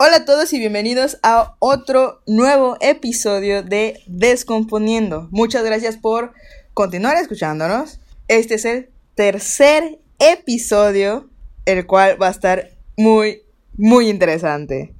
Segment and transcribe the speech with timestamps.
[0.00, 5.26] Hola a todos y bienvenidos a otro nuevo episodio de Descomponiendo.
[5.32, 6.34] Muchas gracias por
[6.72, 7.98] continuar escuchándonos.
[8.28, 11.28] Este es el tercer episodio,
[11.64, 13.42] el cual va a estar muy,
[13.76, 14.94] muy interesante.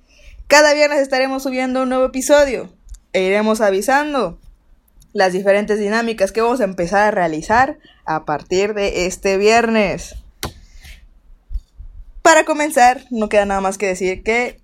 [0.49, 2.69] Cada viernes estaremos subiendo un nuevo episodio
[3.13, 4.41] e iremos avisando
[5.13, 10.17] las diferentes dinámicas que vamos a empezar a realizar a partir de este viernes.
[12.21, 14.61] Para comenzar, no queda nada más que decir que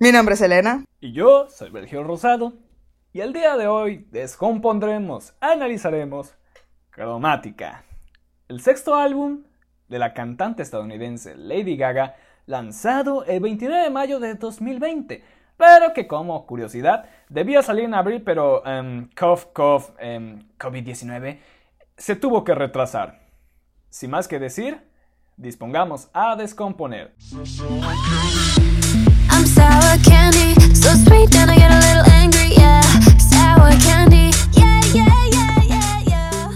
[0.00, 0.84] mi nombre es Elena.
[0.98, 2.54] Y yo soy Belgio Rosado.
[3.12, 6.34] Y el día de hoy descompondremos, analizaremos
[6.90, 7.84] Cromática,
[8.48, 9.42] el sexto álbum
[9.88, 15.22] de la cantante estadounidense Lady Gaga, lanzado el 29 de mayo de 2020,
[15.56, 21.38] pero que como curiosidad debía salir en abril, pero um, cough, cough, um, COVID-19
[21.96, 23.20] se tuvo que retrasar.
[23.90, 24.80] Sin más que decir,
[25.36, 27.14] dispongamos a descomponer.
[29.60, 32.80] Sour candy, so sweet, then I get a little angry, yeah.
[33.20, 36.48] Sour candy, yeah, yeah, yeah, yeah, yeah.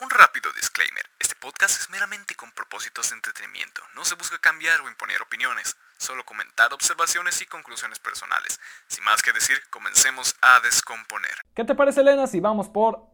[0.00, 1.04] Un rápido disclaimer.
[1.18, 3.82] Este podcast es meramente con propósitos de entretenimiento.
[3.94, 8.58] No se busca cambiar o imponer opiniones, solo comentar observaciones y conclusiones personales.
[8.88, 11.34] Sin más que decir, comencemos a descomponer.
[11.54, 13.04] ¿Qué te parece, Elena, si vamos por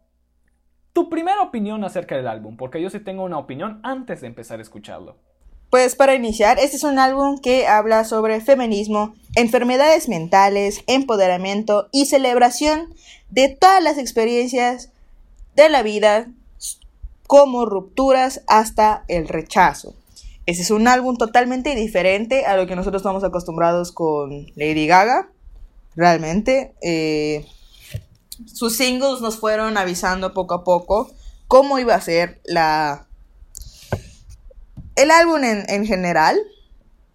[0.92, 2.56] tu primera opinión acerca del álbum?
[2.56, 5.18] Porque yo sí tengo una opinión antes de empezar a escucharlo.
[5.70, 12.06] Pues para iniciar, este es un álbum que habla sobre feminismo, enfermedades mentales, empoderamiento y
[12.06, 12.94] celebración
[13.30, 14.90] de todas las experiencias
[15.56, 16.28] de la vida,
[17.26, 19.94] como rupturas hasta el rechazo.
[20.46, 25.28] Este es un álbum totalmente diferente a lo que nosotros estamos acostumbrados con Lady Gaga.
[25.96, 27.44] Realmente, eh,
[28.46, 31.10] sus singles nos fueron avisando poco a poco
[31.48, 33.05] cómo iba a ser la
[34.96, 36.38] el álbum en, general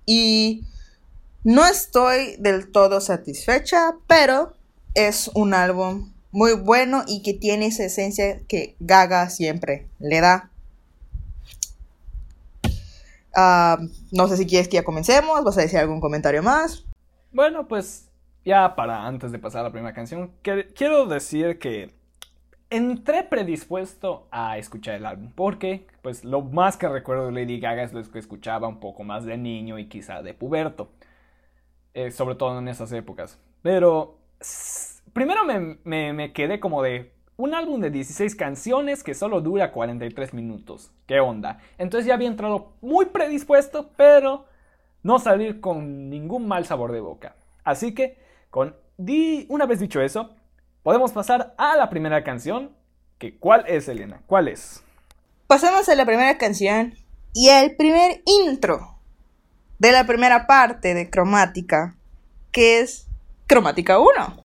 [0.06, 0.64] y
[1.44, 4.54] no estoy del todo satisfecha, pero
[4.94, 10.52] es un álbum muy bueno y que tiene esa esencia que Gaga siempre le da.
[13.36, 13.80] Ah,
[14.12, 16.86] no sé si quieres que ya comencemos, vas a decir algún comentario más.
[17.32, 18.10] Bueno, pues
[18.46, 21.94] ya para antes de pasar a la primera canción, quiero decir que
[22.72, 27.84] entré predispuesto a escuchar el álbum porque pues lo más que recuerdo de Lady Gaga
[27.84, 30.90] es lo que escuchaba un poco más de niño y quizá de puberto,
[31.94, 33.38] eh, sobre todo en esas épocas.
[33.62, 34.18] Pero
[35.14, 40.34] primero me, me, quedé como de un álbum de 16 canciones que solo dura 43
[40.34, 40.92] minutos.
[41.08, 41.60] ¿Qué onda?
[41.78, 44.46] Entonces ya había entrado muy predispuesto, pero
[45.04, 47.36] no salir con ningún mal sabor de boca.
[47.66, 48.18] Así que,
[48.50, 50.36] con di, una vez dicho eso,
[50.84, 52.76] podemos pasar a la primera canción.
[53.18, 54.22] Que, ¿Cuál es, Elena?
[54.26, 54.84] ¿Cuál es?
[55.48, 56.96] Pasamos a la primera canción
[57.34, 58.98] y el primer intro
[59.80, 61.96] de la primera parte de Cromática,
[62.52, 63.08] que es
[63.48, 64.44] Cromática 1.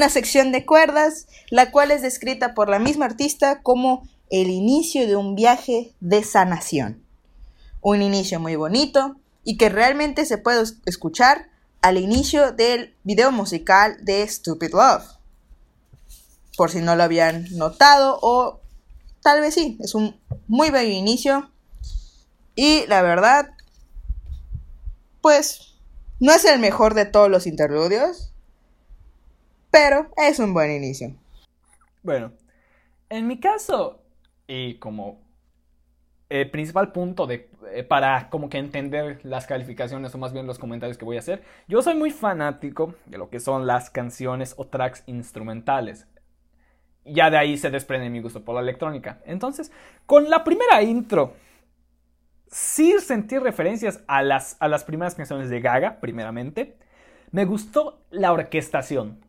[0.00, 5.06] Una sección de cuerdas, la cual es descrita por la misma artista como el inicio
[5.06, 7.04] de un viaje de sanación.
[7.82, 11.50] Un inicio muy bonito y que realmente se puede escuchar
[11.82, 15.04] al inicio del video musical de Stupid Love.
[16.56, 18.62] Por si no lo habían notado o
[19.22, 20.18] tal vez sí, es un
[20.48, 21.50] muy bello inicio.
[22.54, 23.50] Y la verdad,
[25.20, 25.74] pues
[26.20, 28.29] no es el mejor de todos los interludios,
[29.70, 31.14] pero es un buen inicio.
[32.02, 32.32] Bueno,
[33.08, 34.02] en mi caso,
[34.46, 35.20] y como
[36.32, 40.58] eh, principal punto de, eh, para como que entender las calificaciones o más bien los
[40.58, 44.54] comentarios que voy a hacer, yo soy muy fanático de lo que son las canciones
[44.56, 46.06] o tracks instrumentales.
[47.04, 49.20] Ya de ahí se desprende mi gusto por la electrónica.
[49.24, 49.72] Entonces,
[50.06, 51.34] con la primera intro,
[52.46, 56.76] sí sentí referencias a las, a las primeras canciones de Gaga, primeramente.
[57.32, 59.24] Me gustó la orquestación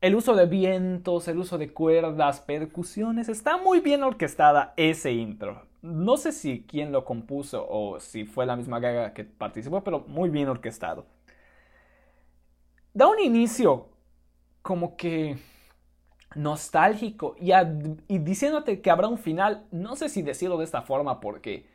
[0.00, 5.62] el uso de vientos, el uso de cuerdas, percusiones, está muy bien orquestada ese intro.
[5.82, 10.00] No sé si quién lo compuso o si fue la misma gaga que participó, pero
[10.06, 11.06] muy bien orquestado.
[12.92, 13.88] Da un inicio
[14.62, 15.38] como que
[16.34, 21.66] nostálgico y, diciéndote que habrá un final, no sé si decirlo de esta forma porque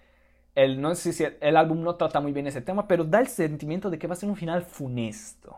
[0.55, 3.27] el, no sé si el álbum no trata muy bien ese tema, pero da el
[3.27, 5.57] sentimiento de que va a ser un final funesto.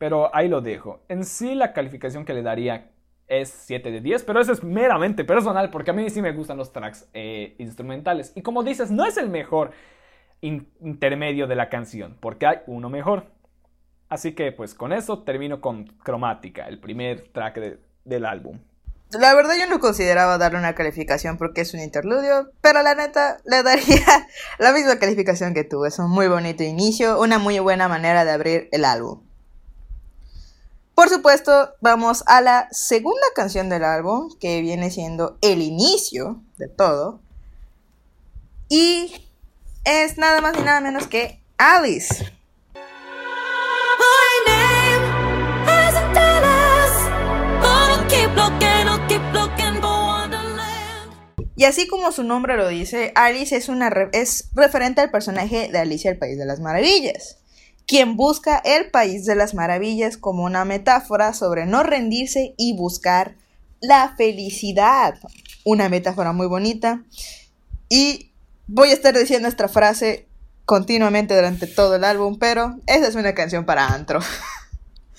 [0.00, 1.02] Pero ahí lo dejo.
[1.08, 2.90] En sí la calificación que le daría
[3.26, 6.56] es 7 de 10, pero eso es meramente personal porque a mí sí me gustan
[6.56, 8.32] los tracks eh, instrumentales.
[8.34, 9.72] Y como dices, no es el mejor
[10.40, 13.26] intermedio de la canción, porque hay uno mejor.
[14.08, 17.60] Así que pues con eso termino con Cromática, el primer track
[18.06, 18.58] del álbum.
[19.10, 23.36] La verdad yo no consideraba darle una calificación porque es un interludio, pero la neta
[23.44, 24.06] le daría
[24.58, 25.84] la misma calificación que tú.
[25.84, 29.28] Es un muy bonito inicio, una muy buena manera de abrir el álbum.
[30.94, 36.68] Por supuesto, vamos a la segunda canción del álbum, que viene siendo el inicio de
[36.68, 37.20] todo.
[38.68, 39.26] Y
[39.84, 42.32] es nada más ni nada menos que Alice.
[51.60, 55.78] Y así como su nombre lo dice, Alice es, una es referente al personaje de
[55.78, 57.36] Alicia el País de las Maravillas,
[57.90, 63.34] quien busca el País de las Maravillas como una metáfora sobre no rendirse y buscar
[63.80, 65.18] la felicidad.
[65.64, 67.02] Una metáfora muy bonita.
[67.88, 68.30] Y
[68.68, 70.28] voy a estar diciendo esta frase
[70.66, 74.20] continuamente durante todo el álbum, pero esa es una canción para antro.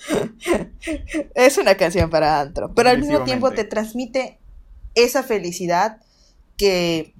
[1.34, 4.38] es una canción para antro, pero al mismo tiempo te transmite
[4.94, 5.98] esa felicidad
[6.56, 7.12] que,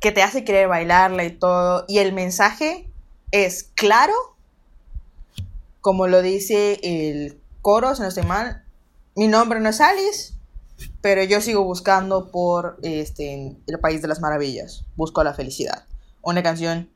[0.00, 1.84] que te hace querer bailarla y todo.
[1.86, 2.88] Y el mensaje
[3.34, 4.14] es claro,
[5.80, 8.62] como lo dice el coro, si no estoy mal.
[9.16, 10.34] Mi nombre no es Alice,
[11.00, 14.84] pero yo sigo buscando por este, el País de las Maravillas.
[14.94, 15.84] Busco la felicidad.
[16.22, 16.88] Una canción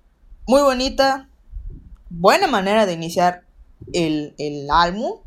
[0.46, 1.28] muy bonita,
[2.08, 3.42] buena manera de iniciar
[3.92, 5.18] el, el álbum,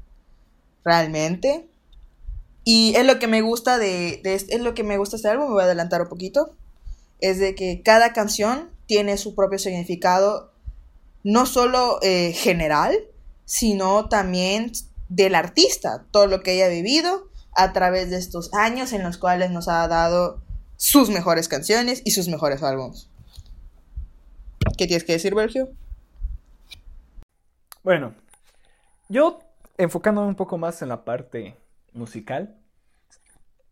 [0.86, 1.68] realmente.
[2.64, 5.54] Y es lo que me gusta de, es lo que me gusta este álbum, me
[5.56, 6.56] voy a adelantar un poquito,
[7.20, 10.51] es de que cada canción tiene su propio significado,
[11.24, 12.98] no solo eh, general,
[13.46, 14.72] sino también
[15.10, 19.52] del artista, todo lo que haya vivido a través de estos años en los cuales
[19.52, 20.42] nos ha dado
[20.78, 23.10] sus mejores canciones y sus mejores álbumes.
[24.78, 25.70] ¿Qué tienes que decir, Bergio?
[27.84, 28.14] Bueno,
[29.10, 29.40] yo
[29.78, 31.58] enfocándome un poco más en la parte
[31.94, 32.56] musical.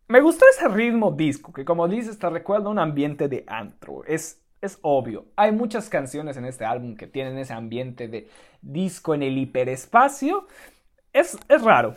[0.08, 4.04] Me gustó ese ritmo disco, que como dices, te recuerda un ambiente de antro.
[4.04, 5.26] Es, es obvio.
[5.36, 8.28] Hay muchas canciones en este álbum que tienen ese ambiente de
[8.62, 10.46] disco en el hiperespacio.
[11.12, 11.94] Es, es raro.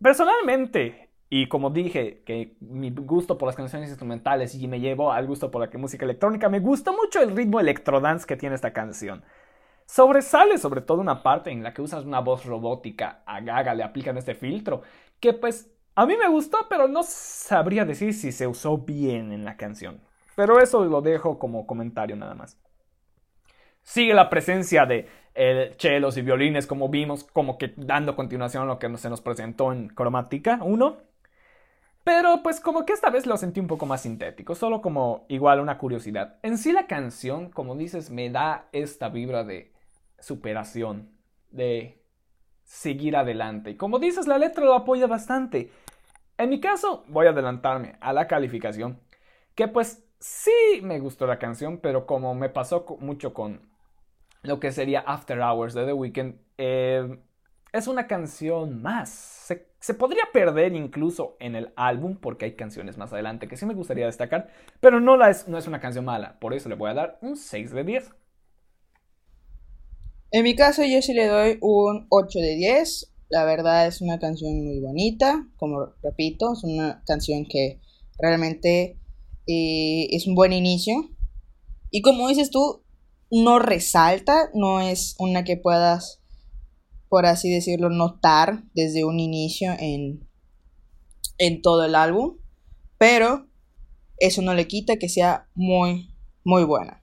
[0.00, 5.26] Personalmente, y como dije, que mi gusto por las canciones instrumentales y me llevó al
[5.26, 9.24] gusto por la música electrónica, me gusta mucho el ritmo electrodance que tiene esta canción.
[9.86, 13.82] Sobresale sobre todo una parte en la que usas una voz robótica a Gaga, le
[13.82, 14.82] aplican este filtro
[15.18, 19.44] que pues a mí me gustó, pero no sabría decir si se usó bien en
[19.44, 20.00] la canción.
[20.38, 22.56] Pero eso lo dejo como comentario nada más.
[23.82, 28.66] Sigue la presencia de el chelos y violines, como vimos, como que dando continuación a
[28.66, 30.96] lo que se nos presentó en Cromática 1.
[32.04, 35.58] Pero pues como que esta vez lo sentí un poco más sintético, solo como igual
[35.58, 36.36] una curiosidad.
[36.44, 39.72] En sí la canción, como dices, me da esta vibra de
[40.20, 41.10] superación,
[41.50, 42.00] de
[42.62, 43.70] seguir adelante.
[43.72, 45.72] Y como dices, la letra lo apoya bastante.
[46.36, 49.00] En mi caso, voy a adelantarme a la calificación,
[49.56, 53.60] que pues sí me gustó la canción, pero como me pasó mucho con
[54.42, 57.18] lo que sería After Hours de The Weeknd, eh,
[57.72, 59.46] es una canción más.
[59.80, 63.74] Se, podría perder incluso en el álbum porque hay canciones más adelante que sí me
[63.74, 64.48] gustaría destacar,
[64.80, 67.18] pero no, la es, no es una canción mala, por eso le voy a dar
[67.22, 68.10] un 6 de 10.
[70.30, 73.14] En mi caso yo sí le doy un 8 de 10.
[73.30, 77.80] La verdad es una canción muy bonita, como repito, es una canción que
[78.18, 78.97] realmente
[79.48, 81.10] eh, es un buen inicio.
[81.90, 82.84] Y como dices tú,
[83.30, 86.20] no resalta, no es una que puedas,
[87.08, 90.28] por así decirlo, notar desde un inicio en,
[91.38, 92.36] en todo el álbum.
[92.98, 93.48] Pero
[94.18, 96.14] eso no le quita que sea muy,
[96.44, 97.02] muy buena.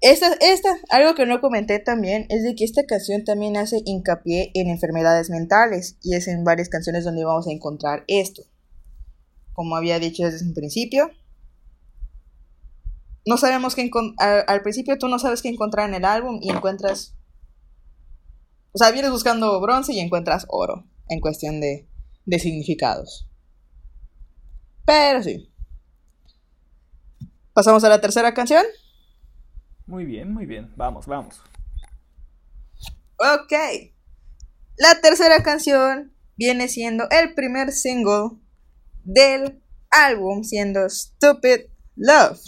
[0.00, 4.52] Esta, esta, algo que no comenté también, es de que esta canción también hace hincapié
[4.54, 8.42] en enfermedades mentales y es en varias canciones donde vamos a encontrar esto.
[9.56, 11.10] Como había dicho desde un principio,
[13.24, 16.50] no sabemos qué al, al principio tú no sabes qué encontrar en el álbum y
[16.50, 17.16] encuentras,
[18.72, 21.88] o sea, vienes buscando bronce y encuentras oro en cuestión de,
[22.26, 23.30] de significados.
[24.84, 25.50] Pero sí.
[27.54, 28.64] Pasamos a la tercera canción.
[29.86, 30.70] Muy bien, muy bien.
[30.76, 31.40] Vamos, vamos.
[33.18, 33.52] Ok.
[34.76, 38.38] La tercera canción viene siendo el primer single
[39.06, 41.60] del álbum, siendo Stupid
[41.94, 42.40] Love.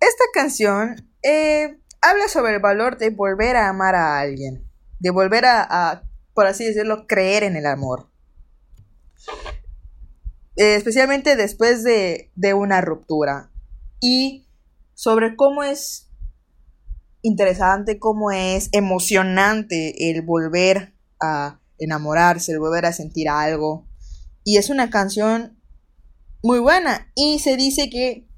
[0.00, 4.66] Esta canción eh, habla sobre el valor de volver a amar a alguien,
[4.98, 6.02] de volver a,
[6.34, 8.10] por así decirlo, creer en el amor.
[10.56, 13.50] eh, especialmente después de, de una ruptura.
[14.00, 14.46] Y
[14.94, 16.10] sobre cómo es
[17.24, 23.88] interesante, cómo es emocionante el volver a enamorarse, el volver a sentir algo.
[24.44, 25.58] Y es una canción
[26.42, 27.10] muy buena.
[27.14, 28.28] Y se dice que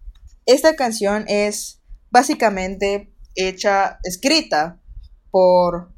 [0.47, 4.81] esta canción es básicamente hecha, escrita
[5.33, 5.93] por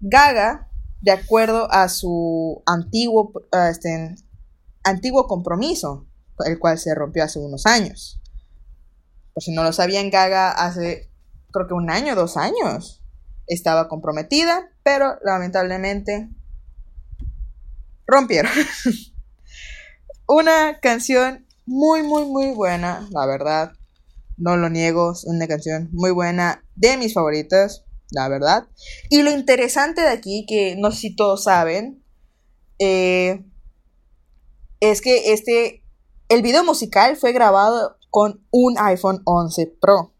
[0.00, 0.70] Gaga
[1.02, 3.32] de acuerdo a su antiguo,
[3.70, 4.14] este,
[4.84, 6.06] antiguo compromiso,
[6.46, 8.22] el cual se rompió hace unos años.
[9.34, 11.09] Por si no lo sabían, Gaga hace
[11.52, 13.02] creo que un año, dos años
[13.46, 16.30] estaba comprometida, pero lamentablemente
[18.06, 18.52] rompieron.
[20.26, 23.72] una canción muy, muy, muy buena, la verdad.
[24.36, 28.68] No lo niego, es una canción muy buena, de mis favoritas, la verdad.
[29.08, 32.02] Y lo interesante de aquí, que no sé si todos saben,
[32.78, 33.44] eh,
[34.80, 35.84] es que este,
[36.28, 40.14] el video musical fue grabado con un iPhone 11 Pro.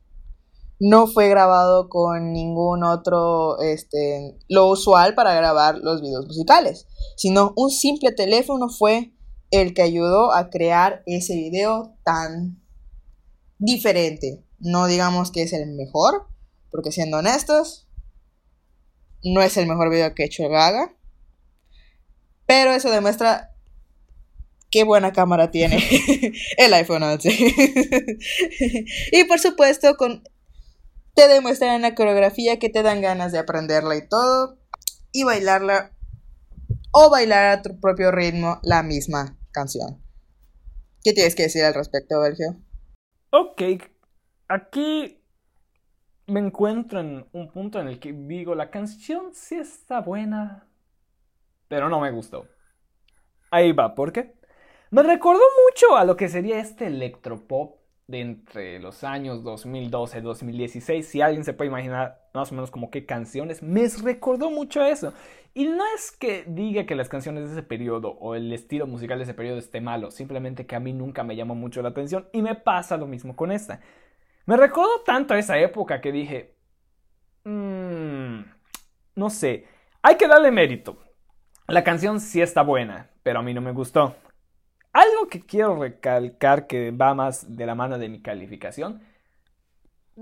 [0.80, 7.52] No fue grabado con ningún otro, este, lo usual para grabar los videos musicales, sino
[7.54, 9.12] un simple teléfono fue
[9.50, 12.62] el que ayudó a crear ese video tan
[13.58, 14.42] diferente.
[14.58, 16.28] No digamos que es el mejor,
[16.70, 17.86] porque siendo honestos,
[19.22, 20.96] no es el mejor video que he hecho Gaga.
[22.46, 23.54] Pero eso demuestra
[24.70, 25.78] qué buena cámara tiene
[26.56, 27.28] el iPhone 11.
[29.12, 30.22] y por supuesto, con,
[31.14, 34.58] te demuestran la coreografía que te dan ganas de aprenderla y todo.
[35.12, 35.92] Y bailarla
[36.92, 40.02] o bailar a tu propio ritmo la misma canción.
[41.02, 42.56] ¿Qué tienes que decir al respecto, Belgio?
[43.30, 43.62] Ok,
[44.48, 45.22] aquí
[46.26, 50.68] me encuentro en un punto en el que digo, la canción sí está buena,
[51.68, 52.46] pero no me gustó.
[53.50, 54.34] Ahí va, ¿por qué?
[54.90, 57.79] Me recordó mucho a lo que sería este electropop
[58.10, 61.06] de entre los años 2012 y 2016.
[61.06, 65.14] Si alguien se puede imaginar más o menos como qué canciones, me recordó mucho eso.
[65.54, 69.18] Y no es que diga que las canciones de ese periodo o el estilo musical
[69.18, 72.28] de ese periodo esté malo, simplemente que a mí nunca me llamó mucho la atención
[72.32, 73.80] y me pasa lo mismo con esta.
[74.46, 76.56] Me recordó tanto a esa época que dije,
[77.44, 78.40] mmm,
[79.16, 79.66] no sé,
[80.02, 80.98] hay que darle mérito.
[81.66, 84.16] La canción sí está buena, pero a mí no me gustó.
[84.92, 89.02] Algo que quiero recalcar que va más de la mano de mi calificación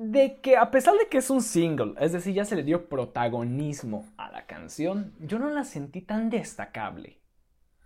[0.00, 2.88] de que a pesar de que es un single, es decir, ya se le dio
[2.88, 7.18] protagonismo a la canción, yo no la sentí tan destacable.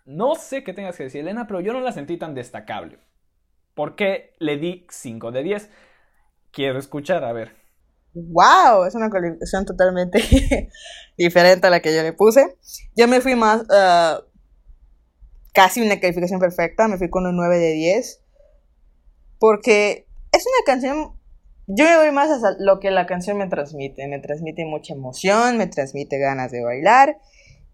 [0.05, 2.99] No sé qué tengas que decir, Elena, pero yo no la sentí tan destacable.
[3.75, 5.71] ¿Por qué le di 5 de 10?
[6.51, 7.55] Quiero escuchar, a ver.
[8.13, 8.85] ¡Wow!
[8.85, 10.23] Es una calificación totalmente
[11.17, 12.59] diferente a la que yo le puse.
[12.95, 13.63] Yo me fui más.
[13.63, 14.23] Uh,
[15.53, 18.21] casi una calificación perfecta, me fui con un 9 de 10.
[19.39, 21.15] Porque es una canción
[21.67, 24.07] yo me voy más a lo que la canción me transmite.
[24.09, 27.19] Me transmite mucha emoción, me transmite ganas de bailar.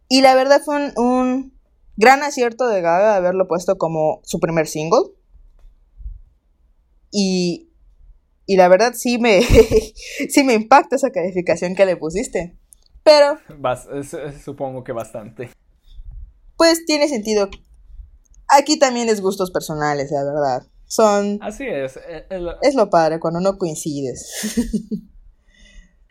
[0.08, 1.58] Y la verdad fue un,
[1.96, 5.10] gran acierto de Gaga haberlo puesto como su primer single.
[7.10, 7.70] Y,
[8.46, 9.40] y la verdad sí me,
[10.28, 12.56] sí me impacta esa calificación que le pusiste.
[13.02, 13.38] Pero...
[14.44, 15.50] supongo que bastante.
[16.56, 17.48] Pues tiene sentido.
[18.48, 20.66] Aquí también es gustos personales, la verdad.
[20.86, 21.38] Son...
[21.42, 21.98] Así es.
[22.08, 22.26] Eh,
[22.62, 24.54] es lo padre cuando no coincides.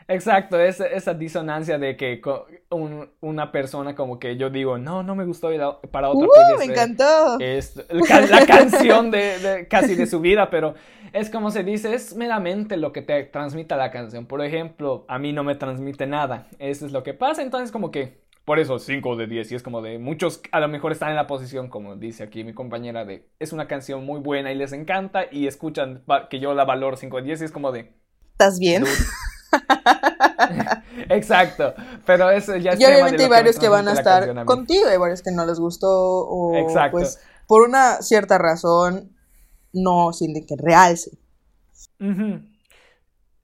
[0.10, 2.22] Exacto, es, esa disonancia de que
[3.20, 5.58] una persona como que yo digo, no, no me gustó y
[5.92, 7.38] para otra uh, me encantó.
[7.40, 10.76] Es la canción de, casi de su vida, pero
[11.12, 14.28] es como se dice, es meramente lo que te transmite la canción.
[14.28, 17.92] Por ejemplo, a mí no me transmite nada, eso es lo que pasa, entonces como
[17.92, 21.10] que por eso 5 de 10 y es como de muchos a lo mejor están
[21.10, 24.56] en la posición como dice aquí mi compañera de es una canción muy buena y
[24.56, 27.94] les encanta y escuchan que yo la valoro 5 de 10 y es como de
[28.32, 28.86] ¿Estás bien?
[31.10, 31.74] Exacto,
[32.06, 35.22] pero eso ya es Y obviamente hay varios que, van a estar contigo, hay varios
[35.22, 37.00] que no les gustó o Exacto.
[37.00, 39.14] pues por una cierta razón
[39.74, 41.18] no sienten que realce.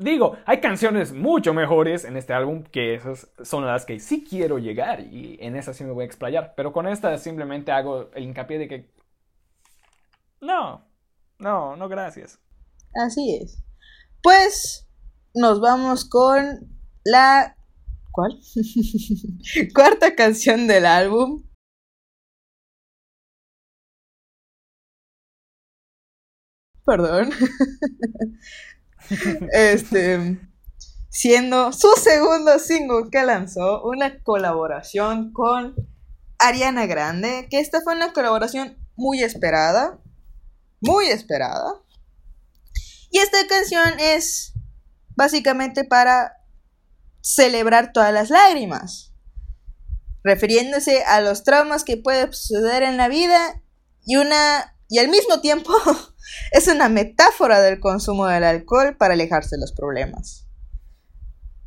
[0.03, 4.57] Digo, hay canciones mucho mejores en este álbum que esas son las que sí quiero
[4.57, 6.53] llegar y en esas sí me voy a explayar.
[6.57, 8.93] Pero con esta simplemente hago el hincapié de que...
[10.41, 10.85] No,
[11.39, 12.37] no, no, gracias.
[12.93, 13.63] Así es.
[14.21, 14.89] Pues
[15.33, 16.59] nos vamos con
[17.05, 17.55] la...
[18.11, 18.41] ¿Cuál?
[19.73, 21.43] Cuarta canción del álbum.
[26.85, 27.29] Perdón.
[29.51, 30.39] este,
[31.09, 35.75] siendo su segundo single que lanzó, una colaboración con
[36.39, 39.99] Ariana Grande, que esta fue una colaboración muy esperada,
[40.81, 41.81] muy esperada.
[43.11, 44.53] Y esta canción es
[45.15, 46.33] básicamente para
[47.21, 49.13] celebrar todas las lágrimas,
[50.23, 53.61] refiriéndose a los traumas que puede suceder en la vida
[54.05, 55.73] y una y al mismo tiempo
[56.51, 60.47] es una metáfora del consumo del alcohol para alejarse de los problemas.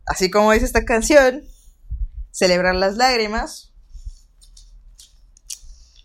[0.06, 1.42] Así como dice esta canción,
[2.30, 3.74] celebrar las lágrimas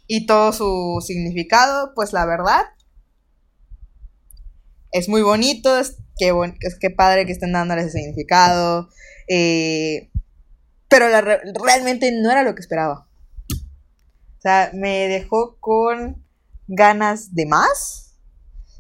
[0.07, 2.65] y todo su significado, pues la verdad
[4.91, 8.89] es muy bonito, es que, padre que estén dándole ese significado,
[9.27, 10.11] eh,
[10.87, 11.07] pero
[11.63, 13.07] realmente no era lo que esperaba.
[13.49, 16.25] O sea, me dejó con
[16.67, 18.10] ganas de más.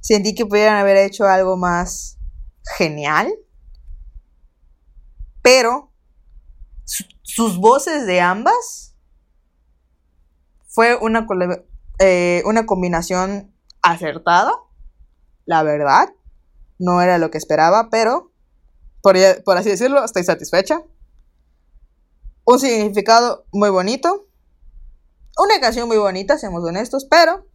[0.01, 2.17] Sentí que pudieran haber hecho algo más
[2.77, 3.31] genial.
[5.41, 5.91] Pero
[7.21, 8.95] sus voces de ambas
[10.67, 11.25] fue una,
[11.99, 14.51] eh, una combinación acertada,
[15.45, 16.09] la verdad.
[16.79, 18.31] No era lo que esperaba, pero
[19.01, 20.81] por, por así decirlo, estoy satisfecha.
[22.43, 24.27] Un significado muy bonito.
[25.37, 27.45] Una canción muy bonita, seamos honestos, pero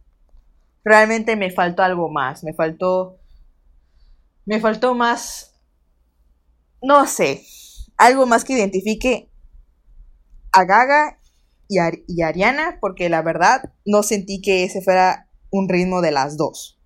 [0.87, 2.43] realmente me faltó algo más.
[2.43, 3.19] Me faltó.
[4.45, 5.59] Me faltó más.
[6.81, 7.43] No sé.
[7.97, 9.29] Algo más que identifique
[10.51, 11.19] a Gaga
[11.67, 16.37] y, a, Ariana, porque la verdad no sentí que ese fuera un ritmo de las
[16.37, 16.79] dos.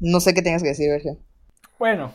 [0.00, 1.18] No sé qué tengas que decir, Virgen.
[1.78, 2.12] Bueno,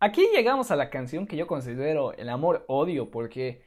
[0.00, 3.62] aquí llegamos a la canción que yo considero el amor-odio, porque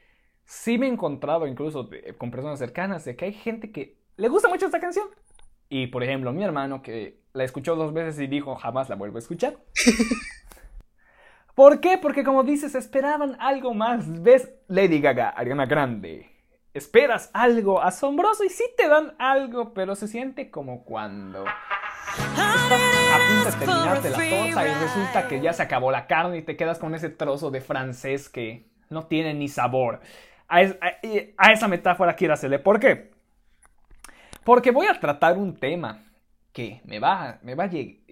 [0.46, 4.50] sí me he encontrado incluso con personas cercanas de que hay gente que le gusta
[4.50, 5.08] mucho esta canción.
[5.70, 9.18] Y por ejemplo, mi hermano que la escuchó dos veces y dijo jamás la vuelvo
[9.18, 9.58] a escuchar.
[11.56, 11.98] ¿Por qué?
[11.98, 14.22] Porque como dices, esperaban algo más.
[14.24, 14.50] ¿Ves?
[14.68, 16.32] Lady Gaga, Ariana Grande.
[16.74, 21.46] Esperas algo asombroso y sí te dan algo, pero se siente como cuando
[22.18, 22.82] estás
[23.14, 26.42] a punto de terminarte la torta y resulta que ya se acabó la carne y
[26.42, 30.02] te quedas con ese trozo de francés que no tiene ni sabor.
[30.48, 32.60] A, esa metáfora quiero hacerle.
[32.60, 33.12] ¿Por qué?
[34.44, 36.04] Porque voy a tratar un tema
[36.52, 37.70] que me va, me va, a,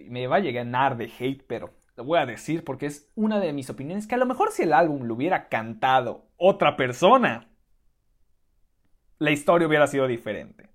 [0.09, 3.69] me va a de hate, pero lo voy a decir porque es una de mis
[3.69, 7.49] opiniones que a lo mejor si el álbum lo hubiera cantado otra persona,
[9.17, 10.69] la historia hubiera sido diferente.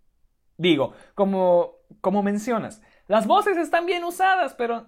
[0.57, 4.87] Digo, como, como mencionas, las voces están bien usadas, pero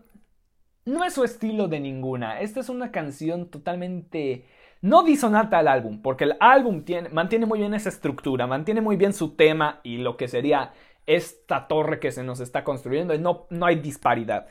[0.85, 2.40] no es su estilo de ninguna.
[2.40, 4.46] Esta es una canción totalmente
[4.85, 8.97] no disonata al álbum, porque el álbum tiene, mantiene muy bien esa estructura, mantiene muy
[8.97, 10.73] bien su tema y lo que sería
[11.07, 14.47] esta torre que se nos está construyendo, no, no hay disparidad.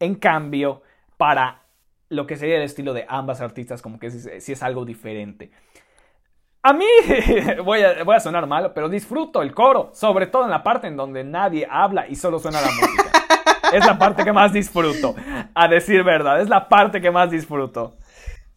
[0.00, 0.80] En cambio,
[1.18, 1.64] para
[2.08, 5.50] lo que sería el estilo de ambas artistas, como que sí, es algo diferente.
[6.62, 6.86] A mí,
[7.62, 10.86] voy a, voy a sonar malo, pero disfruto el coro, sobre todo en la parte
[10.86, 13.12] en donde nadie habla y solo suena la música.
[13.70, 15.14] Es la parte que más disfruto,
[15.54, 17.98] a decir verdad, es la parte que más disfruto.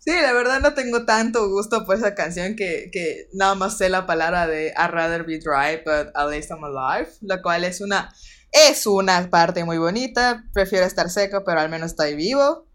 [0.08, 3.90] Sí, la verdad no tengo tanto gusto por esa canción que, que nada más sé
[3.90, 7.82] la palabra de I'd rather be dry, but at least I'm alive, la cual es
[7.82, 8.10] una,
[8.54, 12.70] es una parte muy bonita, prefiero estar seco, pero al menos estoy vivo.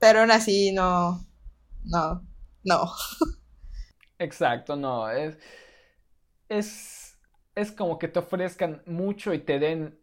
[0.00, 1.24] Pero aún así no,
[1.84, 2.26] no,
[2.64, 2.92] no.
[4.18, 5.36] Exacto, no, es,
[6.48, 7.16] es,
[7.54, 9.96] es como que te ofrezcan mucho y te den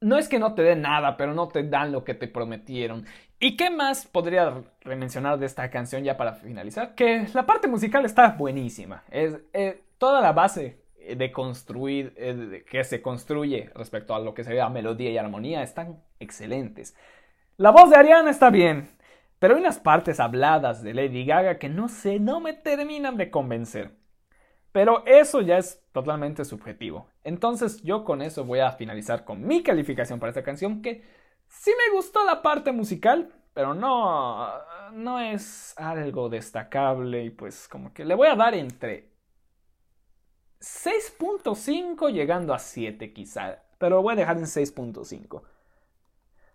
[0.00, 3.04] no es que no te den nada, pero no te dan lo que te prometieron.
[3.40, 6.94] ¿Y qué más podría remencionar de esta canción ya para finalizar?
[6.94, 9.04] Que la parte musical está buenísima.
[9.10, 10.82] Es eh, toda la base
[11.16, 16.02] de construir, eh, que se construye respecto a lo que sería melodía y armonía, están
[16.18, 16.96] excelentes.
[17.56, 18.90] La voz de Ariana está bien,
[19.38, 23.30] pero hay unas partes habladas de Lady Gaga que no sé, no me terminan de
[23.30, 23.92] convencer.
[24.72, 27.08] Pero eso ya es totalmente subjetivo.
[27.24, 31.02] Entonces yo con eso voy a finalizar con mi calificación para esta canción que
[31.48, 34.48] sí me gustó la parte musical, pero no,
[34.92, 39.10] no es algo destacable y pues como que le voy a dar entre
[40.60, 45.42] 6.5 llegando a 7 quizá, pero lo voy a dejar en 6.5.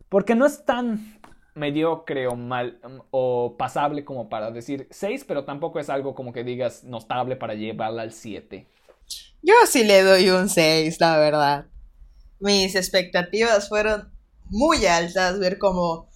[0.10, 1.20] Porque no es tan
[1.56, 2.80] mediocre o mal
[3.12, 7.54] o pasable como para decir 6, pero tampoco es algo como que digas notable para
[7.54, 8.68] llevarla al 7.
[9.42, 11.68] Yo sí le doy un 6, la verdad.
[12.40, 14.12] Mis expectativas fueron
[14.46, 16.10] muy altas, ver cómo...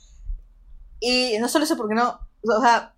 [0.99, 2.19] Y no solo eso, porque no...
[2.41, 2.95] O sea,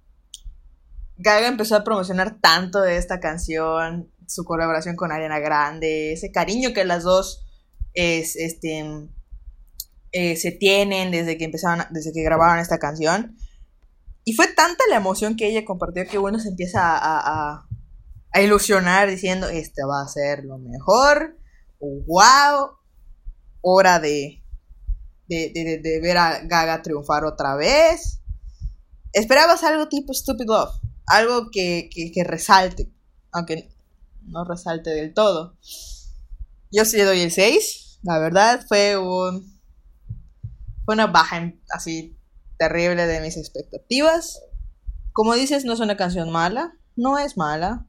[1.17, 6.73] Gaga empezó a promocionar tanto de esta canción, su colaboración con Ariana Grande, ese cariño
[6.73, 7.45] que las dos
[7.93, 8.85] es, este,
[10.11, 13.35] eh, se tienen desde que empezaron, desde que grabaron esta canción.
[14.23, 17.67] Y fue tanta la emoción que ella compartió que uno se empieza a, a,
[18.35, 21.37] ilusionar diciendo, este va a ser lo mejor,
[21.79, 22.77] wow.
[23.61, 24.43] hora de,
[25.27, 28.21] de, ver a Gaga triunfar otra vez.
[29.13, 30.73] Esperabas algo tipo Stupid Love,
[31.07, 32.91] algo que, que, resalte,
[33.31, 33.69] aunque
[34.23, 35.57] no resalte del todo.
[36.71, 39.59] Yo sí le doy el 6, la verdad fue un
[40.85, 42.17] fue una baja así
[42.57, 44.41] terrible de mis expectativas.
[45.13, 47.88] Como dices, no es una canción mala, no es mala.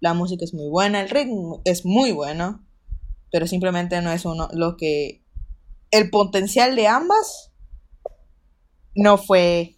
[0.00, 2.66] La música es muy buena, el ritmo es muy bueno,
[3.30, 5.24] pero simplemente no es uno lo que
[5.90, 7.52] el potencial de ambas
[8.94, 9.76] no fue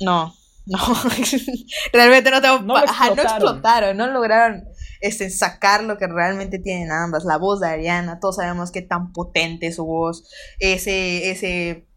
[0.00, 0.34] no,
[0.66, 0.78] no,
[1.92, 3.96] realmente no tengo no, explotaron.
[3.96, 4.64] no lograron
[5.00, 9.12] este, sacar lo que realmente tienen ambas, la voz de Ariana, todos sabemos qué tan
[9.12, 11.88] potente es su voz, ese, ese,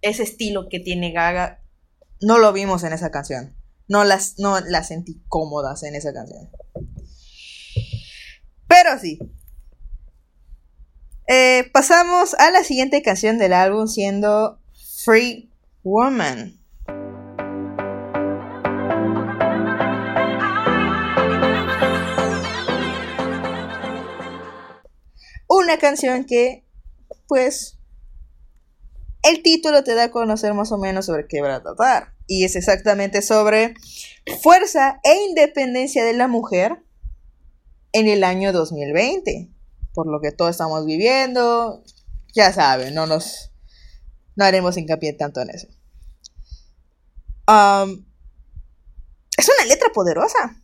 [0.00, 1.62] ese estilo que tiene Gaga,
[2.20, 3.56] no lo vimos en esa canción,
[3.88, 6.50] no las, no las sentí cómodas en esa canción.
[8.68, 9.18] Pero sí.
[11.28, 14.60] Eh, pasamos a la siguiente canción del álbum siendo
[15.04, 15.50] Free
[15.82, 16.58] Woman.
[25.48, 26.64] Una canción que,
[27.28, 27.78] pues,
[29.22, 32.14] el título te da a conocer más o menos sobre qué va a tratar.
[32.34, 33.74] Y es exactamente sobre
[34.40, 36.82] fuerza e independencia de la mujer
[37.92, 39.52] en el año 2020.
[39.92, 41.84] Por lo que todos estamos viviendo.
[42.32, 43.52] Ya saben, no nos.
[44.34, 45.68] No haremos hincapié tanto en eso.
[49.36, 50.62] es una letra poderosa.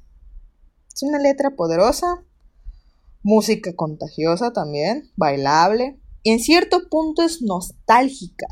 [0.95, 2.25] Es una letra poderosa.
[3.23, 5.13] Música contagiosa también.
[5.17, 6.01] Bailable.
[6.23, 8.47] Y en cierto punto es nostálgica.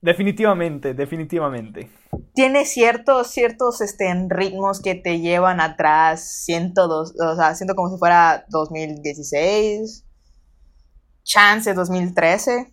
[0.00, 1.90] Definitivamente, definitivamente
[2.38, 7.98] tiene ciertos, ciertos este, ritmos que te llevan atrás, siento, o sea, siento como si
[7.98, 10.04] fuera 2016,
[11.24, 12.72] chance 2013.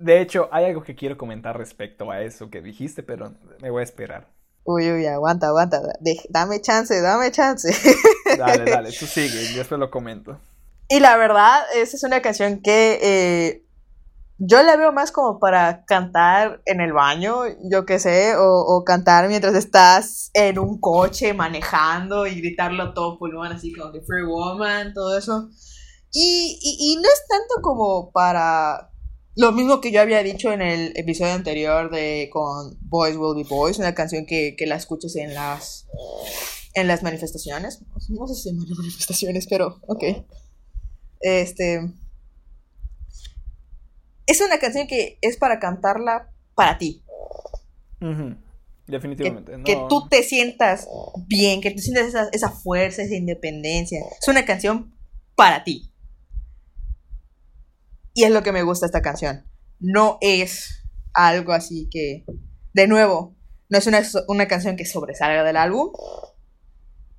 [0.00, 3.82] De hecho, hay algo que quiero comentar respecto a eso que dijiste, pero me voy
[3.82, 4.26] a esperar.
[4.64, 5.80] Uy, uy, aguanta, aguanta,
[6.30, 7.72] dame chance, dame chance.
[8.36, 10.40] Dale, dale, tú sigue, yo después lo comento.
[10.88, 13.63] Y la verdad, esa es una canción que eh,
[14.38, 19.28] yo la veo más como para cantar en el baño, yo qué sé, o, cantar
[19.28, 24.92] mientras estás en un coche manejando y gritarlo todo pulmón, así como que Free Woman,
[24.92, 25.48] todo eso.
[26.12, 28.90] Y, no es tanto como para
[29.36, 33.48] lo mismo que yo había dicho en el episodio anterior de con Boys Will Be
[33.48, 35.86] Boys, una canción que, que la escuches en las
[36.74, 37.82] en las manifestaciones.
[38.10, 40.04] No sé si manifestaciones, pero ok.
[41.20, 41.94] Este
[44.26, 47.02] es una canción que es para cantarla para ti.
[48.86, 49.52] Definitivamente.
[49.64, 50.86] Que, tú te sientas
[51.26, 54.00] bien, que tú sientas esa, fuerza, esa independencia.
[54.20, 54.94] Es una canción
[55.36, 55.90] para ti.
[58.12, 59.44] Y es lo que me gusta esta canción.
[59.80, 60.84] No es
[61.14, 62.24] algo así que,
[62.72, 63.36] de nuevo,
[63.68, 65.90] no es una, una canción que sobresalga del álbum,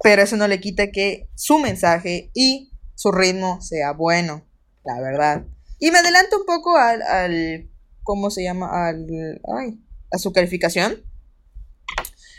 [0.02, 4.46] pero eso no le quita que su mensaje y su ritmo sea bueno,
[4.84, 5.46] la verdad.
[5.80, 7.70] Y me adelanto un poco al,
[8.04, 8.88] ¿cómo se llama?
[8.88, 9.80] Al, ay,
[10.12, 11.04] a su calificación.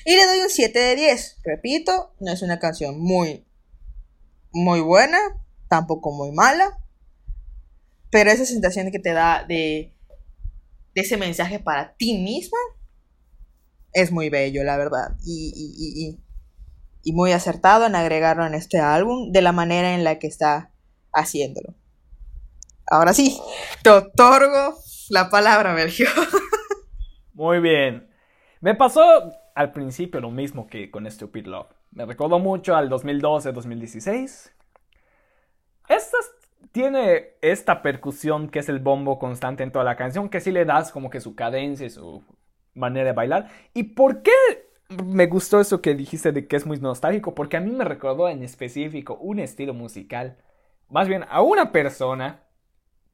[0.04, 1.38] Y le doy un 7 de 10.
[1.44, 3.46] Repito, no es una canción muy,
[4.52, 5.18] muy buena,
[5.68, 6.78] tampoco muy mala.
[8.10, 9.92] Pero esa sensación que te da de,
[10.94, 12.58] de ese mensaje para ti misma
[13.92, 15.16] es muy bello, la verdad.
[15.24, 16.20] Y, y, y,
[17.02, 20.70] y muy acertado en agregarlo en este álbum de la manera en la que está
[21.12, 21.74] haciéndolo.
[22.88, 23.40] Ahora sí,
[23.82, 24.76] te otorgo
[25.10, 26.06] la palabra, Belgio.
[27.34, 28.08] Muy bien.
[28.60, 31.68] Me pasó al principio lo mismo que con Stupid Love.
[31.90, 34.52] Me recordó mucho al 2012-2016.
[35.88, 36.18] Esta
[36.72, 40.64] tiene esta percusión que es el bombo constante en toda la canción, que sí le
[40.64, 42.22] das como que su cadencia y su
[42.74, 43.48] manera de bailar.
[43.74, 44.32] ¿Y por qué
[45.04, 47.34] me gustó eso que dijiste de que es muy nostálgico?
[47.34, 50.36] Porque a mí me recordó en específico un estilo musical.
[50.88, 52.45] Más bien a una persona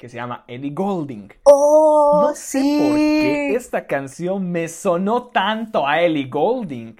[0.03, 1.33] que se llama Ellie Golding.
[1.45, 6.97] Oh, no sé por qué esta canción me sonó tanto a Ellie Golding,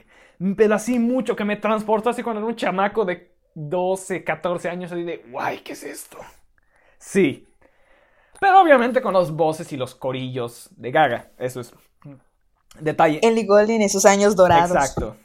[0.57, 4.93] pero así mucho que me transportó así cuando era un chamaco de 12, 14 años
[4.93, 6.19] y de, guay, ¿qué es esto?
[6.97, 7.49] Sí.
[8.39, 11.75] Pero obviamente con los voces y los corillos de Gaga, eso es
[12.79, 13.19] detalle.
[13.25, 14.77] Ellie Golding esos años dorados.
[14.77, 15.17] Exacto.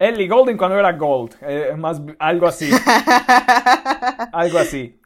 [0.00, 2.68] Ellie Golding cuando era Gold, eh, más algo así.
[4.32, 4.99] algo así.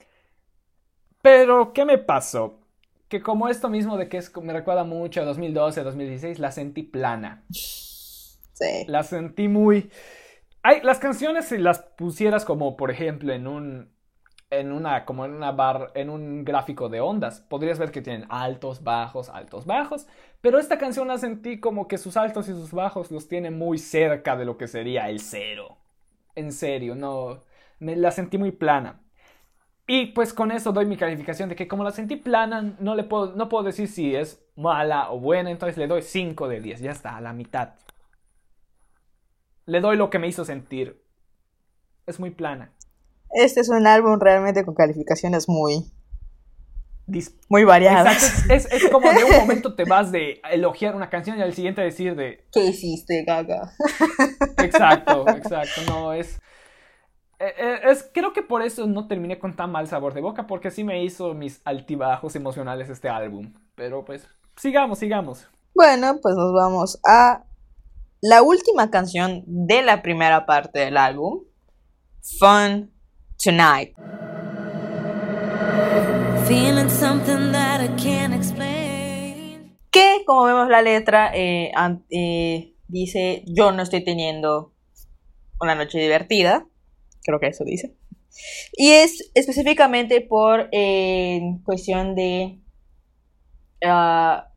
[1.24, 2.60] Pero, ¿qué me pasó?
[3.08, 6.82] Que como esto mismo de que es, me recuerda mucho a 2012, 2016, la sentí
[6.82, 7.46] plana.
[7.48, 8.84] Sí.
[8.88, 9.90] La sentí muy...
[10.62, 13.90] Hay, las canciones, si las pusieras como, por ejemplo, en un...
[14.50, 17.40] en una, como en una bar, en un gráfico de ondas.
[17.40, 20.06] Podrías ver que tienen altos, bajos, altos, bajos.
[20.42, 23.78] Pero esta canción la sentí como que sus altos y sus bajos los tiene muy
[23.78, 25.78] cerca de lo que sería el cero.
[26.34, 27.44] En serio, no.
[27.78, 29.00] Me la sentí muy plana.
[29.86, 33.04] Y pues con eso doy mi calificación de que como la sentí plana, no le
[33.04, 36.80] puedo, no puedo decir si es mala o buena, entonces le doy 5 de 10,
[36.80, 37.74] ya está, a la mitad.
[39.66, 41.02] Le doy lo que me hizo sentir.
[42.06, 42.72] Es muy plana.
[43.30, 45.84] Este es un álbum realmente con calificaciones muy
[47.48, 48.48] muy variadas.
[48.48, 51.82] Es, es, como de un momento te vas de elogiar una canción y al siguiente
[51.82, 52.46] decir de...
[52.52, 53.72] ¿Qué hiciste, gaga?
[54.58, 56.40] Exacto, exacto, no, es...
[57.38, 60.46] Eh, eh, es, creo que por eso no terminé con tan mal sabor de boca,
[60.46, 63.52] porque sí me hizo mis altibajos emocionales este álbum.
[63.74, 65.48] Pero pues, sigamos, sigamos.
[65.74, 67.44] Bueno, pues nos vamos a
[68.20, 71.42] la última canción de la primera parte del álbum,
[72.38, 72.92] Fun
[73.42, 73.96] Tonight.
[76.46, 79.76] Feeling something that I can't explain.
[79.90, 81.72] Que, como vemos la letra, eh,
[82.86, 84.72] dice, yo no estoy teniendo
[85.60, 86.66] una noche divertida
[87.24, 87.96] creo que eso dice.
[88.72, 92.60] Y es específicamente por eh, cuestión de
[93.84, 94.48] ah,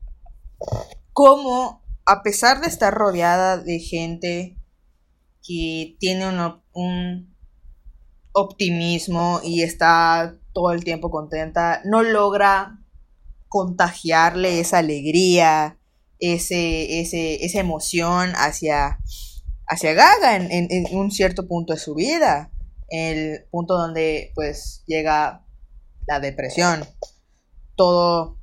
[1.12, 4.56] cómo, a pesar de estar rodeada de gente
[5.42, 6.28] que tiene
[6.72, 7.34] un
[8.32, 12.78] optimismo y está todo el tiempo contenta, no logra
[13.48, 15.78] contagiarle esa alegría,
[16.18, 18.98] ese, esa emoción hacia,
[19.66, 22.50] hacia Gaga en, un cierto punto de su vida
[22.88, 25.46] el punto donde pues llega
[26.06, 26.84] la depresión,
[27.76, 28.38] todo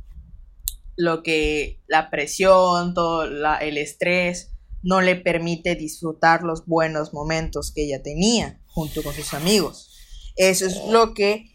[0.95, 7.86] lo que la presión, todo el estrés no le permite disfrutar los buenos momentos que
[7.86, 9.91] ella tenía junto con sus amigos.
[10.36, 11.51] Eso es lo que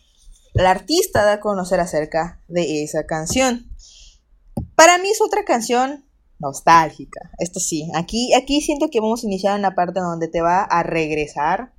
[0.53, 3.70] la artista da a conocer acerca de esa canción.
[4.74, 6.07] Para mí es otra canción
[6.40, 7.31] nostálgica.
[7.38, 10.83] Esto sí, aquí, aquí siento que vamos a iniciar una parte donde te va a
[10.83, 11.72] regresar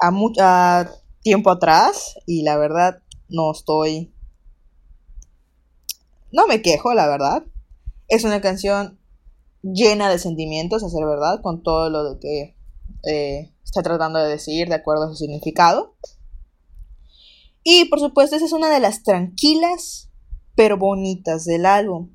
[0.00, 0.90] a,
[1.22, 4.14] tiempo atrás y la verdad no estoy...
[6.32, 7.44] No me quejo, la verdad.
[8.08, 9.00] Es una canción
[9.62, 12.56] llena de sentimientos, a ser verdad, con todo lo de que
[13.10, 15.96] eh, está tratando de decir de acuerdo a su significado.
[17.64, 20.06] Y por supuesto, esa es una de las tranquilas
[20.56, 22.12] pero bonitas del álbum.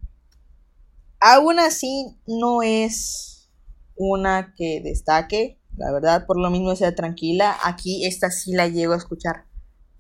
[1.22, 3.50] Aún así, no es
[3.96, 5.61] una que destaque.
[5.78, 7.58] La verdad, por lo mismo sea tranquila.
[7.64, 9.46] Aquí esta sí la llego a escuchar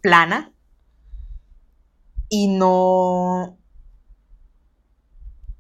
[0.01, 0.53] plana.
[2.29, 3.57] Y no...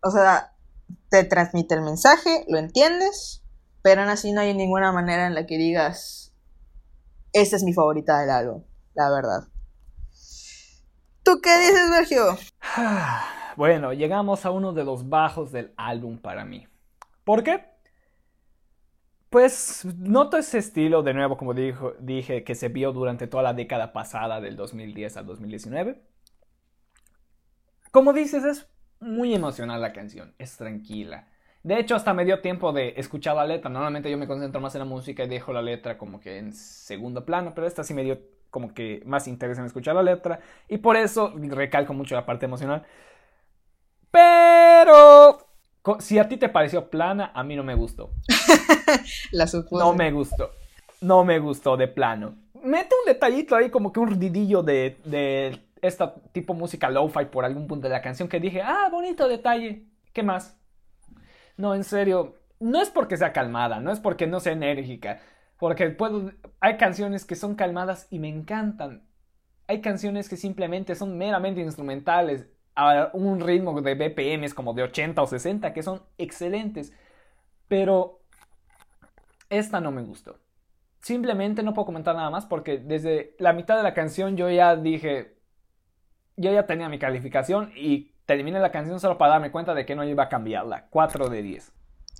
[0.03, 0.51] O sea,
[1.09, 3.43] te transmite el mensaje, lo entiendes,
[3.81, 6.33] pero aún así no hay ninguna manera en la que digas,
[7.33, 9.47] esta es mi favorita del álbum, la verdad.
[11.23, 12.37] ¿Tú qué dices, Sergio?
[13.57, 16.69] Bueno, llegamos a uno de los bajos del álbum para mí.
[17.25, 17.70] ¿Por qué?
[19.31, 23.53] Pues noto ese estilo, de nuevo, como dijo, dije, que se vio durante toda la
[23.53, 26.01] década pasada, del 2010 al 2019.
[27.91, 28.67] Como dices, es
[28.99, 31.29] muy emocional la canción, es tranquila.
[31.63, 33.69] De hecho, hasta me dio tiempo de escuchar la letra.
[33.69, 36.51] Normalmente yo me concentro más en la música y dejo la letra como que en
[36.51, 40.41] segundo plano, pero esta sí me dio como que más interés en escuchar la letra.
[40.67, 42.83] Y por eso recalco mucho la parte emocional.
[44.11, 45.47] Pero
[45.99, 48.11] si a ti te pareció plana, a mí no me gustó.
[49.71, 50.51] No me gustó.
[51.01, 52.35] No me gustó de plano.
[52.63, 57.43] Mete un detallito ahí, como que un ridillo de, de esta tipo música lo-fi por
[57.43, 59.85] algún punto de la canción que dije, ah, bonito detalle.
[60.13, 60.57] ¿Qué más?
[61.57, 62.35] No, en serio.
[62.59, 65.19] No es porque sea calmada, no es porque no sea enérgica.
[65.57, 66.31] Porque puedo.
[66.59, 69.03] Hay canciones que son calmadas y me encantan.
[69.67, 75.21] Hay canciones que simplemente son meramente instrumentales a un ritmo de BPMs como de 80
[75.21, 76.93] o 60 que son excelentes.
[77.67, 78.20] Pero
[79.51, 80.39] esta no me gustó.
[81.01, 84.75] Simplemente no puedo comentar nada más porque desde la mitad de la canción yo ya
[84.75, 85.37] dije,
[86.37, 89.95] yo ya tenía mi calificación y terminé la canción solo para darme cuenta de que
[89.95, 90.87] no iba a cambiarla.
[90.89, 91.71] 4 de 10.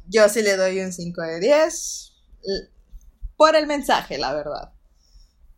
[0.08, 2.14] Yo sí le doy un 5 de 10
[3.38, 4.74] por el mensaje, la verdad.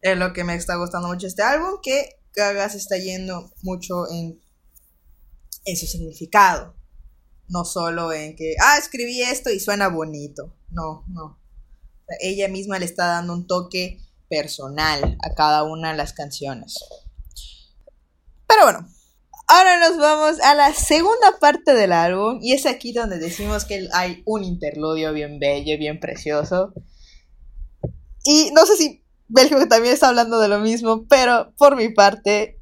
[0.02, 4.06] Es lo que me está gustando mucho este álbum, que Gaga se está yendo mucho
[4.12, 4.40] en
[5.78, 6.76] su significado.
[7.48, 10.56] No solo en que, ah, escribí esto y suena bonito.
[10.70, 11.43] No, no.
[12.20, 14.00] Ella misma le está dando un toque
[14.30, 16.76] personal a cada una de las canciones.
[18.48, 18.88] Pero bueno,
[19.48, 23.88] ahora nos vamos a la segunda parte del álbum y es aquí donde decimos que
[23.94, 26.74] hay un interludio bien bello, bien precioso.
[28.26, 32.60] Y no sé si Belgium también está hablando de lo mismo, pero por mi parte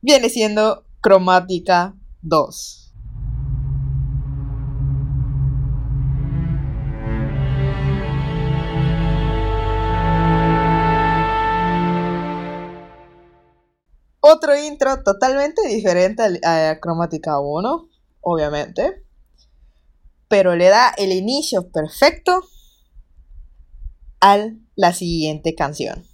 [0.00, 2.77] viene siendo cromática 2.
[14.20, 17.88] Otro intro totalmente diferente a Cromática 1,
[18.20, 19.04] obviamente.
[20.28, 22.42] Pero le da el inicio perfecto
[24.20, 26.04] a la siguiente canción.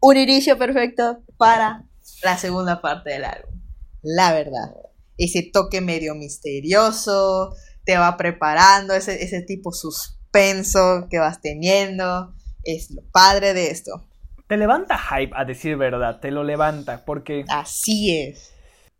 [0.00, 1.86] Un inicio perfecto para
[2.22, 3.60] la segunda parte del álbum.
[4.02, 4.74] La verdad.
[5.18, 12.34] Ese toque medio misterioso, te va preparando, ese, ese tipo suspenso que vas teniendo.
[12.64, 14.09] Es lo padre de esto.
[14.50, 17.44] Te levanta hype, a decir verdad, te lo levanta, porque...
[17.50, 18.52] Así es.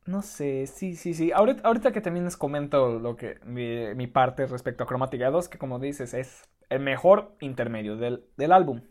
[0.07, 1.33] No sé, sí, sí, sí.
[1.33, 5.81] Ahorita, que también les comento lo que mi, parte respecto a Chromatica 2, que como
[5.81, 8.83] dices, es el mejor intermedio del, álbum.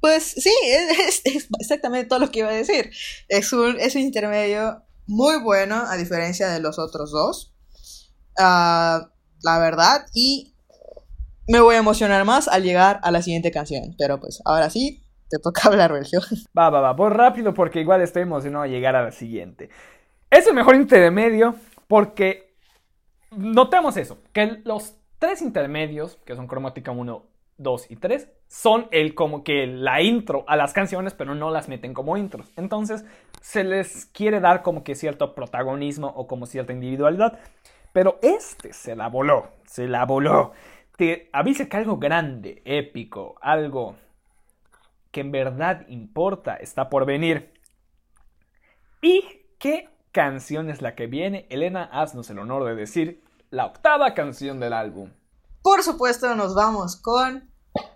[0.00, 1.20] Pues sí, es,
[1.58, 2.92] exactamente todo lo que iba a decir.
[3.26, 7.56] Es un, es un intermedio muy bueno, a diferencia de los otros dos.
[8.38, 9.10] Ah,
[9.42, 10.54] la verdad, y
[11.48, 13.96] me voy a emocionar más al llegar a la siguiente canción.
[13.98, 15.03] Pero pues ahora sí,
[15.34, 16.38] te toca hablar, Sergio.
[16.56, 19.70] Va, va, va, voy rápido porque igual estoy emocionado a llegar a la siguiente.
[20.30, 21.54] Es el mejor intermedio
[21.88, 22.54] porque
[23.30, 27.24] notemos eso, que los tres intermedios, que son cromática 1,
[27.56, 31.68] 2 y 3, son el como que la intro a las canciones, pero no las
[31.68, 32.50] meten como intros.
[32.56, 33.04] Entonces,
[33.40, 37.38] se les quiere dar como que cierto protagonismo o como cierta individualidad.
[37.92, 40.52] Pero este se la voló, se la voló.
[40.96, 43.96] Te avisa que algo grande, épico, algo
[45.14, 47.54] que en verdad importa está por venir.
[49.00, 49.22] ¿Y
[49.60, 51.46] qué canción es la que viene?
[51.50, 55.12] Elena, haznos el honor de decir la octava canción del álbum.
[55.62, 57.48] Por supuesto, nos vamos con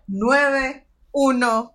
[0.06, 1.74] 911.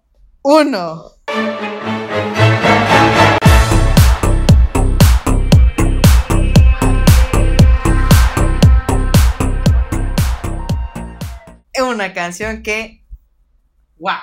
[11.73, 13.05] Es una canción que.
[13.97, 14.13] ¡Wow!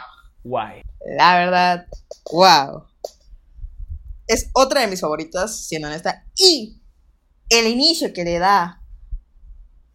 [0.45, 0.90] Guay.
[1.05, 1.87] La verdad,
[2.31, 2.85] wow.
[4.27, 6.25] Es otra de mis favoritas, siendo honesta.
[6.37, 6.81] Y
[7.49, 8.83] el inicio que le da.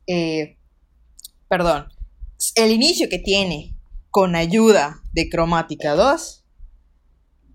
[0.08, 0.58] Eh,
[1.48, 1.88] perdón.
[2.56, 3.76] El inicio que tiene
[4.10, 6.46] con ayuda de cromática 2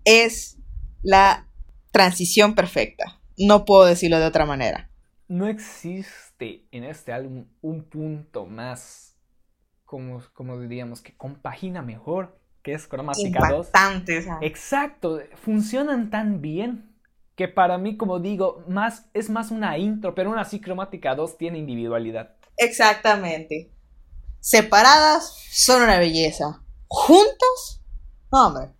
[0.05, 0.57] es
[1.03, 1.47] la
[1.91, 3.19] transición perfecta.
[3.37, 4.89] No puedo decirlo de otra manera.
[5.27, 9.15] No existe en este álbum un punto más,
[9.85, 13.69] como, como diríamos, que compagina mejor que es cromática 2.
[14.41, 16.91] Exacto, funcionan tan bien
[17.35, 21.37] que para mí, como digo, más, es más una intro, pero una así cromática 2
[21.37, 22.35] tiene individualidad.
[22.57, 23.71] Exactamente.
[24.39, 26.61] Separadas son una belleza.
[26.87, 27.81] Juntos,
[28.29, 28.73] hombre.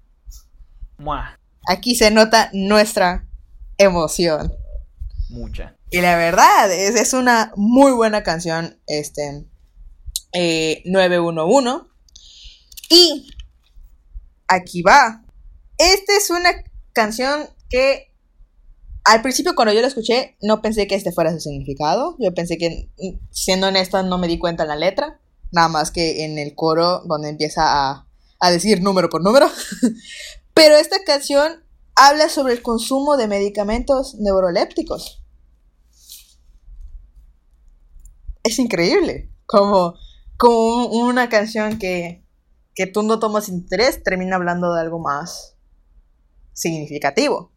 [1.67, 3.27] Aquí se nota nuestra
[3.77, 4.53] emoción.
[5.29, 5.75] Mucha.
[5.89, 9.45] Y la verdad, es, es una muy buena canción, este,
[10.85, 11.69] 911.
[11.69, 11.87] Eh,
[12.89, 13.27] y
[14.51, 15.23] aquí va.
[15.77, 16.51] Esta es una
[16.93, 18.13] canción que
[19.03, 22.15] al principio cuando yo la escuché no pensé que este fuera su significado.
[22.19, 22.91] Yo pensé que,
[23.31, 25.19] siendo honesta, no me di cuenta en la letra.
[25.51, 28.07] Nada más que en el coro donde empieza a,
[28.39, 29.49] a decir número por número.
[30.53, 31.63] Pero esta canción
[31.95, 35.23] habla sobre el consumo de medicamentos neurolépticos.
[38.43, 39.31] Es increíble.
[39.45, 39.95] Como,
[40.37, 42.20] como una canción que
[42.75, 45.55] que tú no tomas interés, termina hablando de algo más
[46.53, 47.51] significativo.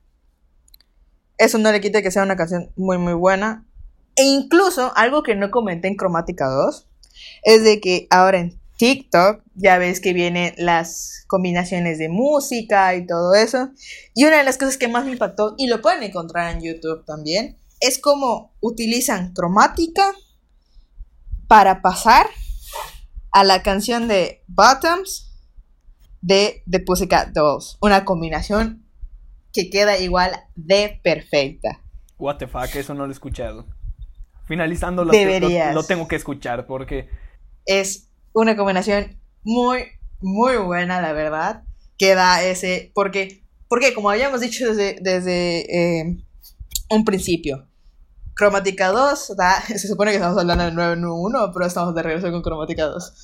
[1.39, 3.67] Eso no le quita que sea una canción muy muy buena.
[4.17, 6.89] E incluso algo que no comenté en Cromática 2
[7.43, 13.07] es de que ahora en TikTok ya ves que vienen las combinaciones de música y
[13.07, 13.71] todo eso.
[14.15, 17.05] Y una de las cosas que más me impactó, y lo pueden encontrar en YouTube
[17.05, 20.13] también, es cómo utilizan cromática
[21.47, 22.27] para pasar
[23.35, 25.29] a la canción de Bottoms
[26.21, 27.77] de The Pussycat Dolls.
[27.81, 28.87] Una combinación
[29.53, 31.81] que queda igual de perfecta.
[32.17, 33.67] What the fuck, eso no lo he escuchado.
[34.47, 37.09] Finalizando lo, lo, tengo que escuchar porque...
[37.67, 39.83] Es una combinación muy,
[40.21, 41.65] muy buena, la verdad.
[41.99, 42.93] Que da ese...
[42.95, 46.25] Porque, porque como habíamos dicho desde, desde eh,
[46.89, 47.69] un principio,
[48.35, 49.33] Cromática 2,
[49.69, 53.15] se supone que estamos hablando del 911, pero estamos de regreso con Cromática 2.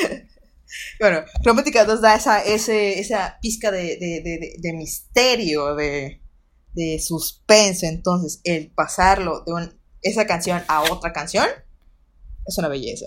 [1.00, 6.20] bueno, Cromática 2 da esa, ese, esa pizca de, de, de, misterio, de,
[7.00, 7.86] suspense.
[7.86, 9.70] Entonces, el pasarlo de
[10.02, 11.46] esa canción a otra canción
[12.46, 13.06] es una belleza.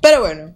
[0.00, 0.54] Pero bueno,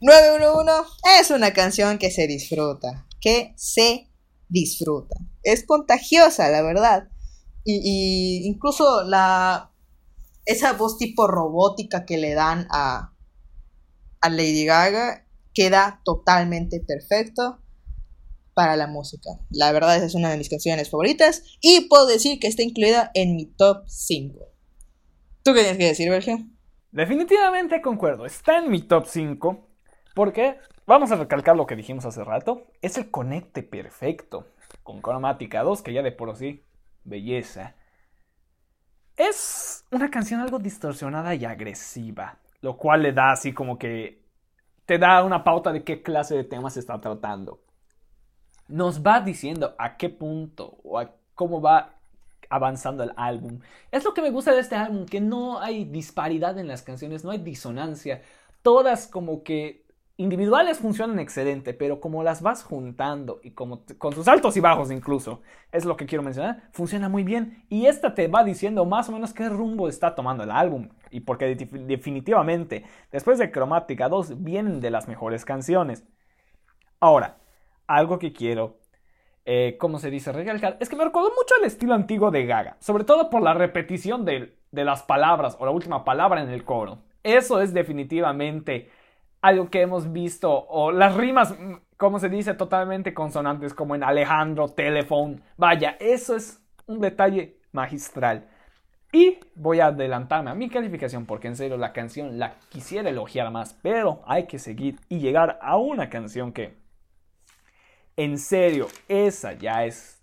[0.00, 0.72] 911
[1.20, 3.06] es una canción que se disfruta.
[3.20, 4.08] que se
[4.48, 5.16] disfruta.
[5.42, 7.08] Es contagiosa, la verdad.
[7.64, 9.70] Y, incluso la
[10.44, 13.12] esa voz tipo robótica que le dan a,
[14.20, 17.62] a Lady Gaga queda totalmente perfecto
[18.54, 19.30] para la música.
[19.50, 23.36] La verdad es una de mis canciones favoritas y puedo decir que está incluida en
[23.36, 24.38] mi top 5.
[25.44, 26.38] ¿Tú qué tienes que decir, Sergio?
[26.90, 29.68] Definitivamente concuerdo, está en mi top 5
[30.14, 30.56] porque,
[30.86, 34.46] vamos a recalcar lo que dijimos hace rato, es el conecte perfecto
[34.82, 36.62] con Cromática 2, que ya de por sí,
[37.04, 37.74] belleza.
[39.16, 44.22] Es una canción algo distorsionada y agresiva, lo cual le da así como que
[44.86, 47.62] te da una pauta de qué clase de temas se está tratando.
[48.68, 51.96] Nos va diciendo a qué punto o a cómo va
[52.48, 53.60] avanzando el álbum.
[53.90, 57.24] Es lo que me gusta de este álbum, que no hay disparidad en las canciones,
[57.24, 58.22] no hay disonancia.
[58.62, 59.81] Todas como que
[60.16, 64.90] individuales funcionan excelente, pero como las vas juntando y como con sus altos y bajos
[64.90, 65.42] incluso,
[65.72, 69.12] es lo que quiero mencionar, funciona muy bien y esta te va diciendo más o
[69.12, 74.80] menos qué rumbo está tomando el álbum y porque definitivamente después de Cromática 2 vienen
[74.80, 76.04] de las mejores canciones.
[77.00, 77.38] Ahora,
[77.86, 78.82] algo que quiero
[79.44, 80.32] eh, ¿cómo se dice?
[80.32, 80.76] Recalcar.
[80.80, 82.76] Es que me recordó mucho el estilo antiguo de Gaga.
[82.80, 86.64] Sobre todo por la repetición de, de las palabras o la última palabra en el
[86.64, 87.00] coro.
[87.22, 88.90] Eso es definitivamente
[89.42, 90.50] algo que hemos visto.
[90.68, 91.54] O las rimas,
[91.98, 92.54] ¿cómo se dice?
[92.54, 95.40] Totalmente consonantes como en Alejandro, Telephone.
[95.58, 98.48] Vaya, eso es un detalle magistral.
[99.12, 103.50] Y voy a adelantarme a mi calificación porque en serio la canción la quisiera elogiar
[103.50, 106.80] más, pero hay que seguir y llegar a una canción que
[108.16, 110.22] en serio, esa ya es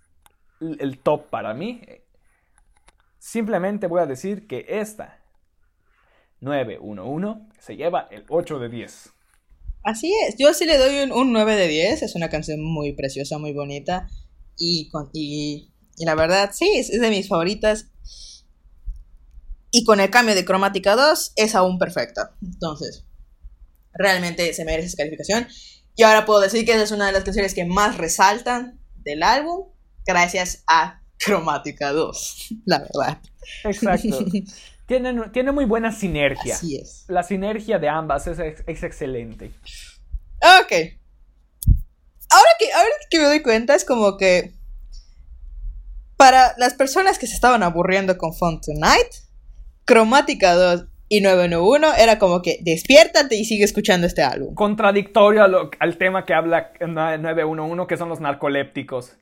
[0.59, 1.81] el top para mí.
[3.17, 5.18] Simplemente voy a decir que esta
[6.41, 9.09] 911 se lleva el 8 de 10.
[9.83, 13.37] Así es, yo sí le doy un, 9 de 10, es una canción muy preciosa,
[13.37, 14.07] muy bonita
[14.57, 17.87] y, y, la verdad sí, es, de mis favoritas.
[19.71, 22.35] Y con el cambio de cromática 2 es aún perfecta.
[22.41, 23.05] Entonces,
[23.93, 25.47] realmente se merece esa calificación.
[25.95, 29.23] Y ahora puedo decir que esa es una de las canciones que más resaltan del
[29.23, 29.67] álbum,
[30.05, 33.21] gracias a Cromática 2, la verdad.
[33.63, 34.25] Exacto.
[34.89, 36.55] tiene, tiene muy buena sinergia.
[36.55, 37.05] Así es.
[37.07, 39.51] La sinergia de ambas es, es, excelente.
[40.41, 40.71] Ok.
[42.31, 44.55] Ahora que, ahora que me doy cuenta, es como que
[46.17, 49.13] para las personas que se estaban aburriendo con Fun Tonight,
[49.85, 54.55] Cromática 2 y 911 era como que despiértate y sigue escuchando este álbum.
[54.55, 55.43] Contradictorio
[55.79, 59.15] al tema que habla 911, que son los narcolépticos.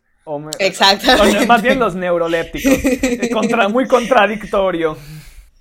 [0.60, 1.46] Exactamente.
[1.46, 2.74] más bien los neurolépticos.
[3.34, 4.98] Contra, muy contradictorio.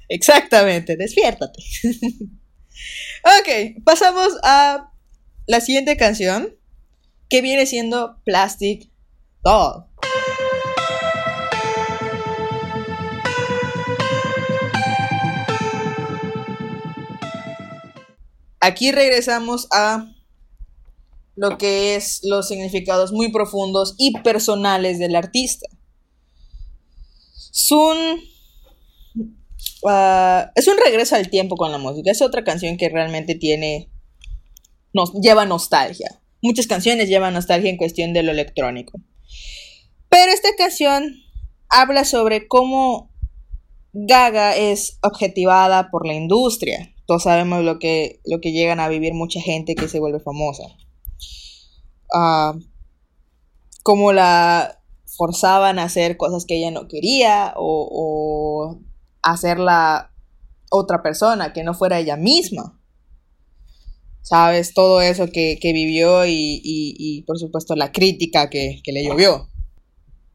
[0.09, 1.63] Exactamente, despiértate.
[3.25, 4.93] ok, pasamos a
[5.47, 6.57] la siguiente canción,
[7.29, 8.91] que viene siendo Plastic
[9.43, 9.85] Doll.
[18.61, 20.13] Aquí regresamos a
[21.37, 25.69] lo que es los significados muy profundos y personales del artista.
[29.85, 32.11] Ah, es un regreso al tiempo con la música.
[32.11, 33.91] Es otra canción que realmente tiene.
[34.93, 36.21] Nos lleva nostalgia.
[36.43, 39.01] Muchas canciones llevan nostalgia en cuestión de lo electrónico.
[40.09, 41.17] Pero esta canción
[41.69, 43.11] habla sobre cómo
[43.93, 49.15] Gaga es objetivada por la industria todos sabemos lo que, lo que llegan a vivir
[49.15, 50.65] mucha gente que se vuelve famosa.
[52.13, 52.55] Ah,
[53.83, 54.83] como la
[55.17, 58.81] forzaban a hacer cosas que ella no quería o
[59.27, 60.13] hacerla
[60.71, 62.81] otra persona que no fuera ella misma.
[64.23, 64.75] ¿Sabes?
[64.75, 69.49] Todo eso que, vivió y, por supuesto la crítica que, que le llovió.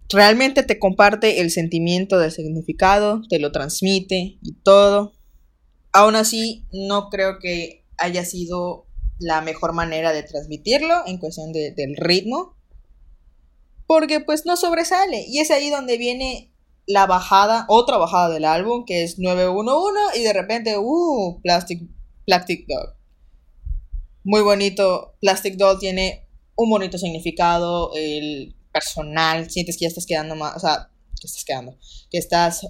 [0.09, 5.13] Realmente te comparte el sentimiento del significado, te lo transmite y todo.
[5.93, 8.87] Aún así, no creo que haya sido
[9.19, 12.57] la mejor manera de transmitirlo en cuestión del ritmo.
[13.87, 15.25] Porque pues no sobresale.
[15.27, 16.50] Y es ahí donde viene
[16.91, 21.81] la bajada, otra bajada del álbum, que es 911 y de repente, uh, Plastic,
[22.25, 22.95] Plastic Dog.
[24.23, 25.15] Muy bonito.
[25.19, 27.91] Plastic Dog tiene un bonito significado.
[27.95, 30.89] El personal, sientes que ya estás quedando más, o sea,
[31.19, 31.77] que estás quedando,
[32.09, 32.67] que estás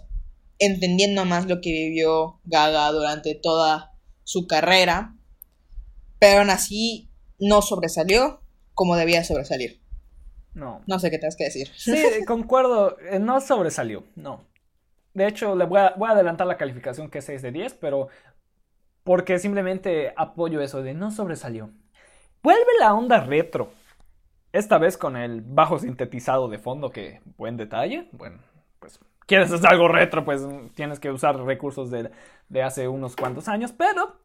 [0.60, 5.18] entendiendo más lo que vivió Gaga durante toda su carrera,
[6.20, 7.10] pero aún así
[7.40, 8.42] no sobresalió
[8.74, 9.81] como debía sobresalir.
[10.54, 10.82] No.
[10.86, 11.70] No sé qué tienes que decir.
[11.76, 14.48] Sí, concuerdo, eh, no sobresalió, no.
[15.14, 17.76] De hecho, le voy a, voy a adelantar la calificación que es 6 de 10,
[17.76, 18.10] pero
[19.04, 21.72] porque simplemente apoyo eso de no sobresalió.
[22.44, 23.74] Vuelve la onda retro.
[24.54, 28.10] esta vez con el bajo sintetizado de fondo, que buen detalle.
[28.14, 28.40] Bueno,
[28.80, 30.44] pues quieres hacer algo retro, pues
[30.76, 32.12] tienes que usar recursos de,
[32.50, 34.16] de hace unos cuantos años, pero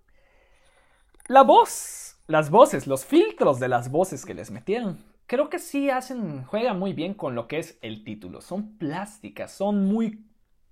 [1.29, 5.91] la voz, las voces, los filtros de las voces que les metieron, creo que sí
[5.91, 8.41] hacen, juegan muy bien con lo que es el título.
[8.41, 10.25] Son plásticas, son muy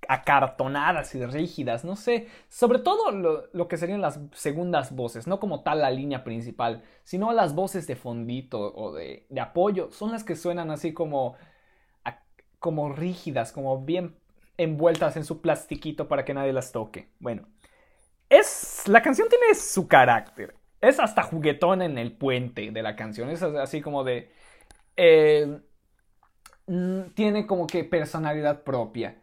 [0.09, 5.62] acartonadas y rígidas, no sé, sobre todo lo, que serían las segundas voces, no como
[5.62, 10.36] tal la línea principal, sino las voces de fondito o de, apoyo, son las que
[10.36, 11.36] suenan así como,
[12.59, 14.16] como rígidas, como bien
[14.57, 17.09] envueltas en su plastiquito para que nadie las toque.
[17.18, 17.48] Bueno,
[18.28, 23.30] es, la canción tiene su carácter, es hasta juguetón en el puente de la canción,
[23.30, 24.43] es así como de...
[24.97, 25.61] Eh,
[27.14, 29.20] tiene como que personalidad propia.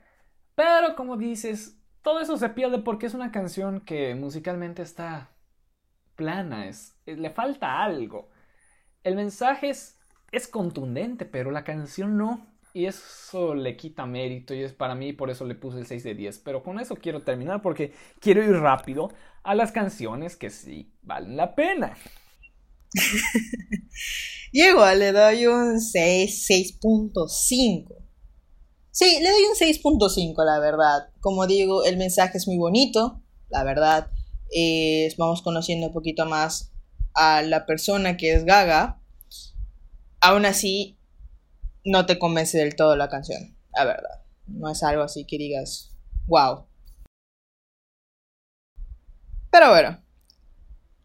[0.55, 5.31] Pero como dices, todo eso se pierde porque es una canción que musicalmente está
[6.15, 8.29] plana, es, le falta algo.
[9.03, 9.99] El mensaje es,
[10.31, 12.47] es contundente, pero la canción no.
[12.73, 16.03] Y eso le quita mérito y es para mí, por eso le puse el 6
[16.03, 16.39] de 10.
[16.39, 19.11] Pero con eso quiero terminar porque quiero ir rápido
[19.43, 21.97] a las canciones que sí valen la pena.
[24.51, 28.01] y igual le doy un 6, 6.5.
[28.91, 31.09] Sí, le doy un 6.5, la verdad.
[31.19, 34.11] Como digo, el mensaje es muy bonito, la verdad.
[35.17, 36.71] vamos conociendo un poquito más
[37.13, 39.01] a la persona que es Gaga.
[40.19, 40.99] Aún así,
[41.83, 44.23] no te convence del todo la canción, la verdad.
[44.47, 45.95] No es algo así que digas,
[46.27, 46.67] wow.
[49.51, 50.01] Pero bueno,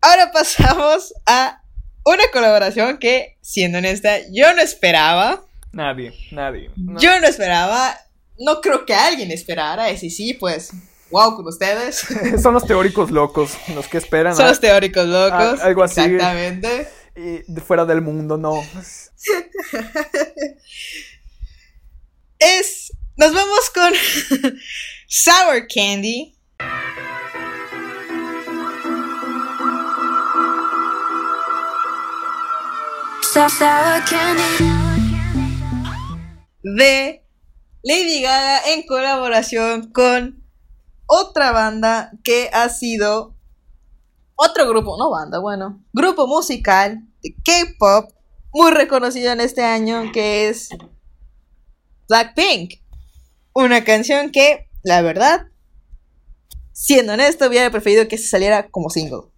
[0.00, 1.62] ahora pasamos a
[2.06, 5.44] una colaboración que, siendo honesta, yo no esperaba.
[5.72, 6.70] Nadie, nadie.
[6.76, 7.98] Yo no esperaba,
[8.38, 10.70] no creo que alguien esperara, ese sí, pues,
[11.10, 12.06] wow con ustedes.
[12.42, 14.36] Son los teóricos locos, los que esperan.
[14.36, 15.60] Son los teóricos locos.
[15.60, 16.00] algo así.
[16.00, 16.88] Exactamente.
[17.16, 18.62] Y fuera del mundo, no.
[22.38, 23.92] es, nos vamos con
[25.08, 26.36] Sour Candy.
[36.62, 37.22] De
[37.82, 40.42] Lady Gaga en colaboración con
[41.04, 43.36] otra banda que ha sido
[44.36, 48.10] otro grupo, no banda, bueno, grupo musical de K-pop
[48.54, 50.70] muy reconocido en este año que es
[52.08, 52.80] Blackpink.
[53.52, 55.48] Una canción que, la verdad,
[56.72, 59.30] siendo honesto, hubiera preferido que se saliera como single.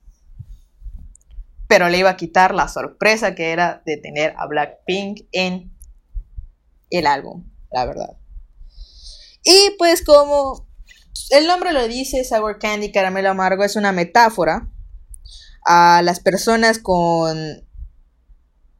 [1.68, 5.76] Pero le iba a quitar la sorpresa que era de tener a Blackpink en
[6.90, 8.16] el álbum, la verdad.
[9.44, 10.68] Y pues como
[11.30, 14.70] el nombre lo dice, Sour Candy, caramelo amargo, es una metáfora
[15.64, 17.38] a las personas con...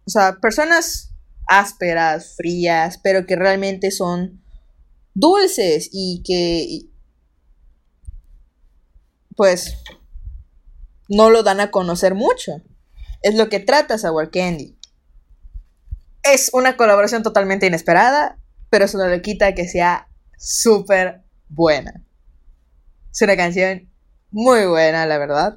[0.07, 1.15] O sea, personas
[1.47, 4.43] ásperas, frías, pero que realmente son
[5.15, 6.91] dulces y que...
[9.37, 9.77] Pues
[11.09, 12.63] no lo dan a conocer mucho.
[13.23, 14.79] Es lo que trata Sour Candy.
[16.23, 18.39] Es una colaboración totalmente inesperada,
[18.71, 22.05] pero eso no le quita que sea súper buena.
[23.11, 23.91] Es una canción
[24.31, 25.57] muy buena, la verdad.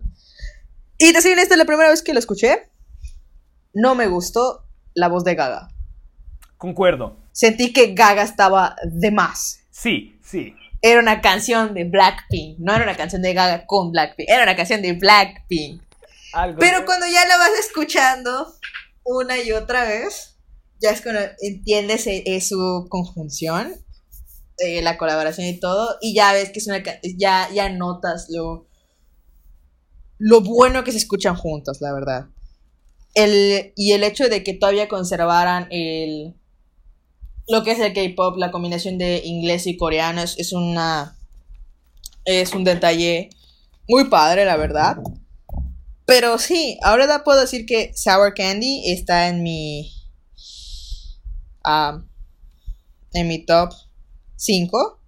[0.97, 2.69] Y te soy esta la primera vez que lo escuché,
[3.73, 5.69] no me gustó la voz de Gaga.
[6.57, 7.17] Concuerdo.
[7.31, 9.61] Sentí que Gaga estaba de más.
[9.71, 10.55] Sí, sí.
[10.81, 14.55] Era una canción de Blackpink, no era una canción de Gaga con Blackpink, era una
[14.55, 15.81] canción de Blackpink.
[16.59, 18.53] Pero cuando ya la vas escuchando
[19.03, 20.37] una y otra vez,
[20.81, 23.73] ya es cuando entiendes e, su conjunción,
[24.57, 26.83] eh, la colaboración y todo, y ya ves que es una,
[27.17, 28.67] ya, ya notas lo,
[30.17, 32.27] lo bueno que se escuchan juntos, la verdad.
[33.13, 36.35] El, y el hecho de que todavía conservaran el,
[37.47, 41.17] lo que es el K-pop, la combinación de inglés y coreano, es, es, una,
[42.23, 43.29] es un detalle
[43.87, 44.97] muy padre, la verdad.
[46.11, 49.93] Pero sí, ahora puedo decir que Sour Candy está en mi
[53.13, 53.71] en mi top
[54.35, 55.01] 5,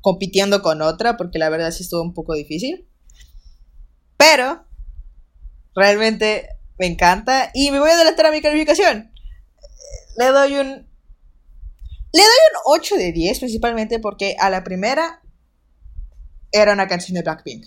[0.00, 2.88] compitiendo con otra, porque la verdad sí estuvo un poco difícil.
[4.16, 4.64] Pero
[5.74, 9.12] realmente me encanta y me voy a adelantar a mi calificación.
[10.18, 10.68] Le doy un...
[10.68, 15.20] Le doy un 8 de 10 principalmente porque a la primera
[16.52, 17.66] era una canción de Blackpink.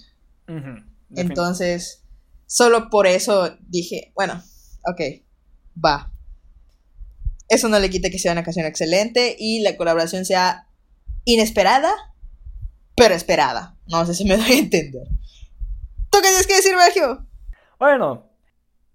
[1.17, 2.04] Entonces,
[2.45, 4.41] solo por eso dije, bueno,
[4.89, 5.01] ok,
[5.83, 6.11] va.
[7.47, 10.67] Eso no le quita que sea una canción excelente y la colaboración sea
[11.25, 11.93] inesperada,
[12.95, 13.77] pero esperada.
[13.87, 15.07] No sé si me doy a entender.
[16.09, 17.27] ¿Tú qué tienes que decir, Sergio?
[17.77, 18.29] Bueno,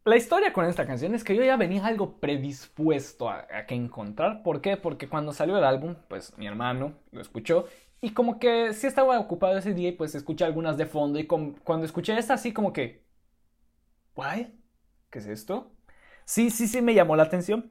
[0.05, 3.75] la historia con esta canción es que yo ya venía algo predispuesto a, a que
[3.75, 4.43] encontrar.
[4.43, 4.77] ¿Por qué?
[4.77, 7.67] Porque cuando salió el álbum, pues mi hermano lo escuchó
[8.01, 11.27] y como que sí estaba ocupado ese día y pues escuché algunas de fondo y
[11.27, 13.05] cuando escuché esta así como que...
[14.15, 14.55] ¿Why?
[15.11, 15.73] ¿Qué es esto?
[16.25, 17.71] Sí, sí, sí me llamó la atención.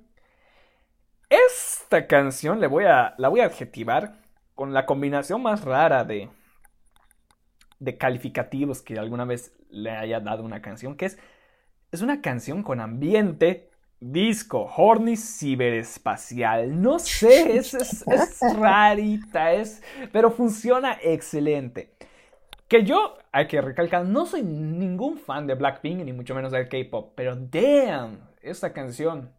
[1.29, 4.19] Esta canción le voy a, la voy a adjetivar
[4.55, 6.29] con la combinación más rara de,
[7.79, 11.17] de calificativos que alguna vez le haya dado una canción, que es,
[11.91, 13.69] es una canción con ambiente,
[13.99, 16.81] disco, horny ciberespacial.
[16.81, 19.81] No sé, es, es, rarita, es,
[20.11, 21.93] pero funciona excelente.
[22.69, 26.69] Que yo, hay que recalcar, no soy ningún fan de Blackpink, ni mucho menos del
[26.69, 29.33] K-pop, pero damn, esta canción,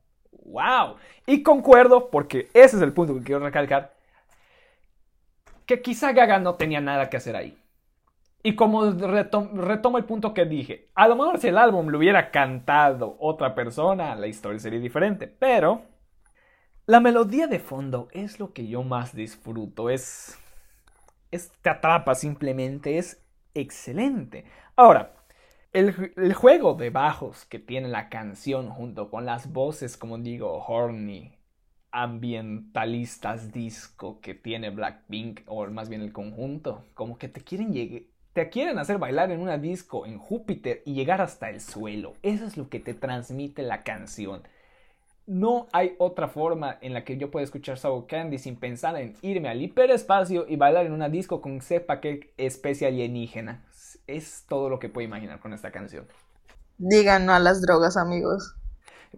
[0.45, 0.97] wow.
[1.27, 3.95] Y concuerdo, porque ese es el punto que quiero recalcar,
[5.65, 7.57] que quizá Gaga no tenía nada que hacer ahí.
[8.43, 12.31] Y como retomo el punto que dije, a lo mejor si el álbum lo hubiera
[12.31, 15.83] cantado otra persona, la historia sería diferente, pero
[16.87, 20.37] la melodía de fondo es lo que yo más disfruto, es,
[21.31, 23.23] es te atrapa simplemente, es
[23.55, 24.45] excelente.
[24.77, 25.15] Ahora,
[25.73, 30.65] el, el, juego de bajos que tiene la canción junto con las voces, como digo,
[30.67, 31.33] horny,
[31.93, 37.73] ambientalistas disco que tiene Blackpink o más bien el conjunto, como que te quieren
[38.33, 42.15] te quieren hacer bailar en una disco en Júpiter y llegar hasta el suelo.
[42.23, 44.43] Eso es lo que te transmite la canción.
[45.31, 49.15] No hay otra forma en la que yo pueda escuchar Sour Candy sin pensar en
[49.23, 53.63] irme al hiperespacio y bailar en una disco con sepa qué especie alienígena.
[54.09, 56.05] Es todo lo que puedo imaginar con esta canción.
[56.79, 58.57] Díganos a las drogas, amigos.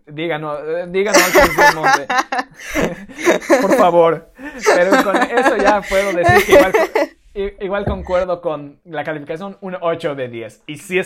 [0.06, 1.22] Díganos, eh, díganos
[3.62, 4.32] Por favor.
[4.66, 6.58] Pero con eso ya puedo decir
[7.32, 10.64] que igual, concuerdo con la calificación un 8 de 10.
[10.66, 11.00] Y sí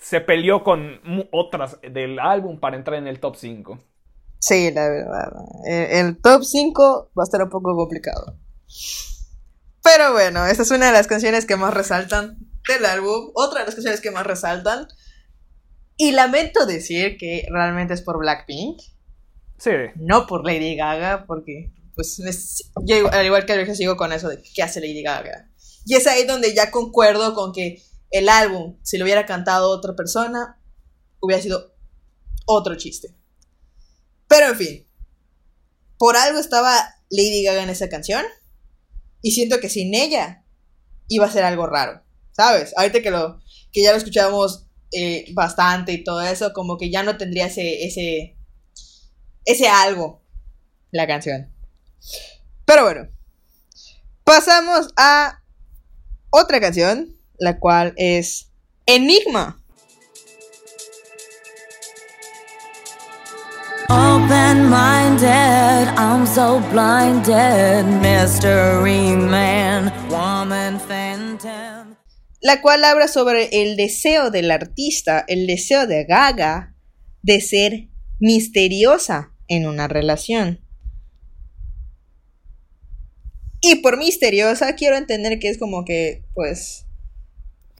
[0.00, 1.00] se peleó con
[1.32, 3.80] otras del álbum para entrar en el top 5.
[4.46, 5.32] Sí, la verdad.
[5.66, 8.38] Eh, el top 5 va a estar un poco complicado.
[9.82, 12.36] Pero bueno, esta es una de las canciones que más resaltan
[12.68, 13.30] del álbum.
[13.34, 14.86] Otra de las canciones que más resaltan
[15.96, 18.82] y lamento decir que realmente es por Blackpink.
[19.56, 19.70] Sí.
[19.96, 22.22] No por Lady Gaga, porque pues
[22.84, 25.48] yo al igual que Alexa sigo con eso de qué hace Lady Gaga.
[25.86, 29.96] Y es ahí donde ya concuerdo con que el álbum, si lo hubiera cantado otra
[29.96, 30.60] persona,
[31.20, 31.74] hubiera sido
[32.44, 33.16] otro chiste.
[34.34, 34.88] Pero en fin,
[35.96, 36.74] por algo estaba
[37.08, 38.24] Lady Gaga en esa canción
[39.22, 40.44] y siento que sin ella
[41.06, 42.72] iba a ser algo raro, ¿sabes?
[42.76, 47.04] Ahorita que lo que ya lo escuchábamos eh, bastante y todo eso, como que ya
[47.04, 48.36] no tendría ese, ese,
[49.44, 50.24] ese algo
[50.90, 51.54] la canción.
[52.64, 53.08] Pero bueno,
[54.24, 55.44] pasamos a
[56.30, 58.50] otra canción, la cual es
[58.84, 59.63] Enigma.
[63.90, 64.72] Open
[65.96, 67.84] I'm so blinded,
[70.10, 71.94] woman phantom
[72.44, 76.76] la cual habla sobre el deseo del artista, el deseo de Gaga
[77.22, 77.88] de ser
[78.20, 80.60] misteriosa en una relación.
[83.62, 86.83] Y por misteriosa quiero entender que es como que, pues,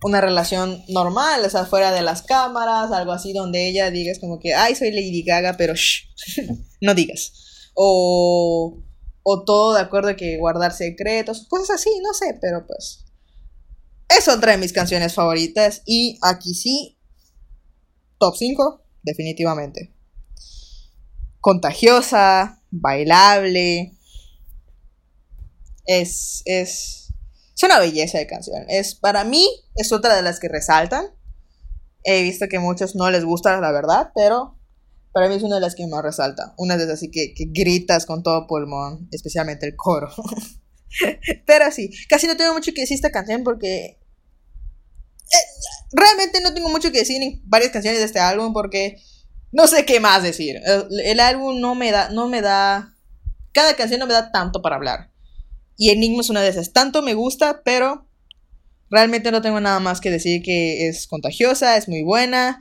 [0.04, 4.18] una relación normal, o sea, fuera de las cámaras, algo así donde ella diga es
[4.18, 6.10] como que, ay, soy Lady Gaga, pero shh,
[6.82, 7.70] no digas.
[7.74, 8.82] O,
[9.22, 13.06] o todo de acuerdo que guardar secretos, cosas así, no sé, pero pues
[14.10, 16.98] es otra de mis canciones favoritas y aquí sí,
[18.18, 19.94] top 5, definitivamente.
[21.40, 23.96] Contagiosa, bailable.
[25.86, 27.03] Es, es,
[27.54, 28.64] es una belleza de canción.
[28.68, 29.46] Es, para mí
[29.76, 31.06] es otra de las que resaltan.
[32.04, 34.58] He visto que muchos no les gusta, la verdad, pero
[35.12, 36.54] para mí es una de las que más resalta.
[36.58, 40.10] Una de esas así que, que gritas con todo pulmón, especialmente el coro.
[41.46, 43.98] Pero sí, casi no tengo mucho que decir esta canción porque eh,
[45.92, 48.96] realmente no tengo mucho que decir en varias canciones de este álbum porque
[49.52, 50.60] no sé qué más decir.
[51.04, 52.94] El, álbum no me da, no me da,
[53.52, 55.12] cada canción no me da tanto para hablar.
[55.76, 56.72] Y Enigma es una de esas.
[56.72, 58.06] Tanto me gusta, pero
[58.90, 62.60] realmente no tengo nada más que decir que es contagiosa, es muy buena,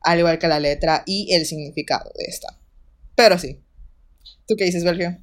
[0.00, 2.58] al igual que la letra y el significado de esta.
[3.16, 3.62] Pero sí.
[4.46, 5.16] ¿Tú qué dices, Sergio?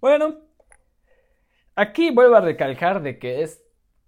[0.00, 0.40] Bueno,
[1.76, 3.60] aquí vuelvo a recalcar de que es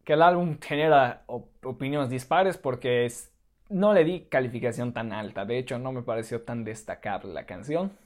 [0.04, 3.30] que el álbum genera opiniones dispares porque es,
[3.68, 5.44] no le di calificación tan alta.
[5.44, 7.96] De hecho, no me pareció tan destacable la canción.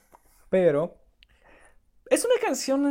[0.49, 0.97] Pero
[2.09, 2.87] es una canción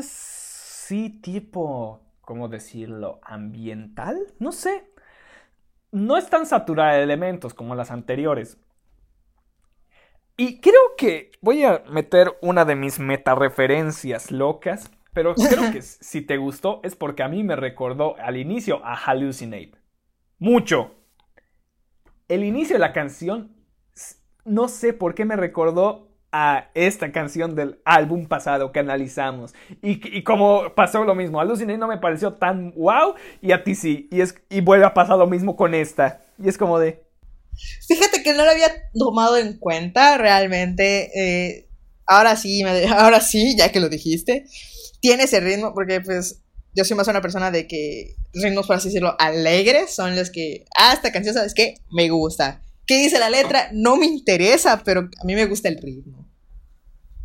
[0.88, 3.20] sí tipo, ¿cómo decirlo?
[3.22, 4.18] Ambiental.
[4.38, 4.90] No sé.
[5.92, 8.58] No es tan saturada de elementos como las anteriores.
[10.38, 16.22] Y creo que voy a meter una de mis metareferencias locas, pero creo que si
[16.22, 19.72] te gustó es porque a mí me recordó al inicio a Hallucinate.
[20.38, 20.94] Mucho.
[22.28, 23.54] El inicio de la canción,
[24.46, 29.54] no sé por qué me recordó a esta canción del álbum pasado que analizamos.
[29.82, 34.08] Y, como pasó lo mismo, Hallucinate no me pareció tan wow y a ti sí.
[34.10, 36.22] Y, es, y vuelve a pasar lo mismo con esta.
[36.42, 37.02] Y es como de...
[37.88, 41.10] Fíjate que no lo había tomado en cuenta realmente.
[41.14, 41.68] Eh,
[42.06, 42.62] ahora sí,
[42.96, 44.44] ahora sí, ya que lo dijiste.
[45.00, 46.42] Tiene ese ritmo porque pues
[46.74, 50.66] yo soy más una persona de que ritmos, por así decirlo, alegres son los que...
[50.76, 51.74] Ah, esta canción, ¿sabes qué?
[51.90, 52.62] Me gusta.
[52.88, 53.68] ¿Qué dice la letra?
[53.72, 56.26] No me interesa, pero a mí me gusta el ritmo.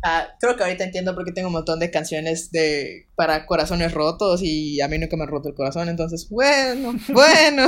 [0.02, 3.94] Ah, creo que ahorita entiendo por qué tengo un montón de canciones de para corazones
[3.94, 7.66] rotos y a mí nunca me ha roto el corazón, entonces, bueno, bueno.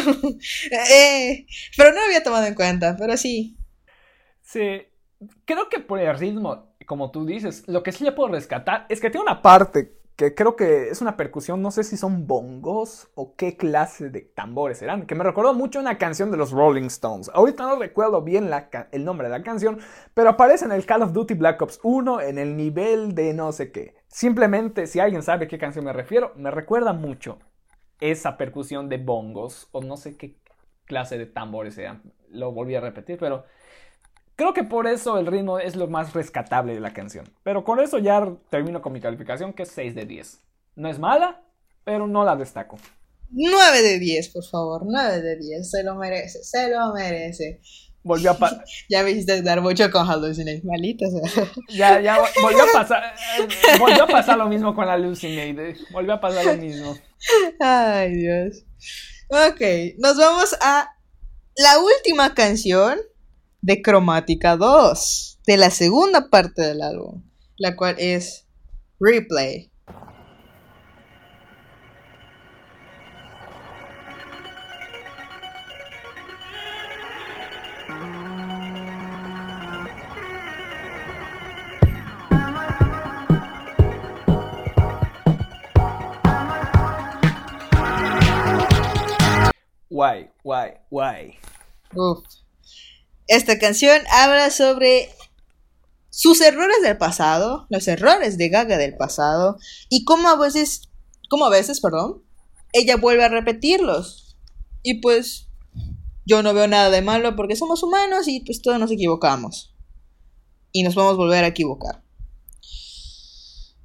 [0.91, 3.57] Eh, pero no lo había tomado en cuenta, pero sí.
[4.43, 4.83] Sí,
[5.47, 9.01] creo que por el ritmo, como tú dices, lo que sí le puedo rescatar es
[9.01, 13.11] que tiene una parte que creo que es una percusión, no sé si son bongos
[13.15, 16.87] o qué clase de tambores serán, que me recordó mucho una canción de los Rolling
[16.87, 17.31] Stones.
[17.35, 18.51] Ahorita no recuerdo bien
[18.93, 19.79] el nombre de la canción,
[20.15, 23.53] pero aparece en el Call of Duty Black Ops 1 en el nivel de no
[23.53, 23.95] sé qué.
[24.09, 27.39] Simplemente, si alguien sabe a qué canción me refiero, me recuerda mucho
[28.01, 30.39] esa percusión de bongos o no sé qué
[30.87, 32.03] clase de tambores sean.
[32.31, 33.45] Lo volví a repetir, pero
[34.37, 37.27] Creo que por eso el ritmo es lo más rescatable de la canción.
[37.43, 40.41] Pero con eso ya termino con mi calificación, que es 6 de 10.
[40.77, 41.43] No es mala,
[41.85, 42.77] pero no la destaco.
[43.31, 44.83] 9 de 10, por favor.
[44.85, 45.71] 9 de 10.
[45.71, 46.45] Se lo merece.
[46.45, 47.61] Se lo merece.
[48.03, 48.63] Volvió a pasar.
[48.91, 51.07] ya me hiciste dar mucho con Hallucinate, malita.
[51.71, 53.03] ya, ya volvió a pasar.
[53.39, 55.77] Eh, volvió a pasar lo mismo con Hallucinate.
[55.91, 56.95] Volvió a pasar lo mismo.
[57.59, 58.65] Ay, Dios.
[59.29, 59.61] Ok,
[59.99, 60.95] nos vamos a
[61.57, 62.99] la última canción
[63.61, 67.23] de Cromática 2, de la segunda parte del álbum,
[67.57, 68.47] la cual es
[69.01, 69.71] Replay.
[89.89, 91.39] Why, why, why.
[91.95, 92.46] Uf.
[93.29, 95.11] Esta canción habla sobre
[96.11, 99.59] sus errores del pasado, los errores de Gaga del pasado,
[99.89, 100.89] y cómo a veces,
[101.29, 102.23] cómo a veces, perdón,
[102.73, 104.37] ella vuelve a repetirlos.
[104.83, 105.49] Y pues
[106.25, 109.75] yo no veo nada de malo porque somos humanos y pues todos nos equivocamos.
[110.73, 112.03] Y nos vamos a volver a equivocar.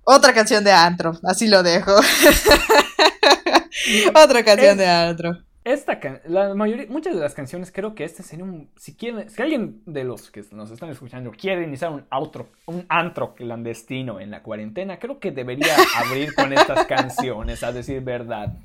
[0.04, 1.96] Otra canción de Antro, así lo dejo.
[4.16, 5.44] Otra canción de Antro.
[5.64, 9.41] Esta la mayoría, muchas de las canciones creo que este sería un, si quieren, si
[9.43, 14.32] alguien de los que nos están escuchando quiere iniciar un outro, un antro clandestino en
[14.32, 18.57] la cuarentena, creo que debería abrir con estas canciones, a decir verdad.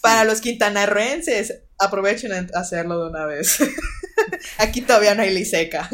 [0.00, 3.58] Para los quintanarroenses, aprovechen a hacerlo de una vez.
[4.58, 5.88] Aquí todavía no hay liseca.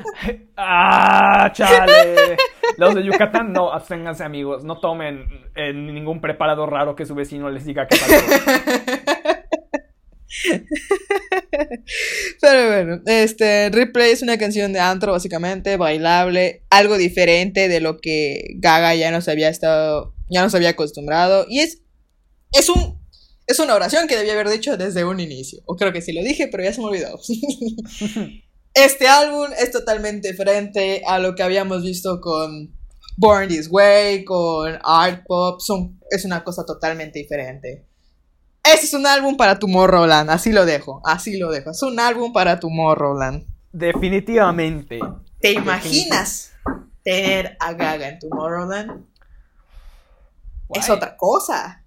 [0.56, 2.36] ¡Ah, chale!
[2.76, 4.64] Los de Yucatán, no, absténganse amigos.
[4.64, 8.14] No tomen eh, ningún preparado raro que su vecino les diga que pasó.
[12.40, 17.98] Pero bueno, este Replay es una canción de antro, básicamente, bailable, algo diferente de lo
[17.98, 21.44] que Gaga ya nos había estado, ya nos había acostumbrado.
[21.48, 21.82] Y es,
[22.52, 23.01] es un,
[23.46, 25.60] es una oración que debía haber dicho desde un inicio.
[25.66, 27.18] O creo que sí lo dije, pero ya se me olvidó.
[28.74, 32.74] este álbum es totalmente diferente a lo que habíamos visto con
[33.16, 35.60] Born This Way, con Art Pop.
[35.60, 37.86] Son, es una cosa totalmente diferente.
[38.64, 41.70] Ese es un álbum para Tomorrowland, así lo dejo, así lo dejo.
[41.70, 43.44] Es un álbum para Tomorrowland.
[43.72, 45.00] Definitivamente.
[45.40, 46.52] ¿Te imaginas
[47.02, 49.04] tener a Gaga en Tomorrowland?
[50.74, 51.81] Es otra cosa.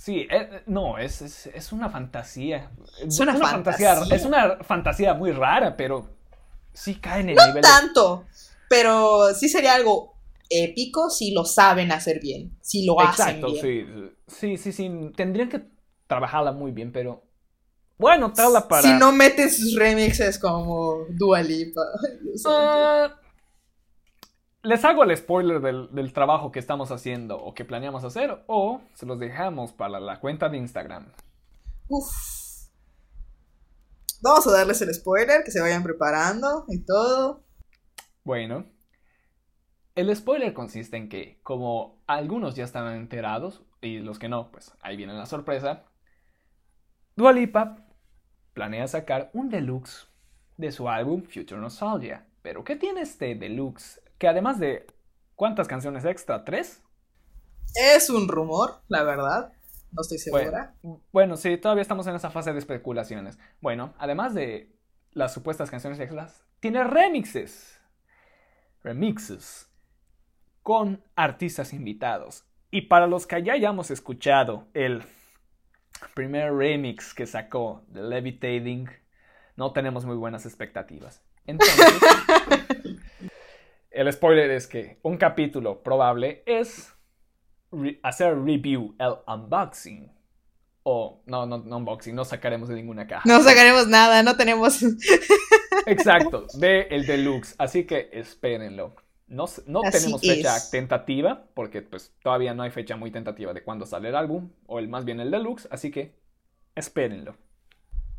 [0.00, 2.70] Sí, eh, no, es, es, una fantasía.
[3.06, 4.00] Es una, fantasía.
[4.10, 6.08] Es una fantasía muy rara, pero
[6.72, 8.24] sí cae en el no tanto,
[8.66, 10.14] pero sí sería algo
[10.48, 13.60] épico si lo saben hacer bien, si lo hacen bien.
[13.60, 13.86] Sí,
[14.26, 15.66] sí, sí, sí, tendrían que
[16.06, 17.22] trabajarla muy bien, pero
[17.98, 18.80] bueno, la para...
[18.80, 21.82] Si no meten sus remixes como Dua Lipa.
[22.46, 23.14] Ah,
[24.62, 29.06] les hago el spoiler del, trabajo que estamos haciendo o que planeamos hacer o se
[29.06, 31.06] los dejamos para la cuenta de Instagram.
[31.88, 32.06] Uf.
[34.22, 37.42] Vamos a darles el spoiler, que se vayan preparando y todo.
[38.22, 38.66] Bueno,
[39.94, 44.74] el spoiler consiste en que, como algunos ya estaban enterados, y los que no, pues
[44.82, 45.84] ahí viene la sorpresa,
[47.16, 47.86] Dua Lipa
[48.52, 50.06] planea sacar un deluxe
[50.58, 54.00] de su álbum Future Nostalgia, Pero, ¿qué tiene este deluxe?
[54.20, 54.86] Que además de.
[55.34, 56.44] ¿Cuántas canciones extra?
[56.44, 56.82] ¿Tres?
[57.74, 59.54] Es un rumor, la verdad.
[59.92, 60.74] No estoy segura.
[60.82, 63.38] Bueno, bueno, sí, todavía estamos en esa fase de especulaciones.
[63.62, 64.76] Bueno, además de
[65.12, 67.80] las supuestas canciones extras, tiene remixes.
[68.84, 69.70] Remixes.
[70.62, 72.44] Con artistas invitados.
[72.70, 75.02] Y para los que ya hayamos escuchado el
[76.14, 78.90] primer remix que sacó de Levitating,
[79.56, 81.22] no tenemos muy buenas expectativas.
[81.46, 81.80] Entonces,
[83.90, 86.94] el spoiler es que un capítulo probable es
[88.02, 90.12] hacer review, el unboxing.
[90.82, 93.22] O, no, no, no unboxing, no sacaremos de ninguna caja.
[93.26, 94.82] No sacaremos nada, no tenemos.
[95.86, 97.54] Exacto, de el deluxe.
[97.58, 98.94] Así que espérenlo.
[99.26, 103.86] No, no tenemos fecha tentativa, porque pues todavía no hay fecha muy tentativa de cuándo
[103.86, 106.18] sale el álbum, o el más bien el deluxe, así que
[106.74, 107.36] espérenlo.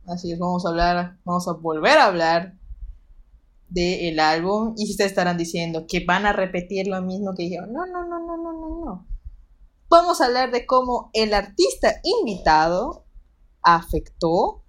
[0.07, 2.60] Así es, vamos a hablar, vamos a volver a hablar
[3.71, 7.85] del álbum, y ustedes estarán diciendo que van a repetir lo mismo que dijeron, no,
[7.85, 9.07] no, no, no, no, no, no.
[9.89, 13.05] Vamos a hablar de cómo el artista invitado
[13.63, 14.63] afectó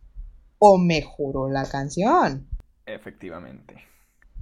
[0.58, 2.48] o mejoró la canción.
[2.86, 3.74] Efectivamente.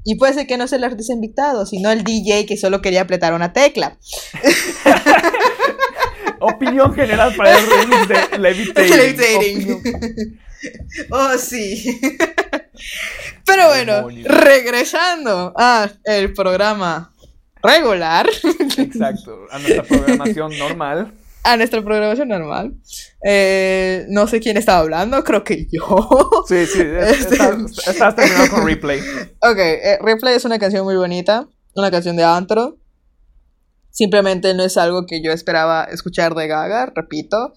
[0.04, 3.02] Y puede ser que no sea el artista invitado, sino el DJ que solo quería
[3.02, 3.98] apretar una tecla.
[6.40, 9.82] Opinión general para el remix de Levitating.
[11.10, 11.98] Oh, sí.
[13.50, 17.12] Pero bueno, regresando a el programa
[17.60, 18.28] regular.
[18.78, 21.12] Exacto, a nuestra programación normal.
[21.42, 22.74] A nuestra programación normal.
[23.24, 26.44] Eh, no sé quién estaba hablando, creo que yo.
[26.46, 29.00] Sí, sí, este, estás, terminando con Replay.
[29.40, 32.76] Ok, eh, Replay es una canción muy bonita, una canción de antro.
[33.90, 37.54] Simplemente no es algo que yo esperaba escuchar de Gaga, repito.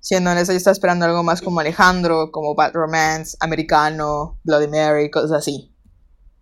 [0.00, 5.10] Siendo honesto, yo estaba esperando algo más como Alejandro, como Bad Romance, americano, Bloody Mary,
[5.10, 5.74] cosas así.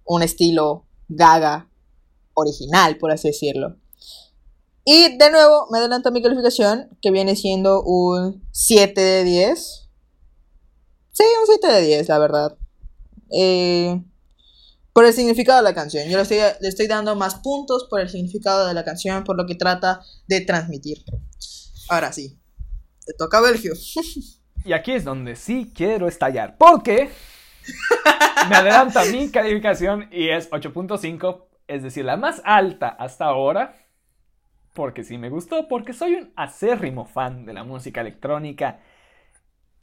[0.04, 1.68] Un estilo Gaga
[2.34, 3.76] original, por así decirlo.
[4.84, 9.88] Y de nuevo me adelanto a mi calificación, que viene siendo un 7 de 10.
[11.12, 12.58] Sí, un 7 de 10, la verdad.
[13.30, 14.02] Eh,
[14.92, 16.08] por el significado de la canción.
[16.08, 19.36] Yo le estoy, le estoy dando más puntos por el significado de la canción, por
[19.36, 21.04] lo que trata de transmitir.
[21.88, 22.37] Ahora sí,
[23.08, 23.72] te toca Belgio.
[24.64, 27.08] Y aquí es donde sí quiero estallar, porque
[28.50, 33.76] me adelanta mi calificación y es 8.5 es decir, la más alta hasta ahora,
[34.74, 38.80] porque sí me gustó, porque soy un acérrimo fan de la música electrónica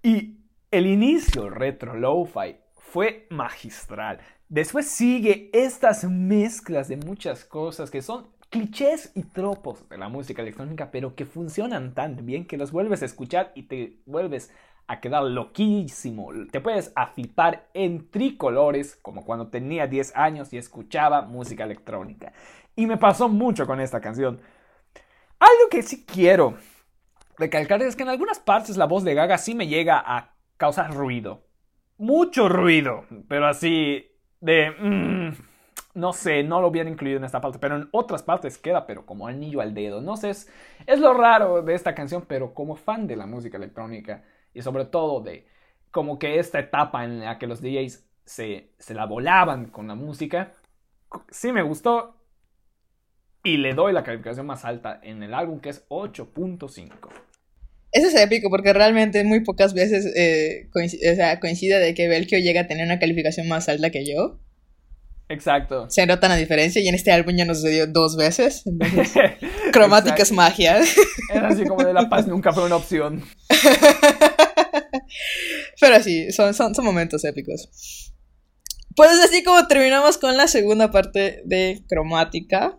[0.01, 0.39] y
[0.71, 4.19] el inicio retro lo-fi fue magistral.
[4.49, 10.41] Después sigue estas mezclas de muchas cosas que son clichés y tropos de la música
[10.41, 14.49] electrónica, pero que funcionan tan bien que los vuelves a escuchar y te vuelves
[14.87, 16.29] a quedar loquísimo.
[16.49, 22.31] Te puedes afipar en tricolores, como cuando tenía 10 años y escuchaba música electrónica.
[22.77, 24.39] Y me pasó mucho con esta canción.
[25.37, 26.57] Algo que sí quiero
[27.37, 30.93] recalcar es que en algunas partes la voz de Gaga sí me llega a causar
[30.93, 31.43] ruido.
[31.97, 34.05] Mucho ruido, pero así
[34.39, 34.71] de...
[34.71, 35.54] Mm,
[35.95, 39.05] no sé, no lo hubiera incluido en esta parte, pero en otras partes queda, pero
[39.05, 40.01] como anillo al dedo.
[40.01, 40.49] No sé, es,
[40.85, 44.23] es lo raro de esta canción, pero como fan de la música electrónica,
[44.53, 45.47] y sobre todo de
[45.91, 49.95] como que esta etapa en la que los DJs se, se la volaban con la
[49.95, 50.53] música,
[51.29, 52.15] sí me gustó
[53.43, 56.91] y le doy la calificación más alta en el álbum que es 8.5.
[57.91, 62.67] Eso es épico porque realmente muy pocas veces eh, coincide, de que Belkio llega a
[62.67, 64.41] tener una calificación más alta que yo.
[65.27, 65.89] Exacto.
[65.89, 68.63] Se nota la diferencia y en este álbum ya nos sucedió dos veces.
[69.71, 70.79] cromática es magia.
[70.79, 73.23] Es así como de la paz nunca fue una opción.
[75.79, 78.13] Pero sí, son, son, momentos épicos.
[78.95, 82.77] Pues así como terminamos con la segunda parte de cromática.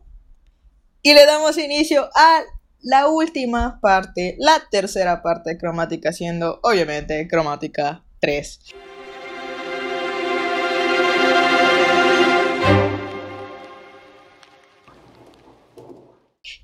[1.03, 2.43] Y le damos inicio a
[2.83, 8.61] la última parte, la tercera parte de cromática, siendo obviamente cromática 3.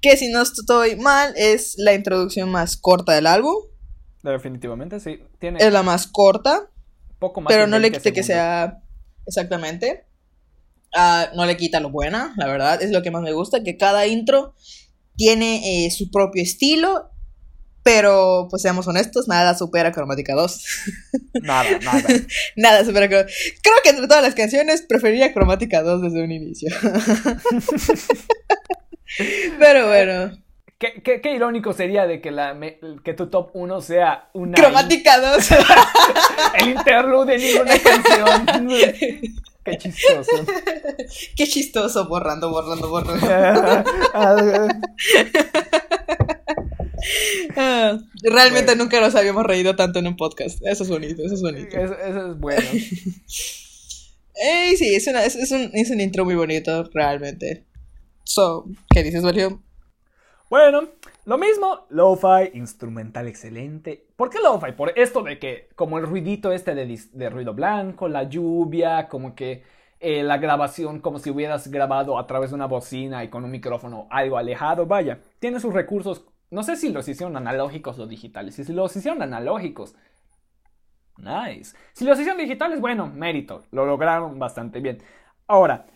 [0.02, 3.54] Que si no estoy mal, es la introducción más corta del álbum.
[4.22, 5.20] Definitivamente, sí.
[5.38, 6.70] Tiene es la más corta.
[7.18, 7.52] Poco más.
[7.52, 8.82] Pero no le quite que sea.
[9.26, 10.06] Exactamente.
[10.94, 12.82] Ah, no le quita lo buena, la verdad.
[12.82, 13.62] Es lo que más me gusta.
[13.62, 14.54] Que cada intro
[15.16, 17.08] tiene eh, su propio estilo.
[17.84, 20.64] Pero, pues seamos honestos, nada supera Cromática 2.
[21.42, 22.08] Nada, nada.
[22.54, 26.70] nada supera Cromática Creo que entre todas las canciones preferiría Cromática 2 desde un inicio.
[29.58, 30.38] pero bueno.
[30.78, 32.58] Qué, qué, irónico sería de que, la,
[33.04, 34.54] que tu top 1 sea una...
[34.54, 35.48] Cromática 2.
[36.58, 38.46] el interlude de ninguna canción.
[38.68, 39.20] qué
[39.64, 40.44] Qué chistoso.
[41.36, 43.26] Qué chistoso, borrando, borrando, borrando.
[47.56, 48.84] Ah, realmente Bueno.
[48.84, 50.58] nunca nos habíamos reído tanto en un podcast.
[50.64, 51.76] Eso es bonito, eso es bonito.
[51.76, 52.62] Eso, eso es bueno.
[54.34, 57.64] Ey, sí, es, una- es, es un, es un intro muy bonito, realmente.
[58.24, 59.60] So, ¿qué dices, Mario?
[60.52, 60.82] Bueno,
[61.24, 64.06] lo mismo, lo-fi, instrumental excelente.
[64.16, 64.72] ¿Por qué lo-fi?
[64.72, 69.62] Por esto de que, como el ruidito este de, ruido blanco, la lluvia, como que
[69.98, 73.50] eh, la grabación, como si hubieras grabado a través de una bocina y con un
[73.50, 76.26] micrófono algo alejado, vaya, tiene sus recursos.
[76.50, 78.54] No sé si los hicieron analógicos o digitales.
[78.56, 79.94] Si los hicieron analógicos,
[81.16, 81.74] nice.
[81.94, 84.98] Si los hicieron digitales, bueno, mérito, lo lograron bastante bien.
[85.46, 85.86] Ahora,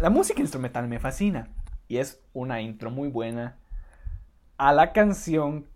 [0.00, 1.48] la música instrumental me fascina
[1.88, 3.58] y es una intro muy buena
[4.58, 5.66] a la canción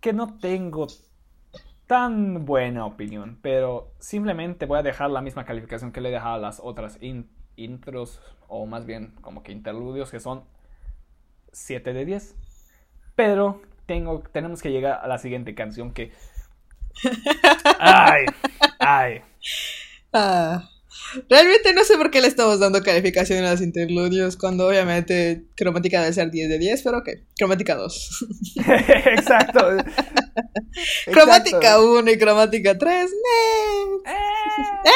[0.00, 0.86] que no tengo
[1.86, 6.34] tan buena opinión, pero simplemente voy a dejar la misma calificación que le he dejado
[6.34, 10.44] a las otras in- intros o más bien como que interludios que son
[11.52, 12.34] 7 de 10.
[13.16, 16.12] Pero tengo, tenemos que llegar a la siguiente canción que...
[17.78, 18.26] Ay,
[18.80, 19.22] ay.
[20.12, 20.68] Ah,
[21.28, 26.00] realmente no sé por qué le estamos dando calificación a los interludios, cuando obviamente cromática
[26.00, 28.26] debe ser 10 de 10, pero ok, cromática 2.
[28.66, 29.60] Exacto.
[31.12, 31.92] cromática Exacto.
[31.98, 34.10] 1 y cromática 3, Eh,
[34.84, 34.92] ¡Eh!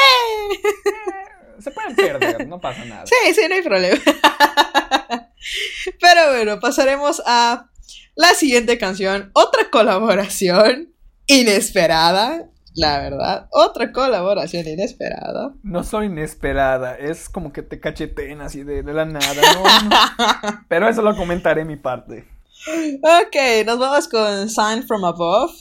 [1.63, 3.05] se pueden perder, no pasa nada.
[3.07, 4.01] Sí, sí, no hay problema.
[6.01, 7.71] Pero bueno, pasaremos a
[8.15, 9.31] la siguiente canción.
[9.35, 10.93] Otra colaboración
[11.27, 13.49] inesperada, la verdad.
[13.51, 15.53] Otra colaboración inesperada.
[15.63, 20.63] No soy inesperada, es como que te cacheteen así de, de la nada, no, no.
[20.69, 22.27] Pero eso lo comentaré en mi parte.
[23.03, 25.53] Ok, nos vamos con Sign from Above.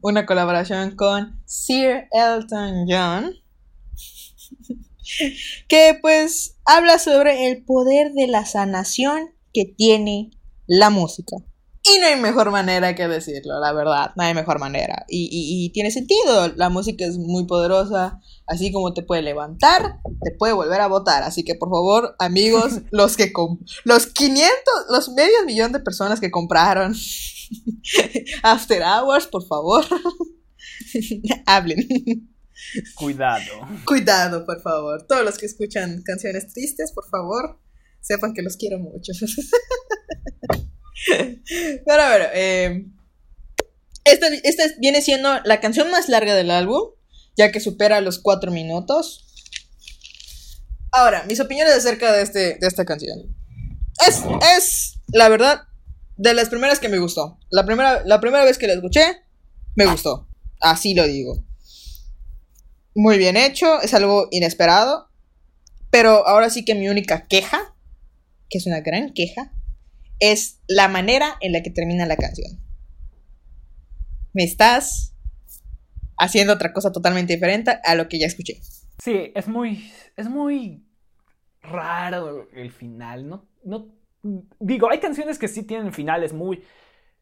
[0.00, 3.32] Una colaboración con Sir Elton John.
[5.68, 10.30] Que pues habla sobre el poder de la sanación que tiene
[10.66, 11.36] la música.
[11.82, 15.06] Y no hay mejor manera que decirlo, la verdad, no hay mejor manera.
[15.08, 19.98] Y, y- y tiene sentido, la música es muy poderosa, así como te puede levantar,
[20.22, 21.22] te puede volver a votar.
[21.22, 23.32] Así que por favor, amigos, los que
[23.84, 24.50] los 500,
[24.90, 26.94] los medio millón de personas que compraron
[28.42, 29.82] After Hours, por favor,
[31.46, 32.28] hablen.
[32.94, 33.68] Cuidado.
[33.84, 35.06] Cuidado, por favor.
[35.06, 37.60] Todos los que escuchan canciones tristes, por favor,
[38.00, 39.12] sepan que los quiero mucho.
[41.06, 42.86] Pero bueno, eh,
[44.04, 46.90] esta, esta viene siendo la canción más larga del álbum,
[47.36, 49.24] ya que supera los cuatro minutos.
[50.90, 53.36] Ahora, mis opiniones acerca de, este, de esta canción.
[54.06, 54.22] Es,
[54.56, 55.62] es, la verdad,
[56.16, 57.38] de las primeras que me gustó.
[57.50, 59.02] La primera, la primera vez que la escuché,
[59.76, 60.28] me gustó.
[60.60, 61.44] Así lo digo.
[62.94, 65.08] Muy bien hecho, es algo inesperado.
[65.90, 67.74] Pero ahora sí que mi única queja,
[68.50, 69.52] que es una gran queja,
[70.20, 72.60] es la manera en la que termina la canción.
[74.32, 75.14] Me estás
[76.18, 78.60] haciendo otra cosa totalmente diferente a lo que ya escuché.
[79.02, 80.84] Sí, es muy, es muy
[81.62, 83.48] raro el final, ¿no?
[83.64, 83.88] No,
[84.58, 86.62] digo, hay canciones que sí tienen finales muy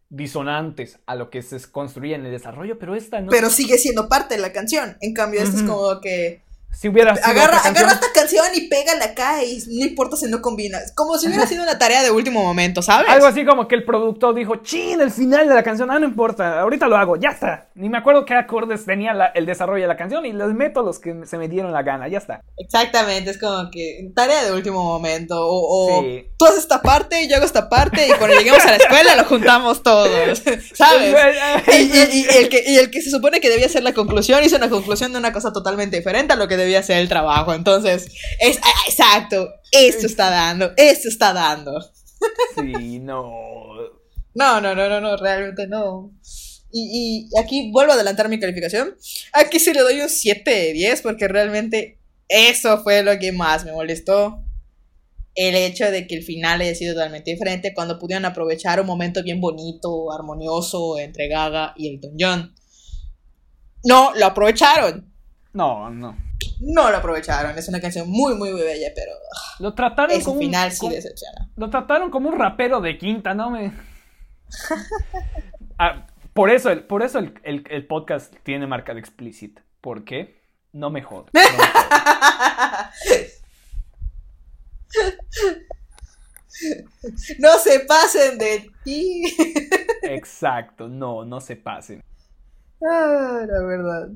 [0.09, 3.31] disonantes a lo que se construye en el desarrollo, pero esta no.
[3.31, 4.97] Pero sigue siendo parte de la canción.
[5.01, 5.73] En cambio, esto es Ujú.
[5.73, 6.43] como que
[6.79, 10.27] si hubiera sido agarra, canción- agarra esta canción y pégala acá y no importa si
[10.27, 10.79] no combina.
[10.95, 13.09] Como si hubiera sido una tarea de último momento, ¿sabes?
[13.09, 16.07] Algo así como que el productor dijo, chin, el final de la canción, ah, no
[16.07, 17.68] importa, ahorita lo hago, ya está.
[17.74, 20.83] Ni me acuerdo qué acordes tenía la- el desarrollo de la canción y les meto
[20.83, 22.41] los que se me dieron la gana, ya está.
[22.59, 25.35] Exactamente, es como que tarea de último momento.
[25.47, 26.27] O, o Sí.
[26.39, 29.24] tú haces esta parte, yo hago esta parte y cuando lleguemos a la escuela lo
[29.24, 30.43] juntamos todos.
[30.74, 31.14] ¿Sabes?
[31.68, 34.43] Y, y- y el que, y el que se supone que debía ser la conclusión
[34.45, 37.55] hizo una conclusión de una cosa totalmente diferente a lo que debía ser el trabajo.
[37.55, 38.09] Entonces,
[38.41, 41.81] es ah, exacto, esto está dando, esto está dando.
[42.55, 43.64] Sí, no.
[44.35, 46.12] No, no, no, no, no, realmente no.
[46.73, 48.95] Y, y aquí vuelvo a adelantar mi calificación.
[49.33, 53.64] Aquí sí le doy un 7 de 10 porque realmente eso fue lo que más
[53.64, 54.43] me molestó.
[55.35, 59.23] El hecho de que el final haya sido totalmente diferente cuando pudieron aprovechar un momento
[59.23, 62.55] bien bonito, armonioso entre Gaga y Elton John.
[63.85, 65.12] No, lo aprovecharon.
[65.53, 66.17] No, no.
[66.61, 67.57] No lo aprovecharon.
[67.59, 69.13] Es una canción muy, muy, muy bella, pero
[69.59, 71.51] Lo trataron como un- final sí decepciona.
[71.57, 73.51] Lo trataron como un rapero de quinta, ¿no?
[73.51, 73.73] Me...
[75.79, 79.63] Ah, por eso, el, por eso el, el- el podcast tiene marca de explícita.
[79.83, 80.41] ¿Por qué?
[80.73, 81.31] No me jodas.
[81.35, 81.41] no
[87.39, 89.23] no se pasen de ti.
[90.03, 92.03] Exacto, no, no se pasen.
[92.83, 94.09] Ah, la verdad.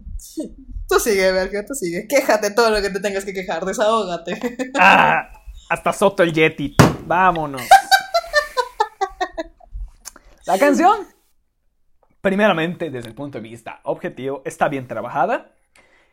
[0.88, 2.06] Tú sigue, Verga, tú sigue.
[2.08, 4.38] Quéjate todo lo que te tengas que quejar, desahógate.
[4.78, 5.30] Ah,
[5.68, 6.76] hasta Soto el Yeti.
[7.06, 7.62] Vámonos.
[10.46, 11.06] La canción,
[12.20, 15.52] primeramente, desde el punto de vista objetivo, está bien trabajada.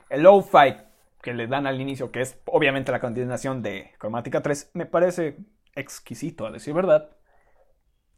[0.09, 0.75] El low fi
[1.21, 5.37] que le dan al inicio, que es obviamente la continuación de Cromática 3, me parece
[5.75, 7.09] exquisito, a decir verdad.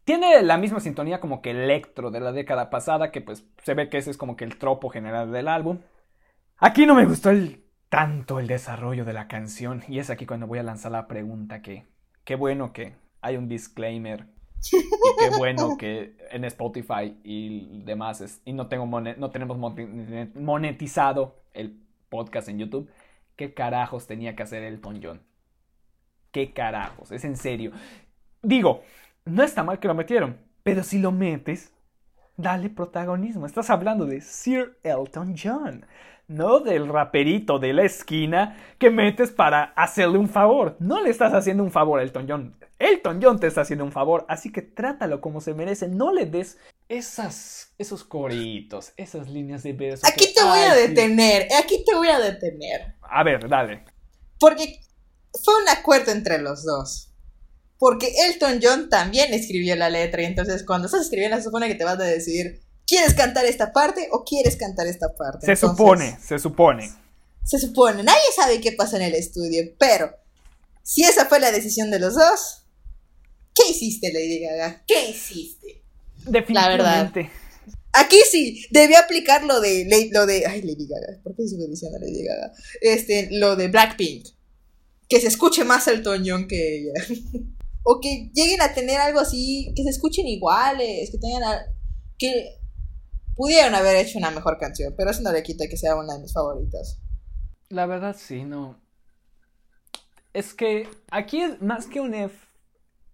[0.09, 3.89] Tiene la misma sintonía como que Electro de la década pasada, que pues se ve
[3.89, 5.81] que ese es como que el tropo general del álbum.
[6.57, 10.47] Aquí no me gustó el, tanto el desarrollo de la canción, y es aquí cuando
[10.47, 11.85] voy a lanzar la pregunta que
[12.23, 14.25] qué bueno que hay un disclaimer
[14.71, 14.81] y
[15.19, 19.59] qué bueno que en Spotify y demás y no tengo no tenemos
[20.33, 22.89] monetizado el podcast en YouTube.
[23.35, 25.21] ¿Qué carajos tenía que hacer Elton John?
[26.31, 27.11] ¿Qué carajos?
[27.11, 27.73] Es en serio.
[28.41, 28.81] Digo,
[29.25, 31.71] no está mal que lo metieron, pero si lo metes,
[32.37, 33.45] dale protagonismo.
[33.45, 35.85] Estás hablando de Sir Elton John,
[36.27, 40.77] no del raperito de la esquina que metes para hacerle un favor.
[40.79, 42.55] No le estás haciendo un favor a Elton John.
[42.77, 45.89] Elton John te está haciendo un favor, así que trátalo como se merece.
[45.89, 46.57] No le des
[46.87, 50.07] esas, esos coritos, esas líneas de verso.
[50.07, 52.95] Aquí te voy a detener, aquí te voy a detener.
[53.01, 53.83] A ver, dale.
[54.39, 54.79] Porque
[55.43, 57.08] fue un acuerdo entre los dos.
[57.79, 61.75] Porque Elton John también escribió la letra y entonces cuando estás escribiendo se supone que
[61.75, 65.45] te vas a decir, ¿quieres cantar esta parte o quieres cantar esta parte?
[65.45, 66.91] Se supone, se supone.
[67.45, 70.13] Se supone, nadie sabe qué pasa en el estudio, pero
[70.83, 72.65] si esa fue la decisión de los dos,
[73.55, 74.83] ¿qué hiciste Lady Gaga?
[74.85, 75.81] ¿Qué hiciste?
[76.25, 76.53] Definitivamente.
[76.53, 77.31] La verdad.
[77.93, 81.97] Aquí sí, debí aplicar lo de, lo de, ay Lady Gaga, ¿por qué sigo diciendo
[81.97, 82.51] Lady Gaga?
[82.81, 84.27] Este, lo de Blackpink,
[85.07, 86.93] que se escuche más Elton John que ella.
[87.83, 91.59] o que lleguen a tener algo así, que se escuchen iguales, que tengan...
[92.17, 92.59] que
[93.39, 96.19] pudieron haber hecho una mejor canción, pero eso no le quita que sea una de
[96.19, 96.99] mis favoritas.
[97.69, 98.75] La verdad sí, no.
[100.33, 102.35] Es que aquí más que un F,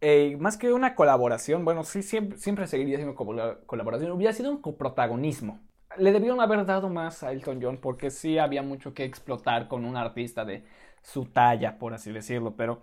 [0.02, 4.62] eh, más que una colaboración, bueno, sí, siempre, siempre seguiría siendo colaboración, hubiera sido un
[4.62, 5.60] coprotagonismo.
[5.98, 9.86] Le debieron haber dado más a Elton John porque sí había mucho que explotar con
[9.86, 10.66] un artista de
[11.04, 12.82] su talla, por así decirlo, pero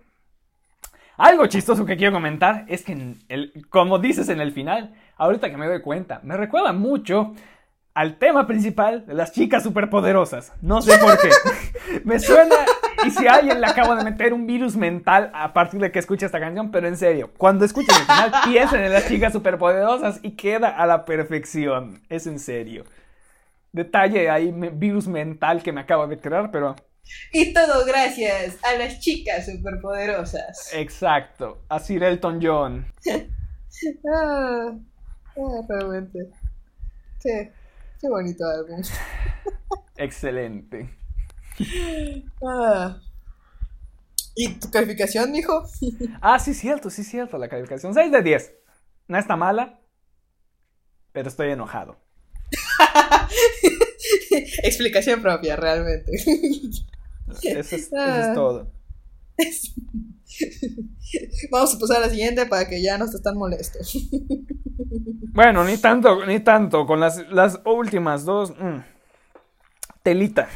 [1.17, 5.57] algo chistoso que quiero comentar es que, el, como dices en el final, ahorita que
[5.57, 7.35] me doy cuenta, me recuerda mucho
[7.95, 10.53] al tema principal de las chicas superpoderosas.
[10.63, 11.31] No sé por qué.
[12.05, 12.57] me suena
[13.05, 16.27] y si alguien le acaba de meter un virus mental a partir de que escucha
[16.27, 20.33] esta canción, pero en serio, cuando escuchen el final, piensen en las chicas superpoderosas y
[20.33, 22.01] queda a la perfección.
[22.09, 22.85] Es en serio.
[23.73, 26.77] Detalle ahí, virus mental que me acaba de crear, pero
[27.33, 30.73] y todo gracias a las chicas superpoderosas.
[30.73, 32.87] Exacto, a Sir Elton John.
[34.15, 34.73] ah,
[35.37, 36.31] ah, realmente.
[37.23, 37.53] Qué,
[38.01, 38.83] qué bonito álbum.
[39.97, 40.91] Excelente.
[42.45, 42.99] Ah.
[44.35, 45.63] ¿Y tu calificación, mijo?
[46.21, 47.39] ah, sí, cierto, sí, cierto.
[47.39, 48.55] La calificación 6 de 10.
[49.09, 49.81] No está mala,
[51.13, 52.01] pero estoy enojado.
[54.63, 56.13] Explicación propia, realmente.
[57.43, 58.33] Eso es, ah.
[58.35, 58.71] todo.
[61.51, 63.79] Vamos a pasar a la siguiente para que ya no estés tan molesto.
[65.35, 66.85] Bueno, ni tanto, ni tanto.
[66.85, 68.51] Con las, las últimas dos.
[68.51, 68.81] Mm,
[70.03, 70.47] telita.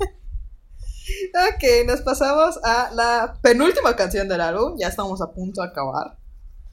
[0.00, 4.74] ok, nos pasamos a la penúltima canción del álbum.
[4.80, 6.16] Ya estamos a punto de acabar.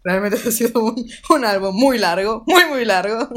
[0.03, 0.95] Realmente ha sido un,
[1.29, 3.29] un álbum muy largo, muy, muy largo.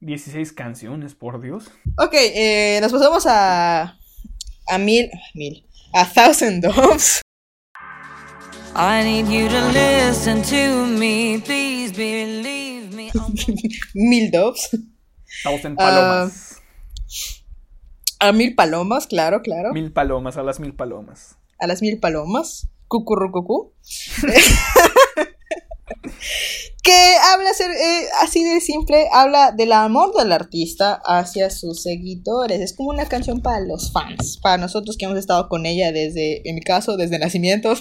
[0.00, 1.70] 16 canciones, por Dios.
[1.98, 3.96] Ok, eh, nos pasamos a
[4.68, 7.20] a mil, mil, a thousand doves.
[8.74, 13.10] I need you to listen to me, please believe me.
[13.94, 14.70] mil doves.
[15.42, 16.60] Thousand palomas.
[18.22, 19.72] Uh, a mil palomas, claro, claro.
[19.72, 21.36] Mil palomas, a las mil palomas.
[21.58, 22.68] A las mil palomas.
[22.88, 23.72] Cucurrucucú.
[26.82, 32.60] que habla eh, así de simple, habla del amor del artista hacia sus seguidores.
[32.60, 36.48] Es como una canción para los fans, para nosotros que hemos estado con ella desde,
[36.48, 37.74] en mi caso, desde nacimiento.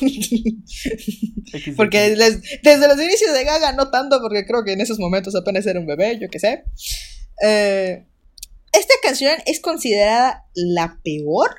[1.77, 5.65] porque desde, los inicios de Gaga, no tanto, porque creo que en esos momentos apenas
[5.65, 6.63] era un bebé, yo qué sé.
[7.41, 8.05] Eh,
[8.71, 11.49] esta canción es considerada la peor,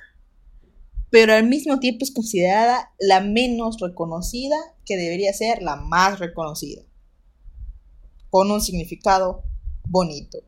[1.11, 6.83] pero al mismo tiempo es considerada la menos reconocida, que debería ser la más reconocida
[8.31, 9.43] con un significado
[9.85, 10.39] bonito.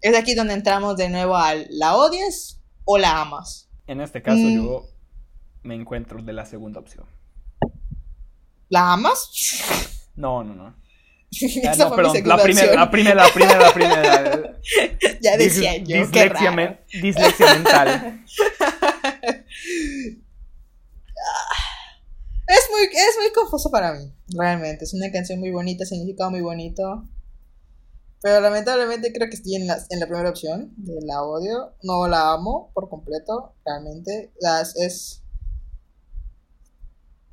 [0.00, 3.68] Es aquí donde entramos de nuevo al la odias o la amas.
[3.86, 4.54] En este caso mm.
[4.54, 4.86] yo
[5.62, 7.06] me encuentro de la segunda opción.
[8.68, 9.30] ¿La amas?
[10.14, 10.74] No, no, no.
[11.30, 14.58] Esa no, perdón, la primera, la primera, la primera, la primera.
[15.20, 18.24] Ya Dis- decía yo, dislexia, men- dislexia mental.
[22.48, 24.84] Es muy, es muy confuso para mí, realmente.
[24.84, 27.04] Es una canción muy bonita, significado muy bonito.
[28.22, 31.76] Pero lamentablemente creo que estoy en la, en la primera opción, de la odio.
[31.82, 34.32] No la amo por completo, realmente.
[34.76, 35.22] Es,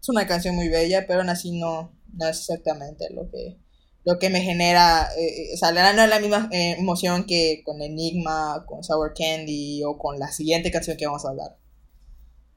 [0.01, 3.57] es una canción muy bella, pero aún así no, no es exactamente lo que,
[4.03, 5.09] lo que me genera.
[5.17, 9.83] eh, o sea, no es la misma eh, emoción que con Enigma, con Sour Candy
[9.83, 11.57] o con la siguiente canción que vamos a hablar.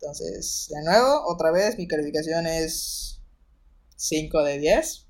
[0.00, 3.20] Entonces, de nuevo, otra vez, mi calificación es
[3.96, 5.08] 5 de 10.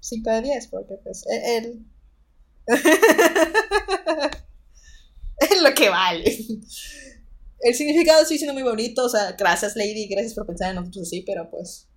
[0.00, 1.86] 5 de 10, porque pues e- él...
[5.38, 6.38] es lo que vale.
[7.60, 11.06] El significado sí siendo muy bonito, o sea, gracias Lady, gracias por pensar en nosotros
[11.06, 11.88] así, pero pues...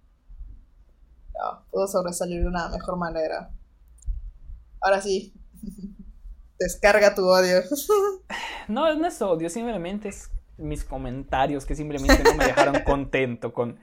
[1.33, 3.51] No, pudo sobresalir de una mejor manera.
[4.79, 5.33] Ahora sí,
[6.59, 7.61] descarga tu odio.
[8.69, 13.79] No, no es odio, simplemente es mis comentarios que simplemente no me dejaron contento con...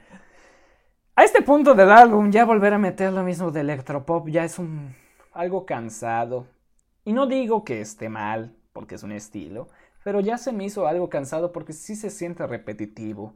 [1.16, 4.59] A este punto del álbum ya volver a meter lo mismo de electropop ya es
[4.59, 4.94] un
[5.32, 6.47] algo cansado.
[7.05, 9.68] Y no digo que esté mal, porque es un estilo,
[10.05, 13.34] pero ya se me hizo algo cansado porque sí se siente repetitivo.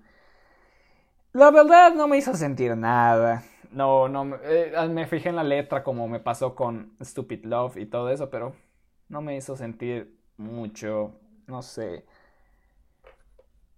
[1.33, 3.43] La verdad no me hizo sentir nada.
[3.71, 7.77] No, no, me- eh, me fijé en la letra como me pasó con Stupid Love
[7.79, 8.55] y todo eso, pero
[9.09, 11.13] no me hizo sentir mucho,
[11.47, 12.07] no sé.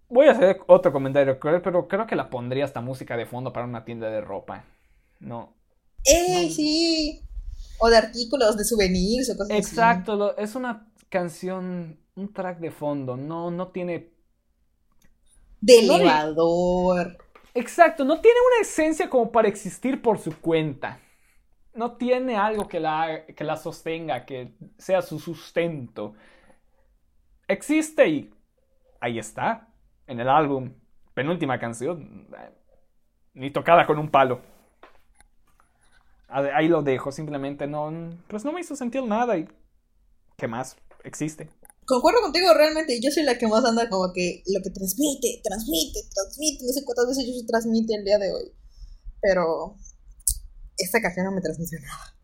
[0.09, 3.51] Voy a hacer otro comentario cruel, pero creo que la pondría hasta música de fondo
[3.53, 4.63] para una tienda de ropa.
[5.19, 5.53] No.
[6.05, 6.49] ¡Ey, No.
[6.49, 7.21] sí!
[7.79, 9.59] O de artículos, de souvenirs o cosas así.
[9.59, 14.13] Exacto, es una canción, un track de fondo, no, no tiene...
[15.61, 17.17] De No, elevador.
[17.53, 20.99] Exacto, no tiene una esencia como para existir por su cuenta.
[21.73, 26.15] No tiene algo que la, que la sostenga, que sea su sustento.
[27.47, 28.33] Existe y
[29.01, 29.66] ahí está,
[30.07, 30.73] en el álbum.
[31.13, 32.51] Penúltima canción, eh,
[33.33, 34.41] ni tocada con un palo.
[36.29, 37.89] Ahí lo dejo, simplemente no,
[38.27, 39.47] pues no me hizo sentir nada y
[40.35, 40.75] ¿qué más?
[41.03, 41.49] Existe.
[41.85, 46.01] Concuerdo contigo realmente, yo soy la que más anda como que lo que transmite, transmite,
[46.13, 48.51] transmite, no sé cuántas veces yo transmite el día de hoy.
[49.21, 49.77] Pero
[50.77, 52.15] esta canción no me transmite nada.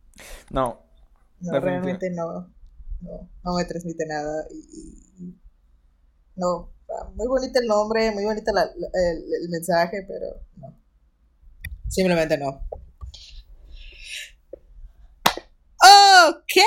[0.51, 0.85] No,
[1.39, 2.53] No, realmente no,
[2.99, 4.45] no, no me transmite nada.
[4.51, 5.39] Y,
[6.35, 6.73] no,
[7.15, 10.77] muy bonito el nombre, muy bonito la- la- el, el mensaje, pero no.
[11.89, 12.67] Simplemente no.
[16.27, 16.61] Ok.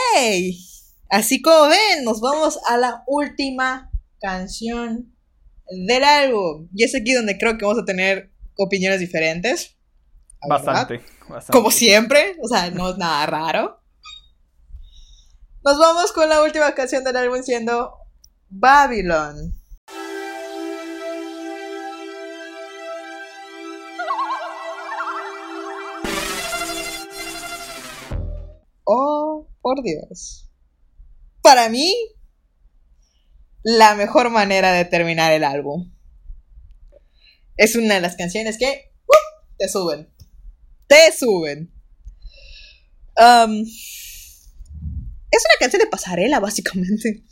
[1.09, 3.91] Así como ven, nos vamos a la última
[4.21, 5.15] canción
[5.87, 6.69] del álbum.
[6.75, 9.77] Y es aquí donde creo que vamos a tener opiniones diferentes.
[10.49, 11.01] bastante.
[11.53, 13.81] Como siempre, o sea, no es nada raro.
[15.65, 17.93] Nos vamos con la última canción del álbum siendo
[18.49, 19.53] Babylon.
[28.87, 30.49] Oh, por Dios.
[31.43, 31.93] Para mí,
[33.65, 35.93] la mejor manera de terminar el álbum.
[37.57, 39.57] Es una de las canciones que ¡uh!
[39.59, 40.09] te suben.
[40.87, 41.73] Te suben.
[43.17, 47.25] Um, es una canción de pasarela, básicamente.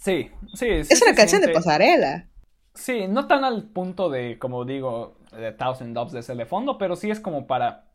[0.00, 2.30] Sí, sí, sí es una canción de pasarela.
[2.74, 6.78] Sí, no tan al punto de, como digo, de Thousand Doves de ese de fondo,
[6.78, 7.92] pero sí es como para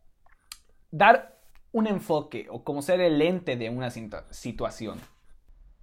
[0.92, 1.37] dar
[1.72, 5.00] un enfoque o como ser el ente de una situa- situación.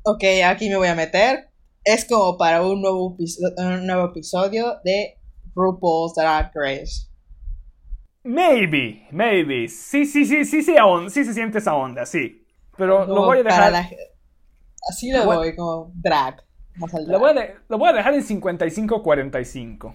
[0.03, 1.49] Ok, aquí me voy a meter.
[1.85, 3.17] Es como para un nuevo,
[3.57, 5.19] un nuevo episodio de
[5.55, 7.09] RuPaul's Drag Race.
[8.23, 9.69] Maybe, maybe.
[9.69, 12.47] Sí, sí, sí, sí, sí, aún, sí se siente esa onda, sí.
[12.77, 13.73] Pero lo Como voy a dejar.
[13.73, 13.91] la-
[14.89, 16.43] así lo Lo voy- voy, como drag.
[16.77, 17.49] Más al Lo voy, a drag.
[17.49, 19.95] de- lo voy a dejar en 55-45.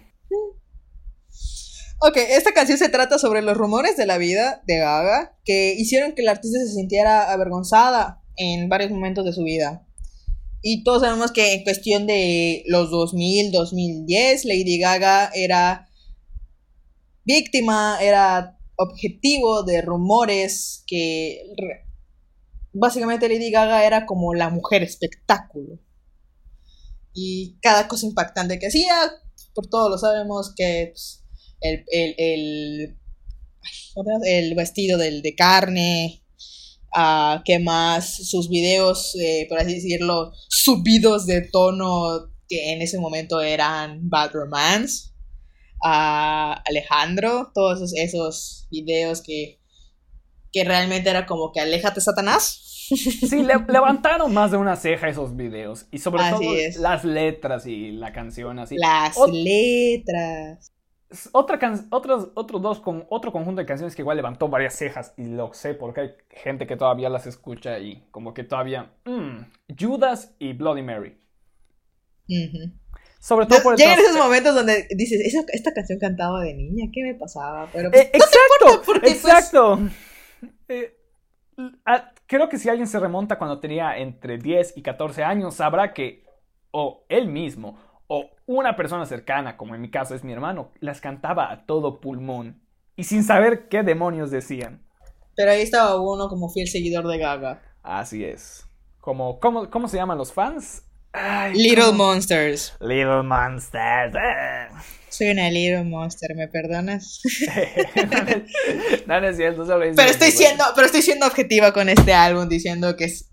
[2.01, 6.13] Ok, esta canción se trata sobre los rumores de la vida de Gaga que hicieron
[6.13, 9.85] que la artista se sintiera avergonzada en varios momentos de su vida.
[10.61, 15.89] Y todos sabemos que en cuestión de los 2000, 2010, Lady Gaga era
[17.25, 21.43] víctima, era objetivo de rumores que
[22.71, 25.79] básicamente Lady Gaga era como la mujer espectáculo.
[27.13, 28.95] Y cada cosa impactante que hacía,
[29.53, 31.18] por todos lo sabemos que pues,
[31.61, 32.97] el, el, el,
[34.25, 36.23] el vestido del, de carne,
[36.95, 38.15] ah, ¿qué más?
[38.29, 44.31] Sus videos, eh, por así decirlo, subidos de tono que en ese momento eran Bad
[44.33, 45.09] Romance.
[45.83, 49.59] a Alejandro, todos esos, esos videos que,
[50.51, 52.65] que realmente era como que aléjate Satanás.
[52.89, 55.85] Sí, le- levantaron más de una ceja esos videos.
[55.91, 56.75] Y sobre Así todo es.
[56.77, 58.75] las letras y la canción así.
[58.79, 60.71] Las Ot- letras.
[61.31, 65.13] Otra can- otros, otros dos con otro conjunto de canciones que igual levantó varias cejas
[65.17, 69.39] y lo sé porque hay gente que todavía las escucha y como que todavía mm,
[69.79, 71.17] Judas y Bloody Mary.
[72.27, 72.71] Ujú.
[73.19, 76.85] Sobre todo por el Llegan esos momentos donde dices, "Esa- esta canción cantaba de niña,
[76.93, 77.67] ¿qué me pasaba?
[77.73, 79.79] Pero Eh, exacto, porque, pues- exacto.
[80.67, 80.95] Eh,
[81.85, 85.91] ah, creo que si alguien se remonta cuando tenía entre 10 y 14 años, sabrá
[85.93, 86.23] que
[86.71, 87.77] o él mismo
[88.51, 92.63] una persona cercana, como en mi caso es mi hermano, las cantaba a todo pulmón
[92.95, 94.81] y sin saber qué demonios decían.
[95.35, 97.61] pero ahí estaba uno como fiel seguidor de Gaga.
[97.83, 98.65] Así es.
[99.01, 100.83] Como, ¿cómo, cómo se llaman los fans?
[101.13, 102.05] Ay, Little ¿cómo?
[102.05, 102.75] Monsters.
[102.81, 104.15] Little Monsters.
[104.15, 104.67] eh.
[105.09, 107.21] Soy una Little Monster, ¿me perdonas?
[109.07, 112.13] no, no es cierto, solo es- Pero estoy siendo, pero estoy siendo objetiva con este
[112.13, 113.31] álbum diciendo que es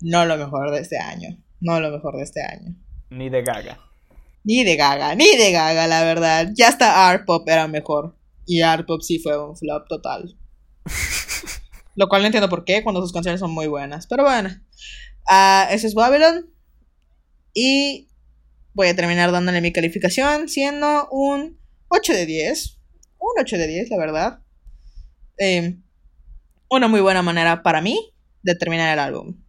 [0.00, 1.36] no lo mejor de este año.
[1.60, 2.74] No lo mejor de este año.
[3.10, 3.78] Ni de Gaga.
[4.44, 6.50] Ni de Gaga, ni de Gaga, la verdad.
[6.54, 8.16] Ya hasta Art Pop era mejor.
[8.46, 10.36] Y Art Pop sí fue un flop total.
[11.96, 14.06] Lo cual no entiendo por qué, cuando sus canciones son muy buenas.
[14.06, 14.50] Pero bueno.
[15.28, 16.50] Ah, ese es Babylon.
[17.52, 18.08] Y
[18.72, 22.78] voy a terminar dándole mi calificación, siendo un 8 de 10.
[23.18, 24.40] Un 8 de 10, la verdad.
[25.38, 25.78] Eh,
[26.70, 29.42] una muy buena manera para mí de terminar el álbum.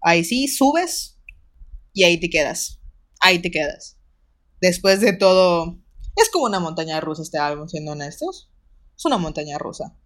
[0.00, 1.18] Ahí sí, subes
[1.92, 2.80] y ahí te quedas.
[3.20, 3.95] Ahí te quedas.
[4.60, 5.78] Después de todo,
[6.16, 8.50] es como una montaña rusa este álbum, siendo honestos.
[8.96, 9.98] Es una montaña rusa.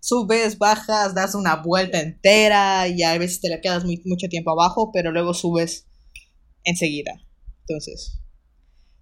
[0.00, 4.50] Subes, bajas, das una vuelta entera y a veces te la quedas muy- mucho tiempo
[4.50, 5.88] abajo, pero luego subes
[6.64, 7.12] enseguida.
[7.60, 8.20] Entonces,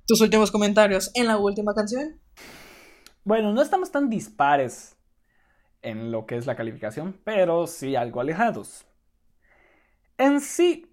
[0.07, 2.21] tus últimos comentarios en la última canción.
[3.25, 4.97] Bueno, no estamos tan dispares
[5.81, 8.87] en lo que es la calificación, pero sí algo alejados.
[10.19, 10.92] En sí,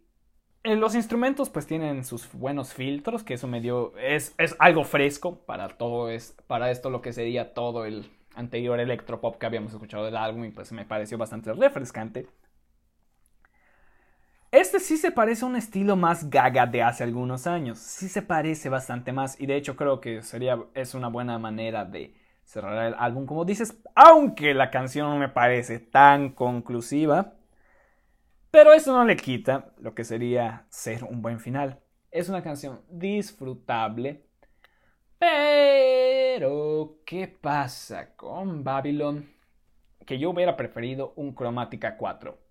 [0.64, 4.84] eh, los instrumentos pues tienen sus buenos filtros, que eso me dio, es, es algo
[4.84, 9.73] fresco para todo, es, para esto lo que sería todo el anterior electropop que habíamos
[9.73, 12.27] escuchado del álbum y pues me pareció bastante refrescante.
[14.52, 17.77] Este sí se parece a un estilo más gaga de hace algunos años.
[17.77, 19.40] Sí se parece bastante más.
[19.40, 20.57] Y de hecho creo que sería.
[20.73, 22.15] es una buena manera de
[22.45, 23.27] cerrar el álbum.
[23.27, 23.77] Como dices.
[23.94, 27.34] Aunque la canción no me parece tan conclusiva.
[28.52, 31.80] Pero eso no le quita lo que sería ser un buen final.
[32.12, 34.26] Es una canción disfrutable.
[35.18, 37.00] Pero.
[37.06, 39.30] ¿Qué pasa con Babylon?
[40.06, 42.50] Que yo hubiera preferido un Chromatica 4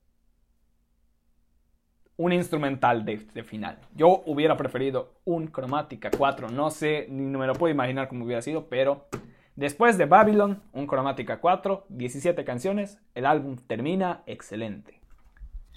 [2.19, 3.79] un instrumental de, final.
[3.95, 6.51] Yo hubiera preferido un Chromatica 4.
[6.51, 9.07] No sé, ni me lo puedo imaginar cómo hubiera sido, pero
[9.55, 14.98] después de Babylon, un Chromatica 4, 17 canciones, el álbum termina excelente.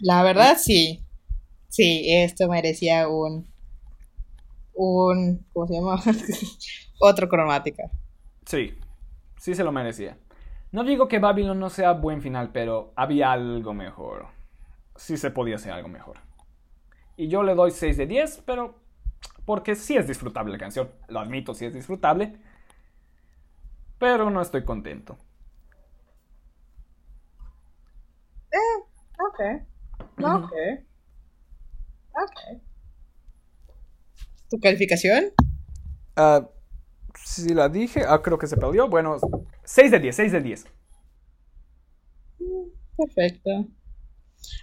[0.02, 1.06] La verdad, sí.
[1.70, 3.48] Sí, esto merecía un.
[4.74, 5.46] Un.
[5.54, 6.02] ¿Cómo se llama?
[7.00, 7.84] Otro cromática.
[8.46, 8.74] Sí,
[9.38, 10.18] sí se lo merecía.
[10.72, 14.28] No digo que Babylon no sea buen final, pero había algo mejor.
[14.96, 16.18] Sí se podía hacer algo mejor.
[17.18, 18.76] Y yo le doy 6 de 10, pero
[19.46, 20.92] porque sí es disfrutable la canción.
[21.10, 22.38] Lo admito, sí es disfrutable.
[23.98, 25.18] Pero no estoy contento.
[29.20, 29.40] Ok.
[30.18, 30.52] Ok.
[32.14, 32.62] Ok.
[34.50, 35.32] ¿Tu calificación?
[36.16, 36.50] Ah,
[37.24, 38.90] si la dije, ah, creo que se perdió.
[38.90, 39.18] Bueno,
[39.64, 40.66] 6 de 10, 6 de 10.
[42.98, 43.50] Perfecto.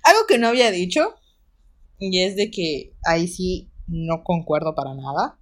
[0.05, 1.15] Algo que no había dicho,
[1.99, 5.39] y es de que ahí sí no concuerdo para nada,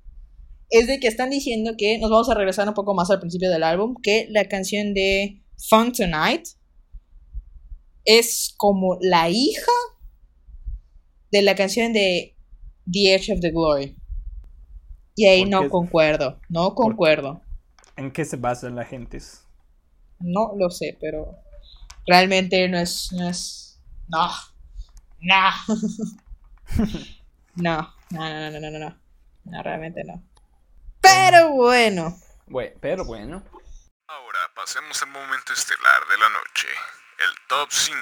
[0.71, 3.51] es de que están diciendo que, nos vamos a regresar un poco más al principio
[3.51, 6.47] del álbum, que la canción de Fun Tonight
[8.05, 9.73] es como la hija
[11.31, 12.37] de la canción de
[12.91, 13.97] The Edge of the Glory.
[15.15, 17.41] Y ahí no concuerdo, no concuerdo.
[17.97, 19.47] ¿En qué se basan las gentes?
[20.19, 21.37] No lo sé, pero
[22.07, 23.11] realmente no es.
[23.13, 23.29] No.
[23.29, 24.31] Es, no.
[27.57, 27.73] No.
[27.81, 27.97] no.
[28.11, 28.97] No, no, no, no, no,
[29.45, 29.63] no.
[29.63, 30.23] realmente no.
[31.01, 32.17] Pero bueno.
[32.47, 33.43] bueno pero bueno.
[34.07, 36.69] Ahora pasemos al momento estelar de la noche.
[37.19, 37.97] El top 5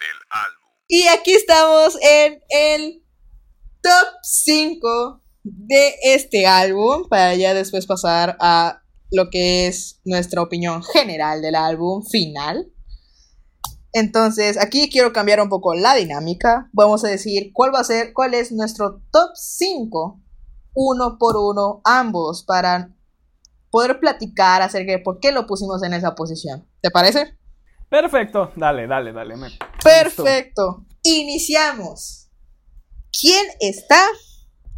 [0.00, 3.04] del álbum y aquí estamos en el
[3.82, 10.82] top 5 de este álbum, para ya después pasar a lo que es nuestra opinión
[10.82, 12.72] general del álbum final.
[13.92, 16.68] Entonces, aquí quiero cambiar un poco la dinámica.
[16.72, 20.20] Vamos a decir cuál va a ser, cuál es nuestro top 5,
[20.74, 22.94] uno por uno, ambos, para
[23.70, 26.66] poder platicar acerca de por qué lo pusimos en esa posición.
[26.80, 27.38] ¿Te parece?
[27.88, 29.36] Perfecto, dale, dale, dale.
[29.36, 29.50] me-
[29.82, 30.84] Perfecto.
[31.02, 32.30] Iniciamos.
[33.18, 34.00] ¿Quién está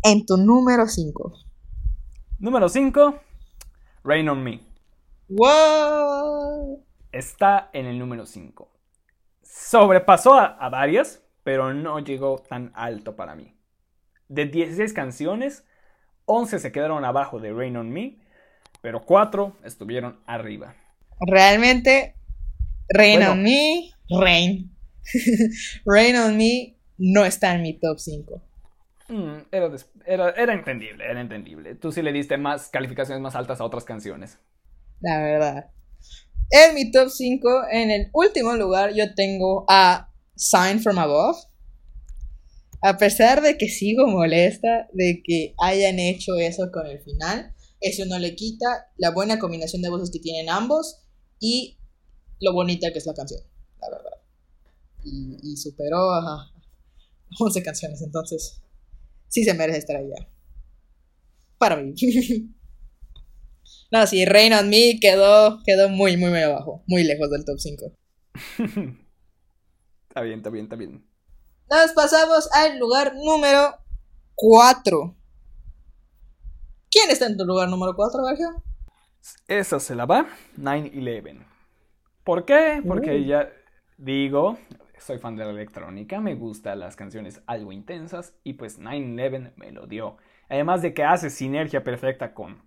[0.03, 1.33] en tu número 5?
[2.39, 3.21] Número 5,
[4.05, 4.61] Rain on Me.
[5.29, 6.85] ¡Wow!
[7.13, 8.71] Está en el número 5.
[9.43, 13.57] Sobrepasó a, a varias, pero no llegó tan alto para mí.
[14.29, 15.65] De 16 canciones,
[16.27, 18.21] 11 se quedaron abajo de Rain on Me,
[18.81, 20.77] pero 4 estuvieron arriba.
[21.21, 22.15] Realmente,
[22.93, 23.33] Rain Bueno.
[23.33, 24.71] on Me, Rain.
[25.87, 28.43] Rain on Me no está en mi top 5.
[29.09, 29.71] Mm, era,
[30.07, 31.75] era, era entendible, era entendible.
[31.75, 34.39] Tú sí le diste más calificaciones más altas a otras canciones.
[35.01, 35.71] La verdad.
[36.51, 41.37] En mi top 5, en el último lugar, yo tengo a Sign from Above.
[42.83, 48.05] A pesar de que sigo molesta de que hayan hecho eso con el final, eso
[48.07, 51.03] no le quita la buena combinación de voces que tienen ambos
[51.39, 51.79] y
[52.41, 53.41] lo bonita que es la canción,
[53.81, 54.19] la verdad.
[55.05, 56.53] Y, y superó a
[57.39, 58.63] 11 canciones, entonces
[59.29, 60.29] sí se merece estar allá.
[61.59, 61.95] Para mí.
[63.93, 66.85] No, sí, Rain on Me quedó, quedó muy, muy, muy abajo.
[66.87, 67.93] Muy lejos del top 5.
[70.09, 71.07] Está bien, está bien, está bien.
[71.71, 73.77] Nos pasamos al lugar número
[74.35, 75.17] 4.
[76.91, 78.65] ¿Quién está en tu lugar número 4, Sergio?
[79.47, 80.27] Esa se la va
[80.59, 81.47] 9-11.
[82.31, 82.81] ¿Por qué?
[82.87, 83.25] Porque Uh.
[83.27, 83.51] ya
[83.99, 84.57] digo,
[85.01, 89.73] soy fan de la electrónica, me gustan las canciones algo intensas y pues 9-11 me
[89.73, 90.17] lo dio.
[90.49, 92.63] Además de que hace sinergia perfecta con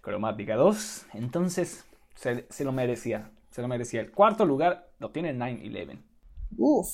[0.00, 1.84] Cromática 2, entonces
[2.16, 4.00] se, se lo merecía, se lo merecía.
[4.00, 6.02] El cuarto lugar lo tiene 9-11.
[6.56, 6.88] Uf.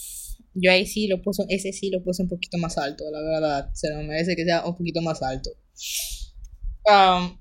[0.52, 3.70] Yo ahí sí lo puse, ese sí lo puse un poquito más alto, la verdad.
[3.72, 5.48] Se lo merece que sea un poquito más alto.
[6.84, 7.38] Um,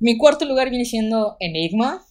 [0.00, 2.04] mi cuarto lugar viene siendo Enigma.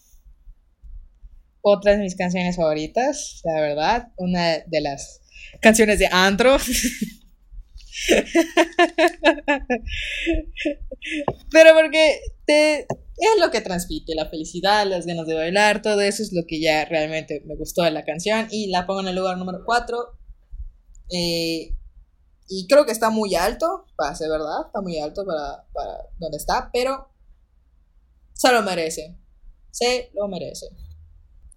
[1.62, 4.08] Otra de mis canciones favoritas, la verdad.
[4.18, 5.22] Una de las
[5.62, 6.58] canciones de Antro.
[11.52, 16.34] Pero porque es lo que transmite, la felicidad, las ganas de bailar, todo eso es
[16.34, 19.38] lo que ya realmente me gustó de la canción y la pongo en el lugar
[19.38, 19.98] número 4.
[21.10, 26.38] y creo que está muy alto, para ser verdad, está muy alto para, para donde
[26.38, 27.10] está, pero
[28.34, 29.16] se lo merece,
[29.70, 30.68] se lo merece.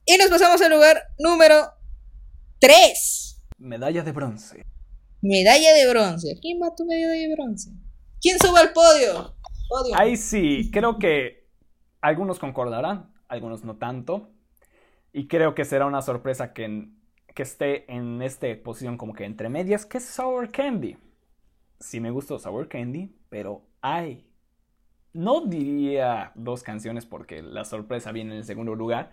[0.07, 1.73] Y nos pasamos al lugar número
[2.59, 3.43] 3.
[3.59, 4.67] Medalla de bronce.
[5.23, 6.39] Medalla de bronce.
[6.43, 7.71] ¿Quién va a tu medalla de bronce?
[8.21, 9.35] ¿Quién sube al podio?
[9.69, 9.95] Podio.
[9.97, 11.49] Ahí sí, creo que
[12.03, 14.31] algunos concordarán, algunos no tanto.
[15.11, 16.91] Y creo que será una sorpresa que,
[17.35, 20.99] que esté en esta posición como que entre medias, que es Sour Candy.
[21.81, 24.29] Sí me gustó Sour Candy, pero hay.
[25.15, 29.13] No diría dos canciones porque la sorpresa viene en el segundo lugar,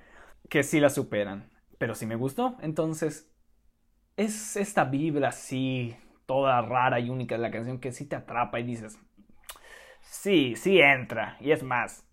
[0.50, 1.50] que sí la superan.
[1.78, 3.32] Pero sí me gustó, entonces
[4.18, 5.96] es esta vibra así,
[6.28, 9.00] toda rara y única de la canción que sí te atrapa y dices,
[10.02, 11.38] Sí, sí entra.
[11.40, 12.06] Y es más,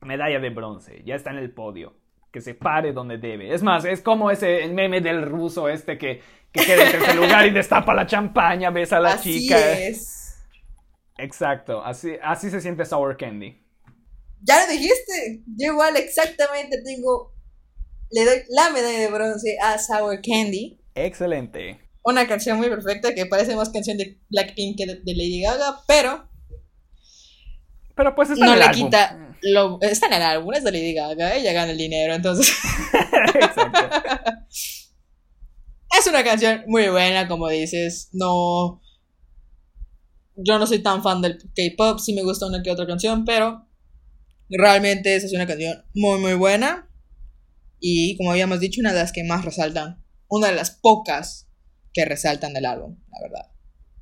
[0.00, 1.02] medalla de bronce.
[1.04, 1.94] Ya está en el podio.
[2.32, 3.54] Que se pare donde debe.
[3.54, 6.20] Es más, es como ese meme del ruso este que,
[6.52, 9.72] que queda en tercer lugar y destapa la champaña, besa a la Así chica.
[9.86, 10.36] es.
[11.18, 13.60] Exacto, así, así se siente Sour Candy.
[14.42, 15.42] Ya lo dijiste.
[15.56, 17.33] Yo igual exactamente tengo.
[18.10, 20.80] Le doy la medalla de bronce a Sour Candy.
[20.94, 21.80] Excelente.
[22.04, 26.28] Una canción muy perfecta que parece más canción de Blackpink que de, Lady Gaga, pero
[27.96, 28.84] Pero pues está no en el le álbum.
[28.84, 29.36] quita.
[29.42, 32.54] Lo, está en el álbum, es de Lady Gaga, ella gana el dinero, entonces.
[33.34, 33.78] Exacto.
[35.98, 38.08] Es una canción muy buena, como dices.
[38.12, 38.80] No.
[40.36, 43.66] Yo no soy tan fan del K-pop, sí me gusta una que otra canción, pero
[44.50, 46.90] realmente esa es una canción muy, muy buena.
[47.86, 50.02] Y como habíamos dicho, una de las que más resaltan.
[50.26, 51.50] Una de las pocas
[51.92, 53.50] que resaltan del álbum, la verdad.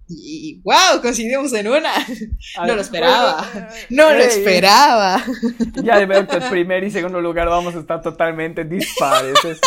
[0.08, 1.92] Y, wow, coincidimos en una.
[2.64, 3.44] No lo esperaba.
[3.90, 5.24] No lo esperaba.
[5.82, 9.34] Ya veo que el primer y segundo lugar vamos a estar totalmente dispares.
[9.44, 9.58] Es,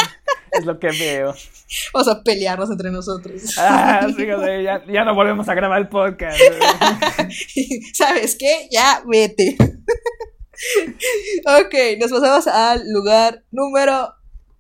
[0.54, 1.36] es lo que veo.
[1.94, 3.58] Vamos a pelearnos entre nosotros.
[3.58, 4.26] Ah, sí,
[4.64, 6.40] ya, ya no volvemos a grabar el podcast.
[7.94, 8.70] ¿Sabes qué?
[8.72, 9.58] Ya vete.
[11.46, 14.14] Ok, nos pasamos al lugar número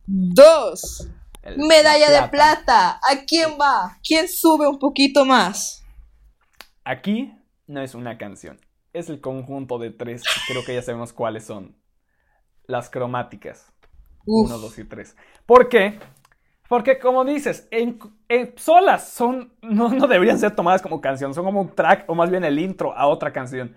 [0.07, 1.07] 2.
[1.43, 2.91] El- Medalla la de plata.
[2.97, 3.97] ¿A quién va?
[4.03, 5.83] ¿Quién sube un poquito más?
[6.83, 7.33] Aquí
[7.67, 8.59] no es una canción,
[8.93, 10.23] es el conjunto de tres.
[10.47, 11.75] Creo que ya sabemos cuáles son.
[12.67, 13.71] Las cromáticas.
[14.25, 15.15] Uf, Uno, dos y tres.
[15.45, 15.99] ¿Por qué?
[16.67, 21.45] Porque como dices, en, en solas son, no, no deberían ser tomadas como canción, son
[21.45, 23.75] como un track o más bien el intro a otra canción.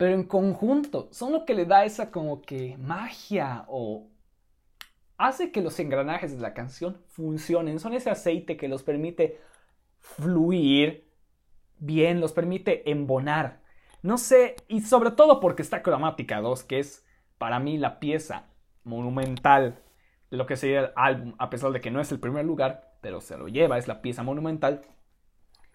[0.00, 4.08] Pero en conjunto son lo que le da esa como que magia o
[5.18, 9.42] hace que los engranajes de la canción funcionen, son ese aceite que los permite
[9.98, 11.06] fluir
[11.76, 13.60] bien, los permite embonar.
[14.00, 17.04] No sé, y sobre todo porque está Cromática 2, que es
[17.36, 18.46] para mí la pieza
[18.84, 19.82] monumental
[20.30, 22.94] de lo que sería el álbum, a pesar de que no es el primer lugar,
[23.02, 24.80] pero se lo lleva, es la pieza monumental.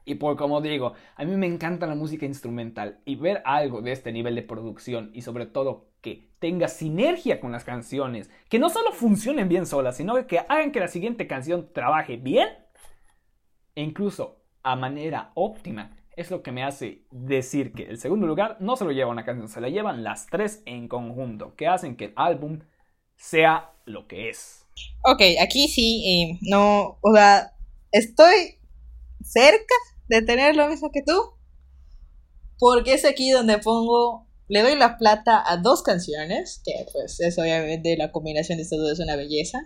[0.05, 3.91] Y por como digo, a mí me encanta la música instrumental y ver algo de
[3.91, 8.69] este nivel de producción y sobre todo que tenga sinergia con las canciones, que no
[8.69, 12.47] solo funcionen bien solas, sino que hagan que la siguiente canción trabaje bien
[13.73, 18.57] e incluso a manera óptima, es lo que me hace decir que el segundo lugar
[18.59, 21.97] no se lo lleva una canción, se la llevan las tres en conjunto, que hacen
[21.97, 22.59] que el álbum
[23.15, 24.65] sea lo que es.
[25.03, 27.51] Ok, aquí sí, eh, no, o sea,
[27.91, 28.59] estoy
[29.21, 29.75] cerca
[30.07, 31.13] de tener lo mismo que tú,
[32.57, 37.37] porque es aquí donde pongo, le doy la plata a dos canciones, que pues es
[37.37, 39.59] obviamente la combinación de estas dos es una belleza,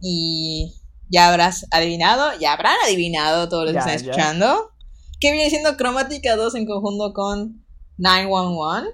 [0.00, 0.74] y
[1.08, 4.72] ya habrás adivinado, ya habrán adivinado todos los que están escuchando,
[5.20, 7.64] que viene siendo Cromática 2 en conjunto con
[7.98, 8.90] 911.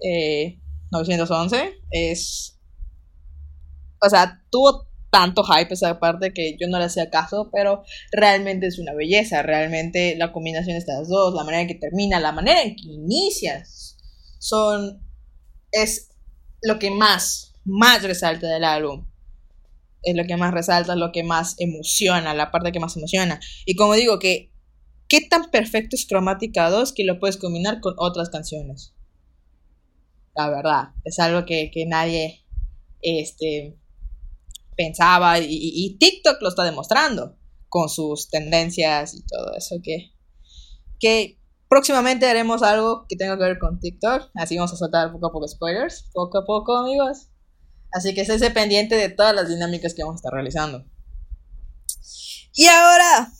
[0.00, 0.60] Eh,
[0.90, 2.58] 911 es.
[4.00, 8.66] O sea, tuvo tanto hype esa parte que yo no le hacía caso, pero realmente
[8.66, 9.42] es una belleza.
[9.42, 12.88] Realmente la combinación de estas dos, la manera en que termina, la manera en que
[12.88, 13.96] inicias,
[14.40, 15.00] son.
[15.70, 16.10] Es
[16.62, 19.06] lo que más, más resalta del álbum.
[20.02, 23.38] Es lo que más resalta, es lo que más emociona, la parte que más emociona.
[23.66, 24.50] Y como digo, que
[25.08, 28.96] qué tan perfecto es Cromática 2 que lo puedes combinar con otras canciones.
[30.34, 32.44] La verdad, es algo que, nadie
[33.00, 33.78] este,
[34.76, 37.36] pensaba y, TikTok lo está demostrando
[37.68, 40.12] con sus tendencias y todo eso que,
[40.98, 45.26] que próximamente haremos algo que tenga que ver con TikTok, así vamos a soltar poco
[45.26, 47.28] a poco spoilers, poco a poco amigos.
[47.92, 50.84] Así que esté pendiente de todas las dinámicas que vamos a estar realizando.
[52.52, 53.32] Y ahora,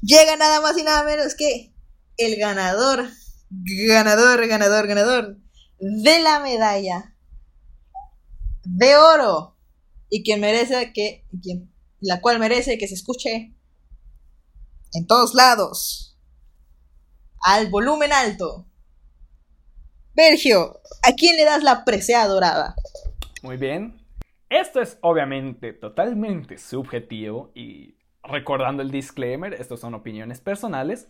[0.00, 1.74] llega nada más y nada menos que
[2.16, 3.08] el ganador,
[3.50, 5.38] ganador, ganador, ganador
[5.78, 7.16] de la medalla
[8.64, 9.56] de oro
[10.10, 13.54] y quien merece que, quien, la cual merece que se escuche
[14.92, 16.18] en todos lados,
[17.42, 18.66] al volumen alto.
[20.14, 22.74] Bergio, ¿a quién le das la presea dorada?
[23.42, 23.98] Muy bien.
[24.48, 31.08] Esto es obviamente totalmente subjetivo y recordando el disclaimer, estos son opiniones personales.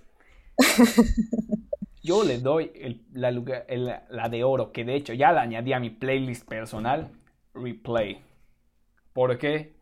[2.03, 5.91] Yo le doy la, la, de oro, que de hecho ya la añadí a mi
[5.91, 7.11] playlist personal,
[7.55, 8.23] Replay.
[9.13, 9.75] ¿Por qué?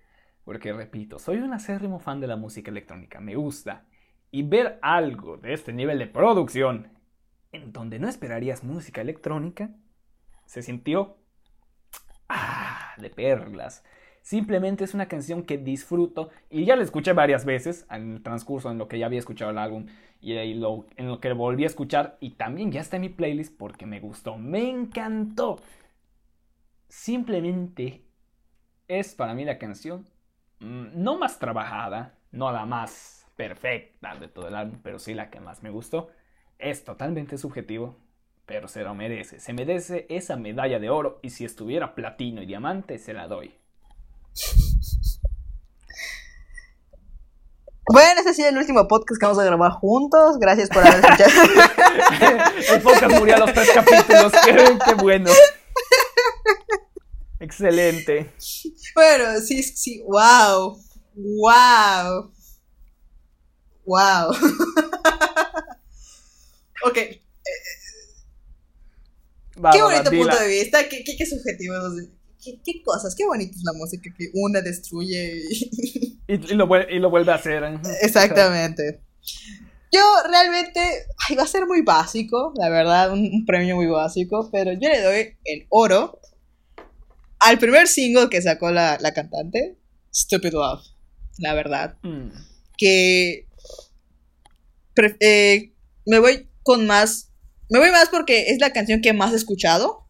[0.45, 3.85] Porque, repito, soy un acérrimo fan de la música electrónica, me gusta.
[4.31, 6.89] Y ver algo de este nivel de producción,
[7.53, 9.71] en donde no esperarías música electrónica,
[10.47, 11.19] se sintió...
[12.29, 12.95] ¡Ah!
[12.99, 13.85] De perlas.
[14.23, 18.71] Simplemente es una canción que disfruto y ya la escuché varias veces en el transcurso
[18.71, 19.87] en lo que ya había escuchado el álbum
[20.21, 23.87] y en lo que volví a escuchar y también ya está en mi playlist porque
[23.87, 25.61] me gustó, me encantó.
[26.89, 28.08] Simplemente
[28.89, 30.07] es para mí la canción
[30.61, 35.31] mm, no más trabajada, no la más perfecta de todo el álbum, pero sí la
[35.31, 36.11] que más me gustó.
[36.59, 37.97] Es totalmente subjetivo,
[38.47, 39.39] pero se lo merece.
[39.39, 43.55] Se merece esa medalla de oro y si estuviera platino y diamante se la doy.
[47.91, 50.39] Bueno, este ha sido el último podcast que vamos a grabar juntos.
[50.39, 51.31] Gracias por haber escuchado.
[52.75, 54.33] el podcast murió a los tres capítulos.
[54.45, 55.31] Qué, bueno.
[57.49, 58.31] Excelente.
[58.95, 60.03] Bueno, sí, sí.
[60.07, 60.79] Wow.
[61.15, 62.31] Wow.
[63.87, 64.31] Wow.
[66.85, 66.95] ok.
[66.95, 67.23] qué
[69.83, 70.87] bonito punto de vista.
[70.91, 71.75] Qué, qué, qué subjetivo
[72.65, 75.71] qué, cosas, qué bonita es la música que una destruye y,
[76.29, 77.65] y, lo, vuelve a hacer.
[78.03, 79.01] Exactamente.
[79.91, 80.81] Yo realmente,
[81.29, 85.01] ay, va a ser muy básico, la verdad, un, premio muy básico, pero yo le
[85.01, 86.21] doy el oro
[87.41, 89.79] al primer single que sacó la, cantante,
[90.15, 90.85] Stupid Love,
[91.39, 91.97] la verdad.
[92.03, 92.31] Mm.
[92.77, 93.47] Que
[95.21, 95.73] eh,
[96.07, 97.31] me voy con más,
[97.71, 100.09] me voy más porque es la canción que más he escuchado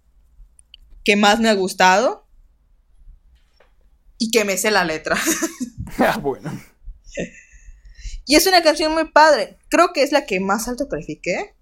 [1.09, 2.28] que más me ha gustado
[4.18, 5.16] y que me sé la letra.
[6.00, 6.52] ah, bueno.
[8.26, 9.56] Y es una canción muy padre.
[9.70, 11.55] Creo que es la que más alto califiqué,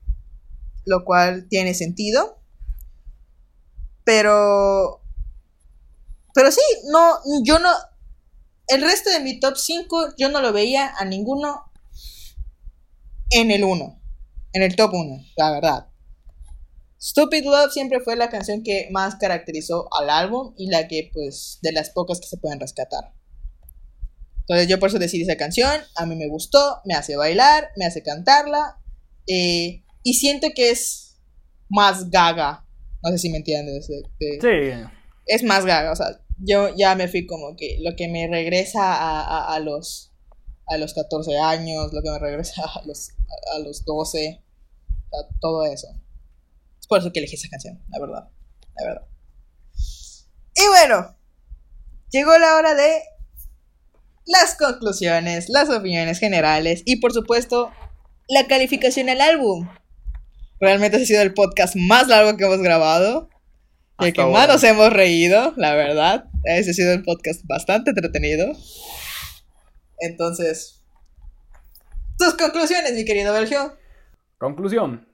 [0.85, 2.43] lo cual tiene sentido.
[4.03, 5.01] Pero
[6.37, 6.61] pero sí,
[6.93, 7.71] no yo no
[8.69, 11.65] el resto de mi top 5 yo no lo veía a ninguno
[13.31, 14.01] en el 1,
[14.53, 15.89] en el top 1, la verdad.
[17.01, 21.59] Stupid Love siempre fue la canción que más caracterizó al álbum y la que, pues,
[21.63, 23.13] de las pocas que se pueden rescatar.
[24.41, 27.85] Entonces yo por eso decidí esa canción, a mí me gustó, me hace bailar, me
[27.85, 28.79] hace cantarla,
[29.27, 31.19] eh, y siento que es
[31.69, 32.65] más gaga,
[33.03, 33.89] no sé si me entiendes.
[33.89, 34.89] de- de- Sí.
[35.27, 38.95] es más gaga, o sea, yo ya me fui como que lo que me regresa
[38.95, 40.13] a, a- los
[40.69, 43.11] a los 14 años, lo que me regresa a los,
[43.55, 45.87] a, los 12, o sea, todo eso.
[46.81, 48.29] Es por eso que elegí esa canción, la verdad,
[48.77, 49.07] la verdad.
[50.57, 51.17] Y bueno,
[52.11, 53.01] llegó la hora de
[54.27, 57.71] las conclusiones, las opiniones generales y por supuesto
[58.29, 59.69] la calificación al álbum.
[60.59, 63.29] Realmente ha sido el podcast más largo que hemos grabado.
[63.99, 66.29] Hasta que más nos hemos reído, la verdad.
[66.45, 68.53] Ese ha sido un podcast bastante entretenido.
[69.99, 70.85] Entonces,
[72.19, 73.77] tus conclusiones, mi querido Sergio.
[74.39, 75.07] Conclusión.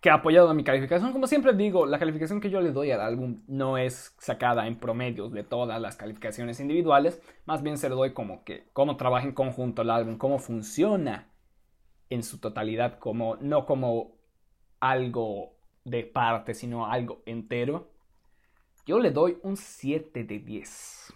[0.00, 1.12] Que apoyado a mi calificación.
[1.12, 4.78] Como siempre digo, la calificación que yo le doy al álbum no es sacada en
[4.78, 7.20] promedios de todas las calificaciones individuales.
[7.46, 11.32] Más bien se lo doy como que cómo trabaja en conjunto el álbum, cómo funciona
[12.10, 14.16] en su totalidad, como, no como
[14.80, 17.90] algo de parte, sino algo entero.
[18.88, 21.12] Yo le doy un 7 de 10.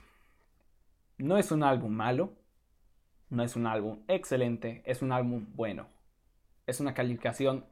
[1.17, 2.35] No es un álbum malo.
[3.31, 4.83] No es un álbum excelente.
[4.85, 5.87] Es un álbum bueno.
[6.67, 7.65] Es una calificación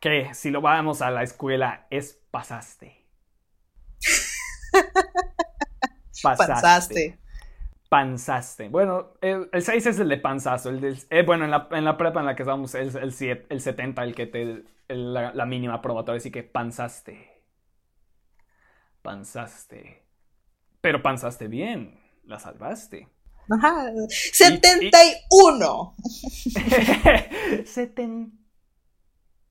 [0.00, 3.06] que si lo vamos a la escuela es pasaste.
[6.22, 7.18] Pasaste.
[7.88, 8.68] Panzaste.
[8.68, 10.68] Bueno, el, el 6 es el de panzazo.
[10.68, 13.12] El del- eh, bueno, en la, en la prepa en la que estamos es el,
[13.12, 14.42] 7, el 70 el que te.
[14.42, 14.66] el-
[15.14, 16.18] la, la mínima probatoria.
[16.18, 17.37] Así que panzaste.
[19.12, 20.02] Panzaste.
[20.82, 21.98] Pero panzaste bien.
[22.24, 23.08] La salvaste.
[23.48, 23.86] Ajá.
[24.10, 25.94] 71.
[27.64, 28.32] Seten-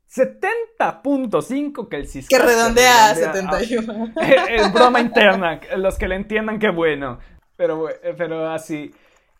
[0.08, 4.14] 70.5 que el Que Ciscasca redondea a redondea a- 71.
[4.48, 5.60] es broma interna.
[5.78, 7.18] Los que le entiendan, qué bueno.
[7.56, 8.94] Pero, pero así.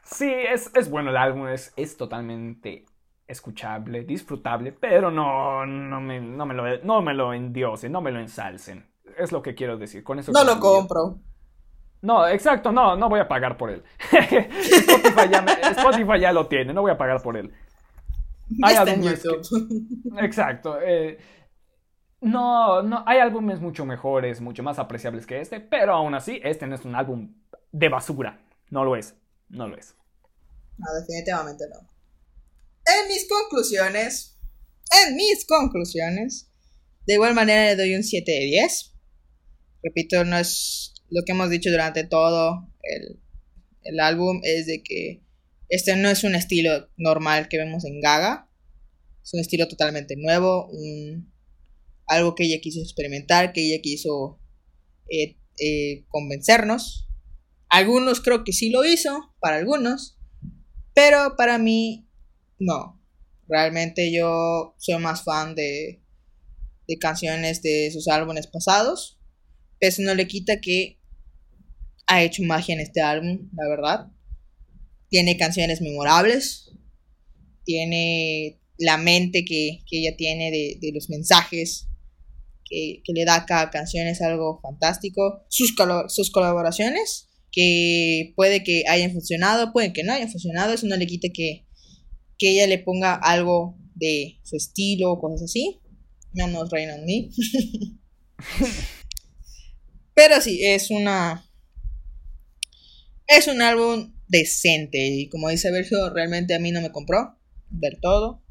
[0.04, 1.48] Sí, es, es bueno el álbum.
[1.48, 2.86] Es, es totalmente
[3.28, 4.72] escuchable, disfrutable.
[4.72, 8.84] Pero no, no, me, no, me lo, no me lo endiosen, no me lo ensalcen.
[9.18, 10.04] Es lo que quiero decir.
[10.04, 11.20] Con eso No lo compro.
[12.02, 13.84] No, exacto, no, no voy a pagar por él.
[14.12, 17.52] Spotify, ya me- Spotify ya lo tiene, no voy a pagar por él.
[18.64, 20.26] Hay Está álbumes que-.
[20.26, 20.80] Exacto.
[20.82, 21.18] eh,
[22.22, 26.66] no, no, hay álbumes mucho mejores, mucho más apreciables que este, pero aún así, este
[26.68, 27.34] no es un álbum
[27.72, 28.40] de basura.
[28.70, 29.16] No lo es.
[29.50, 29.96] No lo es.
[30.78, 31.80] No, definitivamente no.
[32.86, 34.40] En mis conclusiones,
[35.08, 36.52] en mis conclusiones,
[37.06, 38.94] de igual manera le doy un 7 de 10.
[39.84, 43.20] Repito, no es lo que hemos dicho durante todo el,
[43.84, 45.24] el álbum, es de que
[45.70, 48.50] este no es un estilo normal que vemos en Gaga.
[49.24, 51.34] Es un estilo totalmente nuevo, un-
[52.08, 54.40] algo que ella quiso experimentar, que ella quiso
[55.10, 57.10] eh, eh, convencernos.
[57.70, 60.18] Algunos creo que sí lo hizo, para algunos.
[60.96, 62.08] Pero para mí,
[62.60, 63.02] no.
[63.48, 66.02] Realmente yo soy más fan de,
[66.88, 69.17] de canciones de sus álbumes pasados.
[69.80, 71.00] Eso no le quita que
[72.08, 74.08] ha hecho magia en este álbum, la verdad.
[75.10, 76.72] Tiene canciones memorables.
[77.64, 81.88] Tiene la mente que, que ella tiene de, de los mensajes
[82.64, 84.08] que, que le da a cada canción.
[84.08, 85.44] Es algo fantástico.
[85.50, 85.76] Sus,
[86.08, 91.08] sus colaboraciones que puede que hayan funcionado, puede que no hayan funcionado, eso no le
[91.08, 91.66] quita que,
[92.38, 95.80] que ella le ponga algo de su estilo cosas así.
[96.34, 97.30] Menos Rain on Me.
[100.18, 101.46] Pero sí, es una.
[103.28, 104.98] Es un álbum decente.
[104.98, 107.38] Y como dice Sergio, realmente a mí no me compró
[107.70, 108.44] del todo.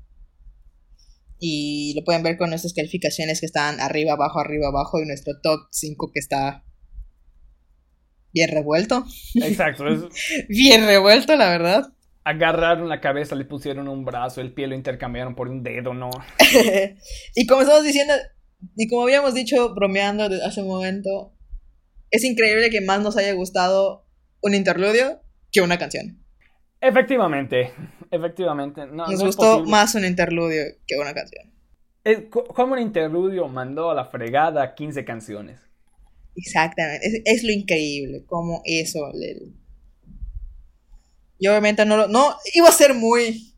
[1.41, 5.01] Y lo pueden ver con nuestras calificaciones que están arriba, abajo, arriba, abajo.
[5.03, 6.65] Y nuestro top 5 que está
[8.33, 9.05] bien revuelto.
[9.35, 9.89] Exacto.
[9.89, 11.83] es- Bien revuelto, la verdad.
[12.23, 16.11] agarraron la cabeza, le pusieron un brazo, el pie lo intercambiaron por un dedo, ¿no?
[17.35, 18.15] y como estamos diciendo,
[18.77, 21.36] y como habíamos dicho bromeando hace un momento,
[22.17, 24.07] es increíble que más nos haya gustado
[24.43, 25.21] un interludio
[25.53, 26.23] que una canción.
[26.81, 27.73] Efectivamente.
[28.11, 28.87] Efectivamente.
[28.87, 31.53] No, Nos no gustó más un interludio que una canción.
[32.31, 35.59] Como un interludio mandó a la fregada 15 canciones.
[36.37, 39.11] Exactamente, es, es lo increíble, como eso.
[39.15, 39.53] le-
[41.39, 43.56] Y obviamente no lo- no iba a ser muy.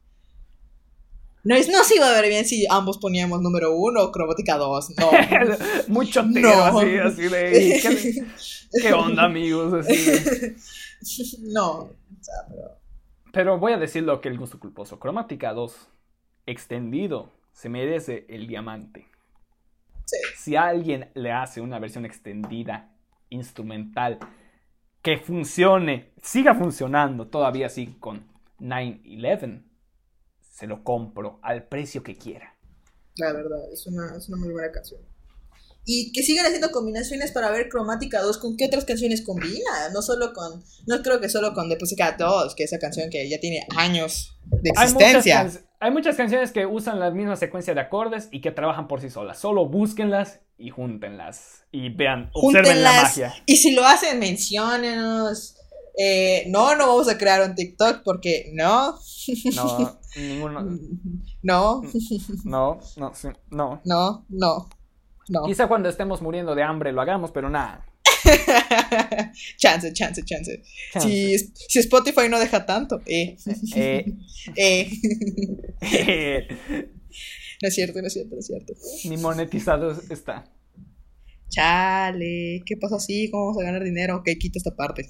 [1.49, 4.57] No, es- no se iba a ver bien si ambos poníamos número uno o cromática
[4.59, 4.91] 2.
[4.99, 5.11] No.
[5.89, 6.43] Mucho teo,
[6.73, 6.79] No.
[6.79, 7.81] así, así de.
[7.83, 8.27] ¿qué,
[8.83, 9.73] qué onda, amigos?
[9.73, 10.57] Así de-
[11.53, 11.71] no.
[11.71, 12.79] O sea, pero-
[13.33, 14.99] Pero voy a decir lo que el gusto culposo.
[14.99, 15.89] Cromática 2,
[16.47, 19.07] extendido, se merece el diamante.
[20.37, 22.91] Si alguien le hace una versión extendida,
[23.31, 24.19] instrumental,
[25.03, 28.27] que funcione, siga funcionando todavía así con
[28.59, 29.63] 9-11,
[30.59, 32.57] se lo compro al precio que quiera.
[33.17, 35.01] La verdad, es una, es una muy buena canción.
[35.85, 39.89] Y que sigan haciendo combinaciones para ver Cromática 2 con qué otras canciones combina.
[39.93, 40.63] No solo con.
[40.87, 44.37] No creo que solo con The Pussycat 2, que esa canción que ya tiene años
[44.47, 45.39] de existencia.
[45.39, 48.89] Hay muchas, hay muchas, canciones que usan la misma secuencia de acordes y que trabajan
[48.89, 49.39] por sí solas.
[49.39, 51.63] Solo búsquenlas y júntenlas.
[51.71, 53.33] Y vean, observen la magia.
[53.47, 55.55] Y si lo hacen, menciónenos.
[55.97, 58.99] Eh, no, no vamos a crear un TikTok porque no.
[59.55, 60.79] No, ninguno.
[61.43, 61.83] No.
[62.45, 63.81] No, no, sí, no.
[63.85, 64.69] No, no.
[65.47, 67.85] Quizá cuando estemos muriendo de hambre lo hagamos, pero nada.
[69.57, 70.63] chance, chance, chance.
[71.01, 71.35] Si,
[71.79, 73.01] Spotify no deja tanto.
[73.07, 73.37] Eh.
[73.75, 74.07] Eh.
[75.83, 76.49] eh.
[77.63, 78.73] no es cierto, no es cierto, no es cierto.
[79.05, 80.45] Ni monetizado está.
[81.49, 83.31] Chale, ¿qué pasa así?
[83.31, 84.17] ¿Cómo vamos a ganar dinero?
[84.17, 85.09] Ok, quita esta parte.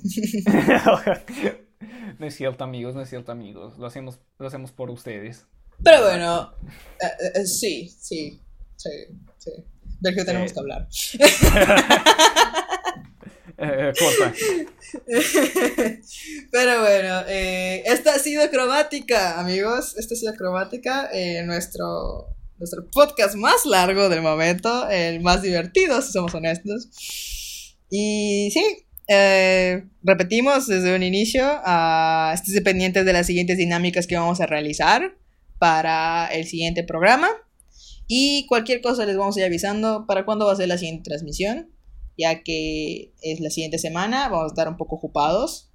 [2.18, 3.78] No es cierto, amigos, no es cierto, amigos.
[3.78, 5.46] Lo hacemos, lo hacemos por ustedes.
[5.82, 6.52] Pero bueno,
[7.00, 8.40] eh, sí, sí,
[8.76, 8.90] sí,
[9.38, 9.52] sí.
[10.00, 10.88] Del que tenemos que hablar.
[13.58, 13.92] eh,
[16.52, 19.96] Pero bueno, eh, esta ha sido cromática, amigos.
[19.96, 21.10] Esta ha sido cromática.
[21.12, 22.28] Eh, nuestro,
[22.58, 24.88] nuestro podcast más largo del momento.
[24.88, 26.88] El más divertido, si somos honestos.
[27.90, 31.44] Y sí, eh, repetimos desde un inicio.
[31.66, 35.16] Uh, estés pendientes de las siguientes dinámicas que vamos a realizar
[35.58, 37.28] para el siguiente programa.
[38.06, 41.08] Y cualquier cosa les vamos a ir avisando para cuándo va a ser la siguiente
[41.08, 41.70] transmisión,
[42.16, 45.70] ya que es la siguiente semana, vamos a estar un poco ocupados.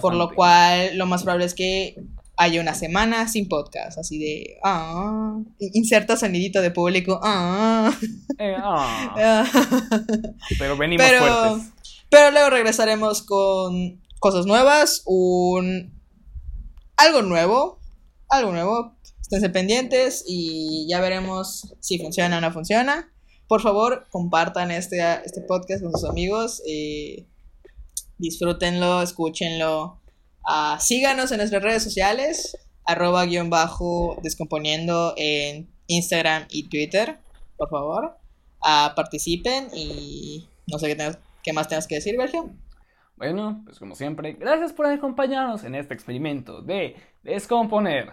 [0.00, 1.96] Por lo cual, lo más probable es que
[2.38, 7.92] haya una semana sin podcast, así de, ah, inserta sonidito de público, ah.
[8.38, 9.44] Eh, ah.
[10.58, 11.72] pero venimos fuertes.
[12.10, 15.98] Pero luego regresaremos con cosas nuevas, un
[16.96, 17.78] algo nuevo,
[18.28, 18.98] algo nuevo,
[19.28, 23.12] Esténse pendientes y ya veremos si funciona o no funciona.
[23.46, 26.62] Por favor, compartan este, este podcast con sus amigos.
[26.66, 27.26] Eh,
[28.16, 30.00] disfrútenlo, escúchenlo.
[30.48, 32.56] Uh, síganos en nuestras redes sociales.
[32.86, 37.18] Arroba guion bajo descomponiendo en Instagram y Twitter.
[37.58, 38.16] Por favor.
[38.62, 41.18] Uh, participen y no sé qué,
[41.48, 42.50] qué más tengas que decir, Sergio.
[43.16, 48.12] Bueno, pues como siempre, gracias por acompañarnos en este experimento de descomponer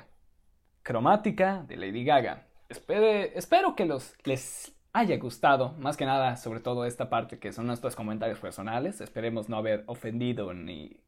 [0.84, 2.48] cromática de Lady Gaga.
[2.70, 7.68] espero que los, les haya gustado, más que nada, sobre todo esta parte que son
[7.68, 9.02] nuestros comentarios personales.
[9.02, 11.04] Esperemos no haber ofendido ni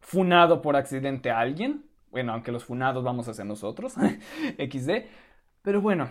[0.00, 1.84] funado por accidente a alguien.
[2.10, 3.94] Bueno, aunque los funados vamos a ser nosotros,
[4.58, 4.90] XD.
[5.62, 6.10] Pero bueno,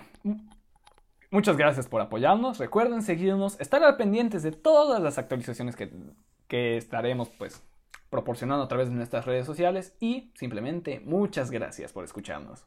[1.32, 2.58] muchas gracias por apoyarnos.
[2.58, 5.90] Recuerden seguirnos, estar al pendientes de todas las actualizaciones que,
[6.48, 7.64] que estaremos pues
[8.10, 12.66] proporcionando a través de nuestras redes sociales y simplemente muchas gracias por escucharnos.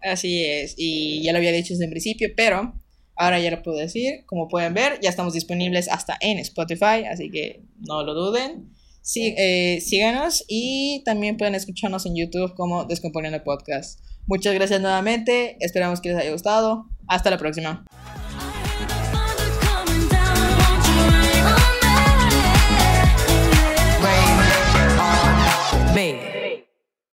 [0.00, 2.74] Así es, y ya lo había dicho desde el principio, pero
[3.16, 4.24] ahora ya lo puedo decir.
[4.26, 8.72] Como pueden ver, ya estamos disponibles hasta en Spotify, así que no lo duden.
[9.00, 14.00] Sí, eh, síganos y también pueden escucharnos en YouTube como Descomponiendo Podcast.
[14.26, 16.86] Muchas gracias nuevamente, esperamos que les haya gustado.
[17.12, 17.84] Hasta la próxima.